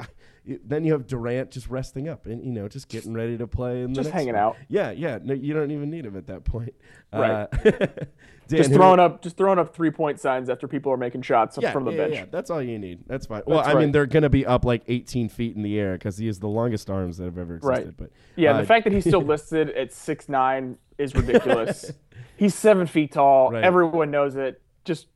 then 0.65 0.83
you 0.83 0.91
have 0.93 1.07
Durant 1.07 1.51
just 1.51 1.69
resting 1.69 2.07
up 2.09 2.25
and 2.25 2.43
you 2.43 2.51
know 2.51 2.67
just 2.67 2.89
getting 2.89 3.13
ready 3.13 3.37
to 3.37 3.47
play 3.47 3.81
and 3.81 3.95
Just 3.95 4.09
hanging 4.11 4.35
out. 4.35 4.57
Yeah, 4.67 4.91
yeah. 4.91 5.19
No, 5.23 5.33
you 5.33 5.53
don't 5.53 5.71
even 5.71 5.89
need 5.89 6.05
him 6.05 6.17
at 6.17 6.27
that 6.27 6.43
point. 6.43 6.73
Right. 7.13 7.47
Uh, 7.51 7.87
Dan, 8.47 8.59
Just 8.59 8.69
who- 8.69 8.77
throwing 8.77 8.99
up 8.99 9.21
just 9.21 9.35
throwing 9.35 9.59
up 9.59 9.75
three 9.75 9.91
point 9.91 10.21
signs 10.21 10.49
after 10.49 10.69
people 10.69 10.89
are 10.91 10.97
making 10.97 11.21
shots 11.21 11.57
yeah, 11.61 11.73
from 11.73 11.83
the 11.83 11.91
yeah, 11.91 11.97
bench. 11.97 12.13
yeah, 12.15 12.25
that's 12.31 12.49
all 12.49 12.61
you 12.61 12.79
need. 12.79 12.99
That's 13.05 13.25
fine. 13.25 13.43
well, 13.45 13.57
That's 13.57 13.75
I 13.75 13.79
mean, 13.79 13.91
they're 13.91 14.05
going 14.05 14.23
to 14.23 14.29
be 14.29 14.45
up 14.45 14.63
like 14.63 14.83
18 14.87 15.27
feet 15.27 15.57
in 15.57 15.63
the 15.63 15.77
air 15.77 15.93
because 15.93 16.17
he 16.17 16.27
has 16.27 16.39
the 16.39 16.47
longest 16.47 16.89
arms 16.89 17.17
that 17.17 17.25
have 17.25 17.37
ever 17.37 17.55
existed. 17.57 17.85
Right. 17.85 17.97
But 17.97 18.11
Yeah, 18.37 18.53
uh, 18.53 18.61
the 18.61 18.65
fact 18.65 18.85
that 18.85 18.93
he's 18.93 19.03
still 19.03 19.21
listed 19.21 19.71
at 19.71 19.91
six 19.91 20.29
nine 20.29 20.77
is 20.97 21.13
ridiculous. 21.13 21.91
He's 22.37 22.55
seven 22.55 22.87
feet 22.87 23.11
tall. 23.13 23.51
Right. 23.51 23.63
Everyone 23.63 24.11
knows 24.11 24.35
it. 24.35 24.61
Just 24.85 25.07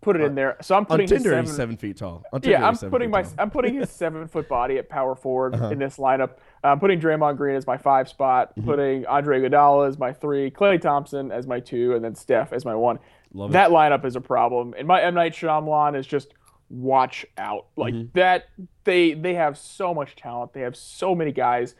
put 0.00 0.16
it 0.16 0.22
in 0.22 0.34
there. 0.34 0.56
So 0.62 0.74
I'm 0.74 0.80
on 0.80 0.86
putting 0.86 1.04
his 1.08 1.10
Tinder, 1.18 1.30
seven, 1.30 1.44
he's 1.44 1.54
seven 1.56 1.76
feet 1.76 1.96
tall. 1.98 2.22
On 2.32 2.40
Tinder, 2.40 2.58
Yeah, 2.58 2.66
I'm 2.66 2.76
putting 2.76 3.10
my 3.10 3.22
tall. 3.22 3.32
I'm 3.38 3.50
putting 3.50 3.74
his 3.74 3.90
seven 4.02 4.26
foot 4.28 4.48
body 4.48 4.78
at 4.78 4.88
power 4.88 5.14
forward 5.14 5.54
Uh-huh. 5.54 5.68
in 5.68 5.78
this 5.78 5.98
lineup. 5.98 6.36
I'm 6.64 6.80
putting 6.80 7.00
Draymond 7.00 7.36
Green 7.36 7.54
as 7.56 7.66
my 7.66 7.76
five 7.76 8.08
spot, 8.08 8.50
Mm-hmm. 8.56 8.68
putting 8.68 9.06
Andre 9.06 9.40
Iguodala 9.42 9.88
as 9.88 9.98
my 9.98 10.12
three, 10.12 10.50
Klay 10.50 10.80
Thompson 10.80 11.30
as 11.30 11.46
my 11.46 11.60
two, 11.60 11.94
and 11.94 12.02
then 12.04 12.14
Steph 12.14 12.52
as 12.52 12.64
my 12.64 12.74
one. 12.74 12.98
Love 13.34 13.50
it. 13.50 13.52
that 13.52 13.70
lineup 13.70 14.04
is 14.06 14.16
a 14.16 14.20
problem, 14.20 14.74
and 14.78 14.88
my 14.88 15.02
M 15.02 15.14
Night 15.14 15.32
Shyamalan 15.34 15.96
is 15.96 16.06
just 16.06 16.32
watch 16.70 17.26
out. 17.36 17.66
Like 17.76 17.92
Mm-hmm. 17.94 18.06
that, 18.18 18.44
they 18.84 19.12
they 19.14 19.34
have 19.34 19.58
so 19.58 19.92
much 19.92 20.16
talent. 20.16 20.52
They 20.52 20.60
have 20.62 20.76
so 20.76 21.14
many 21.14 21.32
guys. 21.32 21.74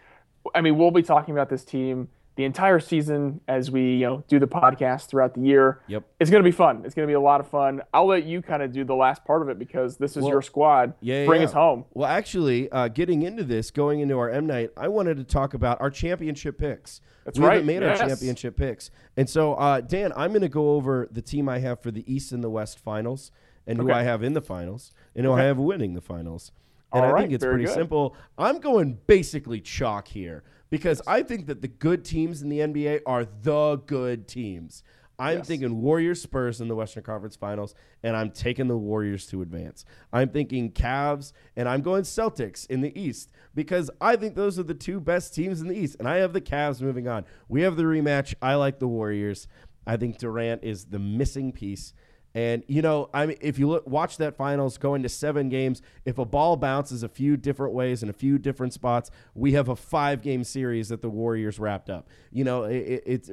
I 0.54 0.60
mean, 0.60 0.76
we'll 0.76 0.90
be 0.90 1.02
talking 1.02 1.32
about 1.34 1.48
this 1.48 1.64
team 1.64 2.08
the 2.36 2.44
entire 2.44 2.80
season 2.80 3.40
as 3.48 3.70
we 3.70 3.96
you 3.96 4.06
know 4.06 4.24
do 4.28 4.38
the 4.38 4.46
podcast 4.46 5.06
throughout 5.08 5.34
the 5.34 5.40
year. 5.40 5.80
Yep. 5.88 6.04
It's 6.20 6.30
gonna 6.30 6.44
be 6.44 6.50
fun. 6.50 6.82
It's 6.84 6.94
gonna 6.94 7.06
be 7.06 7.12
a 7.14 7.20
lot 7.20 7.40
of 7.40 7.48
fun. 7.48 7.82
I'll 7.92 8.06
let 8.06 8.24
you 8.24 8.40
kind 8.40 8.62
of 8.62 8.72
do 8.72 8.84
the 8.84 8.94
last 8.94 9.24
part 9.24 9.42
of 9.42 9.48
it 9.48 9.58
because 9.58 9.96
this 9.96 10.16
is 10.16 10.22
Well, 10.22 10.32
your 10.32 10.42
squad. 10.42 10.94
Yeah, 11.00 11.26
Bring 11.26 11.42
yeah. 11.42 11.48
us 11.48 11.52
home. 11.52 11.84
Well, 11.92 12.08
actually, 12.08 12.70
uh, 12.72 12.88
getting 12.88 13.22
into 13.22 13.44
this, 13.44 13.70
going 13.70 14.00
into 14.00 14.18
our 14.18 14.30
M 14.30 14.46
night, 14.46 14.70
I 14.76 14.88
wanted 14.88 15.16
to 15.18 15.24
talk 15.24 15.54
about 15.54 15.80
our 15.80 15.90
championship 15.90 16.58
picks. 16.58 17.00
That's 17.24 17.38
we 17.38 17.44
right, 17.44 17.54
haven't 17.54 17.66
made 17.66 17.82
yes. 17.82 18.00
our 18.00 18.08
championship 18.08 18.56
picks, 18.56 18.90
and 19.16 19.28
so 19.28 19.54
uh, 19.54 19.80
Dan, 19.80 20.12
I'm 20.16 20.30
going 20.30 20.40
to 20.42 20.48
go 20.48 20.70
over 20.70 21.08
the 21.10 21.22
team 21.22 21.48
I 21.48 21.58
have 21.58 21.82
for 21.82 21.90
the 21.90 22.10
East 22.12 22.32
and 22.32 22.42
the 22.42 22.50
West 22.50 22.78
finals, 22.78 23.30
and 23.66 23.78
who 23.78 23.92
I 23.92 24.02
have 24.02 24.22
in 24.22 24.32
the 24.32 24.40
finals, 24.40 24.92
and 25.14 25.26
who 25.26 25.32
I 25.32 25.42
have 25.42 25.58
winning 25.58 25.94
the 25.94 26.00
finals. 26.00 26.52
And 26.92 27.04
All 27.04 27.10
I 27.10 27.12
right, 27.12 27.20
think 27.22 27.34
it's 27.34 27.44
pretty 27.44 27.66
good. 27.66 27.74
simple. 27.74 28.16
I'm 28.36 28.58
going 28.58 28.98
basically 29.06 29.60
chalk 29.60 30.08
here 30.08 30.42
because 30.70 31.02
I 31.06 31.22
think 31.22 31.46
that 31.46 31.60
the 31.62 31.68
good 31.68 32.04
teams 32.04 32.42
in 32.42 32.48
the 32.48 32.60
NBA 32.60 33.00
are 33.06 33.24
the 33.24 33.76
good 33.86 34.26
teams. 34.28 34.82
I'm 35.18 35.38
Yes. 35.38 35.48
thinking 35.48 35.82
Warriors 35.82 36.22
Spurs 36.22 36.62
in 36.62 36.68
the 36.68 36.74
Western 36.74 37.02
Conference 37.02 37.36
Finals, 37.36 37.74
and 38.02 38.16
I'm 38.16 38.30
taking 38.30 38.68
the 38.68 38.78
Warriors 38.78 39.26
to 39.26 39.42
advance. 39.42 39.84
I'm 40.14 40.30
thinking 40.30 40.72
Cavs, 40.72 41.34
and 41.56 41.68
I'm 41.68 41.82
going 41.82 42.04
Celtics 42.04 42.66
in 42.70 42.80
the 42.80 42.98
East 42.98 43.28
because 43.54 43.90
I 44.00 44.16
think 44.16 44.34
those 44.34 44.58
are 44.58 44.62
the 44.62 44.72
two 44.72 44.98
best 44.98 45.34
teams 45.34 45.60
in 45.60 45.68
the 45.68 45.76
East, 45.76 45.96
and 45.98 46.08
I 46.08 46.16
have 46.18 46.32
the 46.32 46.40
Cavs 46.40 46.80
moving 46.80 47.06
on. 47.06 47.26
We 47.50 47.60
have 47.62 47.76
the 47.76 47.82
rematch. 47.82 48.34
I 48.40 48.54
like 48.54 48.78
the 48.78 48.88
Warriors. 48.88 49.46
I 49.86 49.98
think 49.98 50.16
Durant 50.16 50.64
is 50.64 50.86
the 50.86 50.98
missing 50.98 51.52
piece. 51.52 51.92
And 52.34 52.62
you 52.68 52.80
know, 52.80 53.10
I 53.12 53.26
mean, 53.26 53.36
if 53.40 53.58
you 53.58 53.68
look, 53.68 53.86
watch 53.86 54.16
that 54.18 54.36
finals 54.36 54.78
going 54.78 55.02
to 55.02 55.08
seven 55.08 55.48
games, 55.48 55.82
if 56.04 56.18
a 56.18 56.24
ball 56.24 56.56
bounces 56.56 57.02
a 57.02 57.08
few 57.08 57.36
different 57.36 57.74
ways 57.74 58.02
in 58.02 58.08
a 58.08 58.12
few 58.12 58.38
different 58.38 58.72
spots, 58.72 59.10
we 59.34 59.52
have 59.52 59.68
a 59.68 59.76
five-game 59.76 60.44
series 60.44 60.90
that 60.90 61.02
the 61.02 61.10
Warriors 61.10 61.58
wrapped 61.58 61.90
up. 61.90 62.08
You 62.30 62.44
know, 62.44 62.64
it, 62.64 62.76
it, 62.76 63.02
it's 63.06 63.30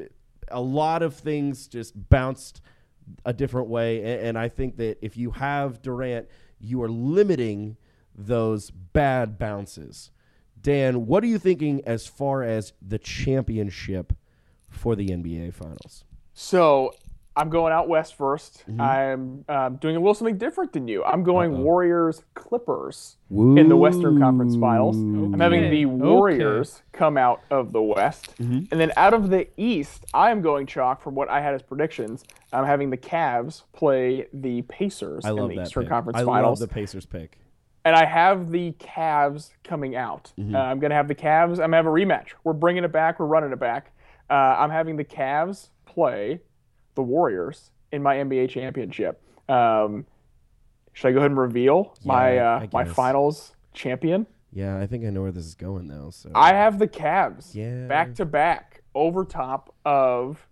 a 0.50 0.62
lot 0.62 1.04
of 1.04 1.16
things 1.16 1.68
just 1.68 2.10
bounced 2.10 2.62
a 3.24 3.34
different 3.34 3.68
way, 3.68 4.00
and, 4.00 4.28
and 4.28 4.38
I 4.38 4.50
think 4.50 4.78
that 4.78 4.98
if 5.02 5.16
you 5.16 5.32
have 5.32 5.82
Durant, 5.82 6.28
you 6.60 6.82
are 6.82 6.90
limiting 6.90 7.78
those 8.16 8.72
bad 8.72 9.38
bounces. 9.38 10.12
Dan, 10.60 11.06
what 11.06 11.24
are 11.24 11.28
you 11.28 11.38
thinking 11.38 11.82
as 11.86 12.08
far 12.08 12.44
as 12.44 12.74
the 12.82 12.98
championship 12.98 14.14
for 14.70 14.96
the 14.96 15.10
NBA 15.10 15.54
Finals? 15.54 16.04
So 16.34 16.94
I'm 17.38 17.50
going 17.50 17.72
out 17.72 17.88
west 17.88 18.18
1st 18.18 18.64
Mm-hmm. 18.68 18.82
I'm 18.82 19.46
um, 19.48 19.76
doing 19.78 19.96
a 19.96 20.00
little 20.00 20.14
something 20.14 20.38
different 20.38 20.74
than 20.74 20.88
you. 20.88 21.04
I'm 21.04 21.24
going 21.24 21.60
Warriors 21.60 22.24
Clippers 22.34 23.18
in 23.30 23.70
the 23.70 23.76
Western 23.78 24.20
Conference 24.20 24.56
Finals. 24.56 24.98
I'm 24.98 25.40
having 25.40 25.70
the 25.70 25.86
Okay. 25.86 25.86
Warriors 25.86 26.82
come 26.92 27.18
out 27.18 27.42
of 27.52 27.72
the 27.72 27.82
West, 27.82 28.36
Mm-hmm. 28.40 28.66
and 28.72 28.82
then 28.82 28.92
out 28.98 29.14
of 29.14 29.30
the 29.30 29.48
East, 29.58 30.06
I 30.14 30.32
am 30.32 30.42
going 30.42 30.66
chalk 30.66 31.02
from 31.02 31.14
what 31.16 31.30
I 31.30 31.40
had 31.42 31.54
as 31.54 31.62
predictions. 31.62 32.24
I'm 32.52 32.66
having 32.66 32.90
the 32.90 32.98
Cavs 32.98 33.64
play 33.74 34.28
the 34.34 34.64
Pacers 34.64 35.24
I 35.26 35.30
in 35.30 35.36
the 35.36 35.62
Eastern 35.62 35.84
pick. 35.84 35.90
Conference 35.90 36.20
I 36.20 36.24
Finals 36.26 36.60
love 36.60 36.68
the 36.70 36.74
Pacers 36.74 37.06
pick. 37.06 37.38
and 37.86 37.96
I 37.96 38.06
have 38.06 38.50
the 38.52 38.72
Cavs 38.74 39.52
coming 39.64 39.96
out. 39.96 40.32
Mm-hmm. 40.40 40.56
Uh, 40.56 40.60
I'm 40.60 40.80
going 40.80 40.90
to 40.90 40.96
have 40.96 41.08
the 41.08 41.16
Cavs. 41.16 41.52
I'm 41.52 41.58
going 41.58 41.72
to 41.72 41.78
have 41.78 41.86
a 41.86 41.90
rematch. 41.90 42.30
We're 42.44 42.54
bringing 42.54 42.84
it 42.84 42.92
back. 42.92 43.20
We're 43.20 43.26
running 43.28 43.52
it 43.52 43.60
back. 43.60 43.92
Uh, 44.30 44.34
I'm 44.34 44.70
having 44.72 44.98
the 44.98 45.06
Cavs 45.06 45.70
play 45.86 46.42
the 46.98 47.04
Warriors 47.04 47.72
in 47.94 48.04
my 48.04 48.16
NBA 48.18 48.50
championship. 48.50 49.22
Um, 49.48 50.06
should 50.94 51.10
I 51.10 51.12
go 51.12 51.20
ahead 51.20 51.32
and 51.32 51.40
reveal 51.40 51.96
my 52.04 52.38
uh, 52.40 52.68
my 52.74 52.84
finals 52.86 53.56
champion? 53.74 54.26
Yeah, 54.52 54.80
I 54.80 54.88
think 54.88 55.06
I 55.06 55.10
know 55.12 55.22
where 55.22 55.32
this 55.32 55.46
is 55.46 55.56
going 55.56 55.88
now. 55.88 56.10
So 56.10 56.32
I 56.34 56.50
have 56.50 56.80
the 56.80 56.88
Cavs 56.88 57.54
Yeah. 57.54 57.88
back 57.88 58.16
to 58.16 58.26
back 58.26 58.82
over 58.96 59.24
top 59.24 59.74
of 59.86 60.48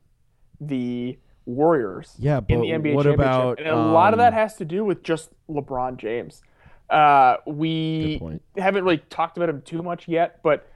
the 0.62 1.18
Warriors 1.46 2.16
Yeah, 2.20 2.42
in 2.48 2.62
the 2.62 2.68
NBA 2.68 2.94
what 2.94 3.04
championship. 3.06 3.20
about, 3.20 3.60
and 3.60 3.68
a 3.70 3.76
lot 3.76 4.14
of 4.14 4.20
that 4.20 4.34
um, 4.34 4.40
has 4.40 4.56
to 4.58 4.66
do 4.66 4.86
with 4.86 5.02
just 5.04 5.32
LeBron 5.50 5.98
James. 5.98 6.44
Uh, 6.90 7.38
we 7.48 8.22
haven't 8.56 8.84
really 8.84 9.00
talked 9.10 9.38
about 9.38 9.50
him 9.50 9.62
too 9.64 9.82
much 9.82 10.08
yet, 10.08 10.42
but 10.44 10.70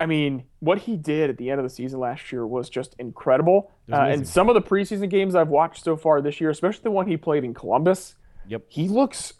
I 0.00 0.06
mean, 0.06 0.44
what 0.60 0.78
he 0.78 0.96
did 0.96 1.28
at 1.28 1.38
the 1.38 1.50
end 1.50 1.58
of 1.60 1.64
the 1.64 1.70
season 1.70 1.98
last 1.98 2.30
year 2.30 2.46
was 2.46 2.68
just 2.70 2.94
incredible. 2.98 3.72
Was 3.88 3.98
Uh, 3.98 4.02
and 4.02 4.28
some 4.28 4.48
of 4.48 4.54
the 4.54 4.62
preseason 4.62 5.10
games 5.10 5.34
I've 5.34 5.48
watched 5.48 5.82
so 5.82 5.96
far 5.96 6.20
this 6.20 6.40
year, 6.40 6.50
especially 6.50 6.82
the 6.84 6.90
one 6.92 7.06
he 7.08 7.16
played 7.16 7.42
in 7.44 7.52
Columbus, 7.54 8.14
Yep. 8.46 8.62
he 8.68 8.88
looks 8.88 9.32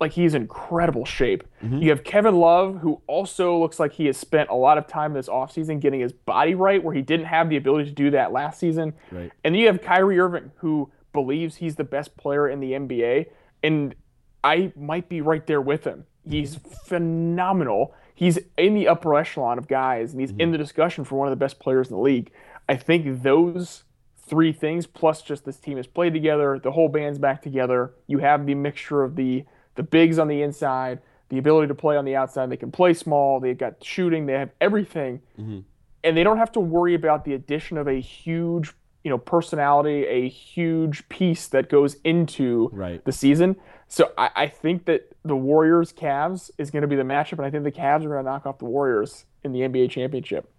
like 0.00 0.12
he's 0.12 0.34
in 0.34 0.42
incredible 0.42 1.04
shape. 1.04 1.44
Mm-hmm. 1.62 1.78
You 1.78 1.90
have 1.90 2.02
Kevin 2.02 2.34
Love, 2.34 2.78
who 2.78 3.00
also 3.06 3.56
looks 3.56 3.78
like 3.78 3.92
he 3.92 4.06
has 4.06 4.16
spent 4.16 4.50
a 4.50 4.54
lot 4.54 4.76
of 4.76 4.88
time 4.88 5.12
this 5.12 5.28
offseason 5.28 5.80
getting 5.80 6.00
his 6.00 6.12
body 6.12 6.56
right, 6.56 6.82
where 6.82 6.92
he 6.94 7.00
didn't 7.00 7.26
have 7.26 7.48
the 7.48 7.56
ability 7.56 7.84
to 7.90 7.94
do 7.94 8.10
that 8.10 8.32
last 8.32 8.58
season. 8.58 8.94
Right. 9.12 9.30
And 9.44 9.54
then 9.54 9.60
you 9.60 9.68
have 9.68 9.80
Kyrie 9.80 10.18
Irving, 10.18 10.50
who 10.56 10.90
believes 11.12 11.56
he's 11.56 11.76
the 11.76 11.84
best 11.84 12.16
player 12.16 12.48
in 12.48 12.58
the 12.58 12.72
NBA. 12.72 13.26
And 13.62 13.94
I 14.42 14.72
might 14.76 15.08
be 15.08 15.20
right 15.20 15.46
there 15.46 15.60
with 15.60 15.84
him. 15.84 16.04
He's 16.28 16.56
phenomenal. 16.86 17.94
He's 18.14 18.38
in 18.56 18.74
the 18.74 18.86
upper 18.88 19.14
echelon 19.16 19.58
of 19.58 19.66
guys, 19.66 20.12
and 20.12 20.20
he's 20.20 20.30
in 20.30 20.48
mhm. 20.48 20.52
the 20.52 20.58
discussion 20.58 21.04
for 21.04 21.16
one 21.16 21.26
of 21.26 21.32
the 21.32 21.36
best 21.36 21.58
players 21.58 21.88
in 21.88 21.96
the 21.96 22.02
league. 22.02 22.30
I 22.68 22.76
think 22.76 23.22
those 23.22 23.84
three 24.16 24.52
things, 24.52 24.86
plus 24.86 25.20
just 25.20 25.44
this 25.44 25.58
team 25.58 25.76
has 25.76 25.86
played 25.86 26.14
together, 26.14 26.58
the 26.62 26.72
whole 26.72 26.88
band's 26.88 27.18
back 27.18 27.42
together. 27.42 27.92
You 28.06 28.18
have 28.18 28.46
the 28.46 28.54
mixture 28.54 29.02
of 29.02 29.16
the 29.16 29.44
the 29.74 29.82
bigs 29.82 30.20
on 30.20 30.28
the 30.28 30.40
inside, 30.40 31.00
the 31.30 31.38
ability 31.38 31.66
to 31.66 31.74
play 31.74 31.96
on 31.96 32.04
the 32.04 32.14
outside. 32.14 32.48
They 32.48 32.56
can 32.56 32.70
play 32.70 32.94
small. 32.94 33.40
They've 33.40 33.58
got 33.58 33.82
shooting. 33.82 34.26
They 34.26 34.34
have 34.34 34.50
everything 34.60 35.20
mm-hmm. 35.38 35.60
and 36.04 36.16
they 36.16 36.22
don't 36.22 36.38
have 36.38 36.52
to 36.52 36.60
worry 36.60 36.94
about 36.94 37.24
the 37.24 37.34
addition 37.34 37.76
of 37.76 37.88
a 37.88 38.00
huge 38.00 38.72
you 39.04 39.10
know 39.10 39.18
personality 39.18 40.04
a 40.06 40.28
huge 40.28 41.08
piece 41.08 41.46
that 41.48 41.68
goes 41.68 41.96
into 42.04 42.70
Right. 42.72 43.04
the 43.04 43.12
season 43.12 43.54
so 43.86 44.10
I, 44.18 44.30
I 44.34 44.46
think 44.48 44.86
that 44.86 45.14
the 45.24 45.36
warriors 45.36 45.92
Cavs 45.92 46.50
is 46.58 46.70
going 46.72 46.82
to 46.82 46.88
be 46.88 46.96
the 46.96 47.02
matchup 47.02 47.32
and 47.38 47.42
i 47.46 47.50
think 47.50 47.62
the 47.64 47.70
Cavs 47.72 48.04
are 48.04 48.08
going 48.08 48.24
to 48.24 48.30
knock 48.30 48.46
off 48.46 48.58
the 48.58 48.64
warriors 48.64 49.26
in 49.44 49.52
the 49.52 49.60
nba 49.60 49.88
championship 49.90 50.50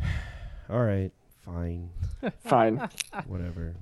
All 0.70 0.82
right. 0.82 1.10
Fine. 1.44 1.90
fine 2.44 2.88
Whatever. 3.26 3.74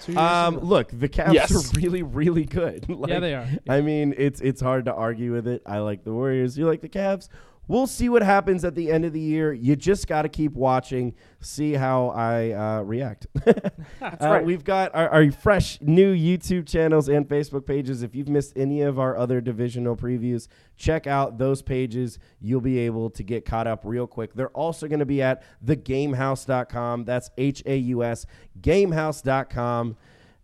Two 0.00 0.12
years 0.12 0.16
in 0.16 0.16
a 0.16 0.20
Um, 0.20 0.58
look, 0.60 0.88
the 0.92 1.08
Cavs 1.08 1.34
Yes. 1.34 1.52
are 1.54 1.78
really, 1.80 2.02
really 2.02 2.44
good. 2.44 2.88
Like, 3.02 3.10
yeah, 3.10 3.20
they 3.20 3.34
are. 3.34 3.46
I 3.68 3.80
mean, 3.80 4.14
it's 4.16 4.40
it's 4.40 4.60
hard 4.60 4.86
to 4.86 4.94
argue 4.94 5.32
with 5.32 5.46
it. 5.46 5.62
I 5.66 5.78
like 5.78 6.04
the 6.04 6.12
Warriors. 6.12 6.56
You 6.58 6.66
like 6.66 6.80
the 6.80 6.88
Cavs. 6.88 7.28
We'll 7.68 7.86
see 7.86 8.08
what 8.08 8.22
happens 8.22 8.64
at 8.64 8.74
the 8.74 8.90
end 8.90 9.04
of 9.04 9.12
the 9.12 9.20
year. 9.20 9.52
You 9.52 9.76
just 9.76 10.08
got 10.08 10.22
to 10.22 10.28
keep 10.28 10.52
watching, 10.52 11.14
see 11.40 11.74
how 11.74 12.08
I 12.08 12.50
uh, 12.50 12.82
react. 12.82 13.28
That's 13.44 14.24
right. 14.24 14.44
We've 14.44 14.64
got 14.64 14.92
our, 14.94 15.08
our 15.08 15.30
fresh 15.30 15.80
new 15.80 16.12
YouTube 16.12 16.66
channels 16.66 17.08
and 17.08 17.28
Facebook 17.28 17.64
pages. 17.64 18.02
If 18.02 18.16
you've 18.16 18.28
missed 18.28 18.52
any 18.56 18.82
of 18.82 18.98
our 18.98 19.16
other 19.16 19.40
divisional 19.40 19.96
previews, 19.96 20.48
check 20.76 21.06
out 21.06 21.38
those 21.38 21.62
pages. 21.62 22.18
You'll 22.40 22.60
be 22.60 22.78
able 22.80 23.10
to 23.10 23.22
get 23.22 23.44
caught 23.44 23.68
up 23.68 23.82
real 23.84 24.08
quick. 24.08 24.34
They're 24.34 24.48
also 24.48 24.88
going 24.88 25.00
to 25.00 25.06
be 25.06 25.22
at 25.22 25.44
thegamehaus.com. 25.64 27.04
That's 27.04 27.30
H 27.38 27.62
A 27.64 27.76
U 27.76 28.02
S, 28.02 28.26
gamehouse.com 28.60 29.96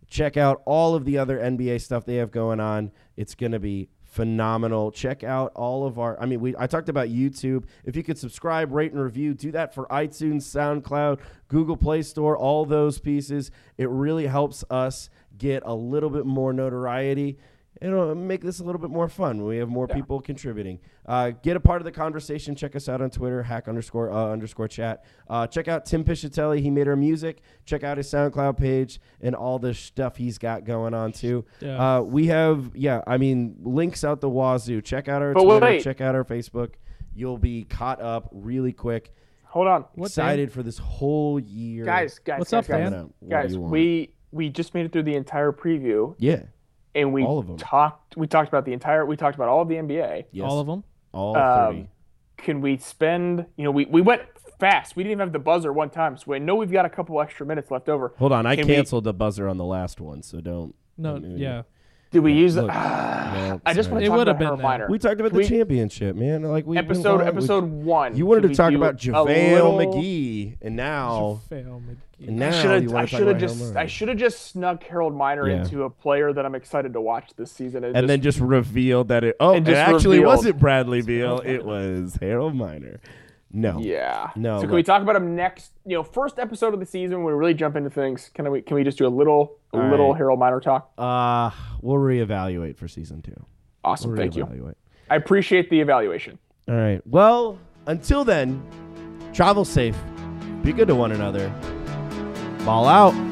check 0.09 0.37
out 0.37 0.61
all 0.65 0.95
of 0.95 1.05
the 1.05 1.17
other 1.17 1.37
NBA 1.37 1.81
stuff 1.81 2.05
they 2.05 2.15
have 2.15 2.31
going 2.31 2.59
on. 2.59 2.91
It's 3.15 3.35
going 3.35 3.51
to 3.51 3.59
be 3.59 3.89
phenomenal. 4.19 4.91
Check 4.91 5.23
out 5.23 5.53
all 5.55 5.87
of 5.87 5.97
our 5.97 6.19
I 6.19 6.25
mean 6.25 6.41
we 6.41 6.53
I 6.59 6.67
talked 6.67 6.89
about 6.89 7.07
YouTube. 7.07 7.63
If 7.85 7.95
you 7.95 8.03
could 8.03 8.17
subscribe, 8.17 8.73
rate 8.73 8.91
and 8.91 9.01
review, 9.01 9.33
do 9.33 9.49
that 9.53 9.73
for 9.73 9.85
iTunes, 9.85 10.41
SoundCloud, 10.41 11.21
Google 11.47 11.77
Play 11.77 12.01
Store, 12.01 12.37
all 12.37 12.65
those 12.65 12.99
pieces. 12.99 13.49
It 13.77 13.87
really 13.87 14.27
helps 14.27 14.65
us 14.69 15.09
get 15.37 15.63
a 15.65 15.73
little 15.73 16.09
bit 16.09 16.25
more 16.25 16.51
notoriety. 16.51 17.37
It'll 17.81 18.13
make 18.13 18.41
this 18.41 18.59
a 18.59 18.63
little 18.63 18.81
bit 18.81 18.89
more 18.89 19.07
fun. 19.07 19.37
when 19.37 19.47
We 19.47 19.57
have 19.57 19.69
more 19.69 19.87
people 19.87 20.19
contributing. 20.19 20.79
Uh, 21.05 21.31
get 21.31 21.55
a 21.55 21.59
part 21.61 21.79
of 21.81 21.85
the 21.85 21.91
conversation. 21.93 22.53
Check 22.55 22.75
us 22.75 22.89
out 22.89 23.01
on 23.01 23.09
Twitter, 23.09 23.41
hack 23.43 23.67
underscore 23.69 24.11
uh, 24.11 24.27
underscore 24.31 24.67
chat. 24.67 25.05
Uh, 25.29 25.47
check 25.47 25.67
out 25.69 25.85
Tim 25.85 26.03
Piscitelli. 26.03 26.59
He 26.59 26.69
made 26.69 26.87
our 26.89 26.97
music. 26.97 27.41
Check 27.65 27.83
out 27.85 27.95
his 27.97 28.11
SoundCloud 28.11 28.57
page 28.57 28.99
and 29.21 29.33
all 29.33 29.59
the 29.59 29.73
stuff 29.73 30.17
he's 30.17 30.37
got 30.37 30.65
going 30.65 30.93
on 30.93 31.13
too. 31.13 31.45
Yeah. 31.61 31.97
Uh, 31.97 32.01
we 32.01 32.27
have, 32.27 32.71
yeah, 32.75 33.01
I 33.07 33.17
mean, 33.17 33.55
links 33.61 34.03
out 34.03 34.19
the 34.19 34.29
wazoo. 34.29 34.81
Check 34.81 35.07
out 35.07 35.21
our 35.21 35.33
But 35.33 35.43
Twitter. 35.43 35.65
wait. 35.65 35.83
Check 35.83 36.01
out 36.01 36.15
our 36.15 36.25
Facebook. 36.25 36.73
You'll 37.15 37.37
be 37.37 37.63
caught 37.63 38.01
up 38.01 38.27
really 38.33 38.73
quick. 38.73 39.13
hold 39.45 39.67
on 39.67 39.85
What, 39.95 40.07
Excited 40.07 40.51
for 40.51 40.63
this 40.63 40.77
whole 40.77 41.39
year. 41.39 41.83
guys 41.85 42.19
guys 42.19 42.39
What's 42.39 42.51
guys, 42.51 42.65
up, 42.65 42.67
guys, 42.77 42.89
Dan? 42.91 43.13
Guys 43.27 43.57
we 43.57 44.11
we 44.31 44.49
just 44.49 44.73
made 44.73 44.85
it 44.85 44.91
through 44.91 45.03
the 45.03 45.15
entire 45.15 45.51
preview 45.51 46.13
yeah, 46.19 46.43
and 46.95 47.13
we 47.13 47.23
All 47.23 47.39
of 47.39 47.49
'em. 47.49 47.57
talked 47.57 48.17
we 48.17 48.27
talked 48.27 48.47
about 48.47 48.65
the 48.65 48.73
entire 48.73 49.05
we 49.05 49.15
talked 49.15 49.35
about 49.35 49.47
all 49.49 49.61
of 49.61 49.67
the 49.67 49.75
nba 49.75 50.25
yes, 50.31 50.49
All 50.49 50.59
of 50.59 50.67
them. 50.67 50.83
all 51.13 51.35
Um, 51.37 51.65
thirty. 51.75 51.89
can 52.37 52.61
we 52.61 52.77
spend 52.77 53.45
you 53.57 53.63
know 53.63 53.71
we, 53.71 53.85
we 53.85 54.01
went 54.01 54.21
fast 54.59 54.95
we 54.95 55.03
didn't 55.03 55.11
even 55.11 55.19
have 55.19 55.33
the 55.33 55.39
buzzer 55.39 55.71
one 55.71 55.89
time 55.89 56.17
so 56.17 56.33
i 56.33 56.37
know 56.39 56.55
we've 56.55 56.71
got 56.71 56.85
a 56.85 56.89
couple 56.89 57.19
extra 57.21 57.45
minutes 57.45 57.69
left 57.71 57.87
over 57.89 58.13
Hold 58.17 58.31
on, 58.31 58.45
I 58.45 58.55
can 58.55 58.67
we- 58.67 58.75
canceled 58.75 59.03
the 59.05 59.13
buzzer 59.13 59.47
on 59.47 59.57
the 59.57 59.65
last 59.65 60.01
one, 60.01 60.21
so 60.23 60.41
don't. 60.41 60.73
No, 60.97 61.15
I 61.15 61.19
mean, 61.19 61.37
yeah. 61.37 61.61
Did 62.11 62.19
we 62.19 62.33
use 62.33 62.55
Look, 62.55 62.69
ah, 62.73 63.45
it 63.45 63.49
no, 63.49 63.61
i 63.65 63.73
just 63.73 63.89
sorry. 63.89 63.93
want 63.93 64.03
to 64.03 64.09
talk 64.09 64.17
would've 64.17 64.35
about 64.35 64.39
been 64.39 64.47
uh, 64.47 64.49
Harold 64.49 64.59
that. 64.59 64.63
Miner. 64.63 64.87
We 64.89 64.97
talked 64.99 65.19
about 65.19 65.31
the 65.31 65.37
We- 65.39 65.47
championship, 65.47 66.15
man. 66.15 66.41
Like 66.43 66.65
we 66.65 66.75
moved 66.77 66.89
episode. 66.91 67.21
We- 67.21 67.27
episode 67.27 67.63
one 67.65 68.15
You 68.17 68.25
wanted 68.25 68.47
to 68.49 68.55
talk 68.55 68.73
about 68.73 68.93
a 68.95 68.97
JaVale 69.11 69.25
little- 69.77 69.77
McGee, 69.77 70.57
and 70.61 70.75
now, 70.75 71.39
Fail 71.49 71.81
McGee. 71.87 72.27
and 72.27 72.37
now 72.37 72.47
I 72.47 72.51
should've, 72.61 72.95
I 72.95 73.05
should 73.05 73.27
have 73.27 73.37
just. 73.37 73.75
I 73.75 73.85
should 73.85 74.07
have 74.09 74.17
just 74.17 74.47
snuck 74.51 74.83
Harold 74.83 75.15
Miner 75.15 75.47
Yeah. 75.47 75.61
into 75.61 75.83
a 75.83 75.89
player 75.89 76.33
that 76.33 76.45
I'm 76.45 76.55
excited 76.55 76.93
to 76.93 77.01
watch 77.01 77.29
this 77.37 77.51
season, 77.51 77.83
and, 77.83 77.95
and 77.95 78.03
just, 78.03 78.07
then 78.07 78.21
just 78.21 78.39
revealed 78.39 79.09
that 79.09 79.23
it. 79.23 79.35
Oh, 79.39 79.53
it 79.55 79.67
actually 79.69 80.17
revealed. 80.17 80.25
wasn't 80.35 80.59
Bradley 80.59 81.01
Beal. 81.01 81.39
It 81.45 81.63
was 81.63 82.17
Harold 82.19 82.55
Miner. 82.55 82.99
No. 83.51 83.79
yeah. 83.79 84.29
No, 84.35 84.57
So 84.59 84.67
can 84.67 84.75
we 84.75 84.83
talk 84.83 85.01
about 85.01 85.15
him 85.15 85.35
next? 85.35 85.71
You 85.85 85.95
know, 85.97 86.03
first 86.03 86.37
episode 86.37 86.73
of 86.73 86.79
the 86.79 86.85
season 86.85 87.23
when 87.23 87.33
we 87.33 87.39
really 87.39 87.53
jump 87.55 87.75
into 87.75 87.89
things. 87.89 88.29
Can 88.33 88.49
we? 88.51 88.61
Can 88.61 88.75
we 88.75 88.83
just 88.83 88.97
do 88.97 89.07
a 89.07 89.09
little, 89.09 89.57
a 89.73 89.77
All 89.77 89.89
little 89.89 90.09
right. 90.11 90.17
Harold 90.17 90.39
Miner 90.39 90.59
talk? 90.59 90.91
Uh, 90.97 91.49
we'll 91.81 91.97
reevaluate 91.97 92.77
for 92.77 92.87
season 92.87 93.21
two. 93.21 93.35
Awesome. 93.83 94.11
We'll 94.11 94.19
Thank 94.19 94.35
you. 94.35 94.75
I 95.09 95.15
appreciate 95.15 95.69
the 95.69 95.79
evaluation. 95.79 96.37
All 96.67 96.75
right. 96.75 97.01
Well, 97.07 97.57
until 97.87 98.23
then, 98.23 98.61
travel 99.33 99.65
safe. 99.65 99.97
Be 100.61 100.71
good 100.73 100.87
to 100.89 100.95
one 100.95 101.11
another. 101.11 101.49
Ball 102.65 102.87
out. 102.87 103.28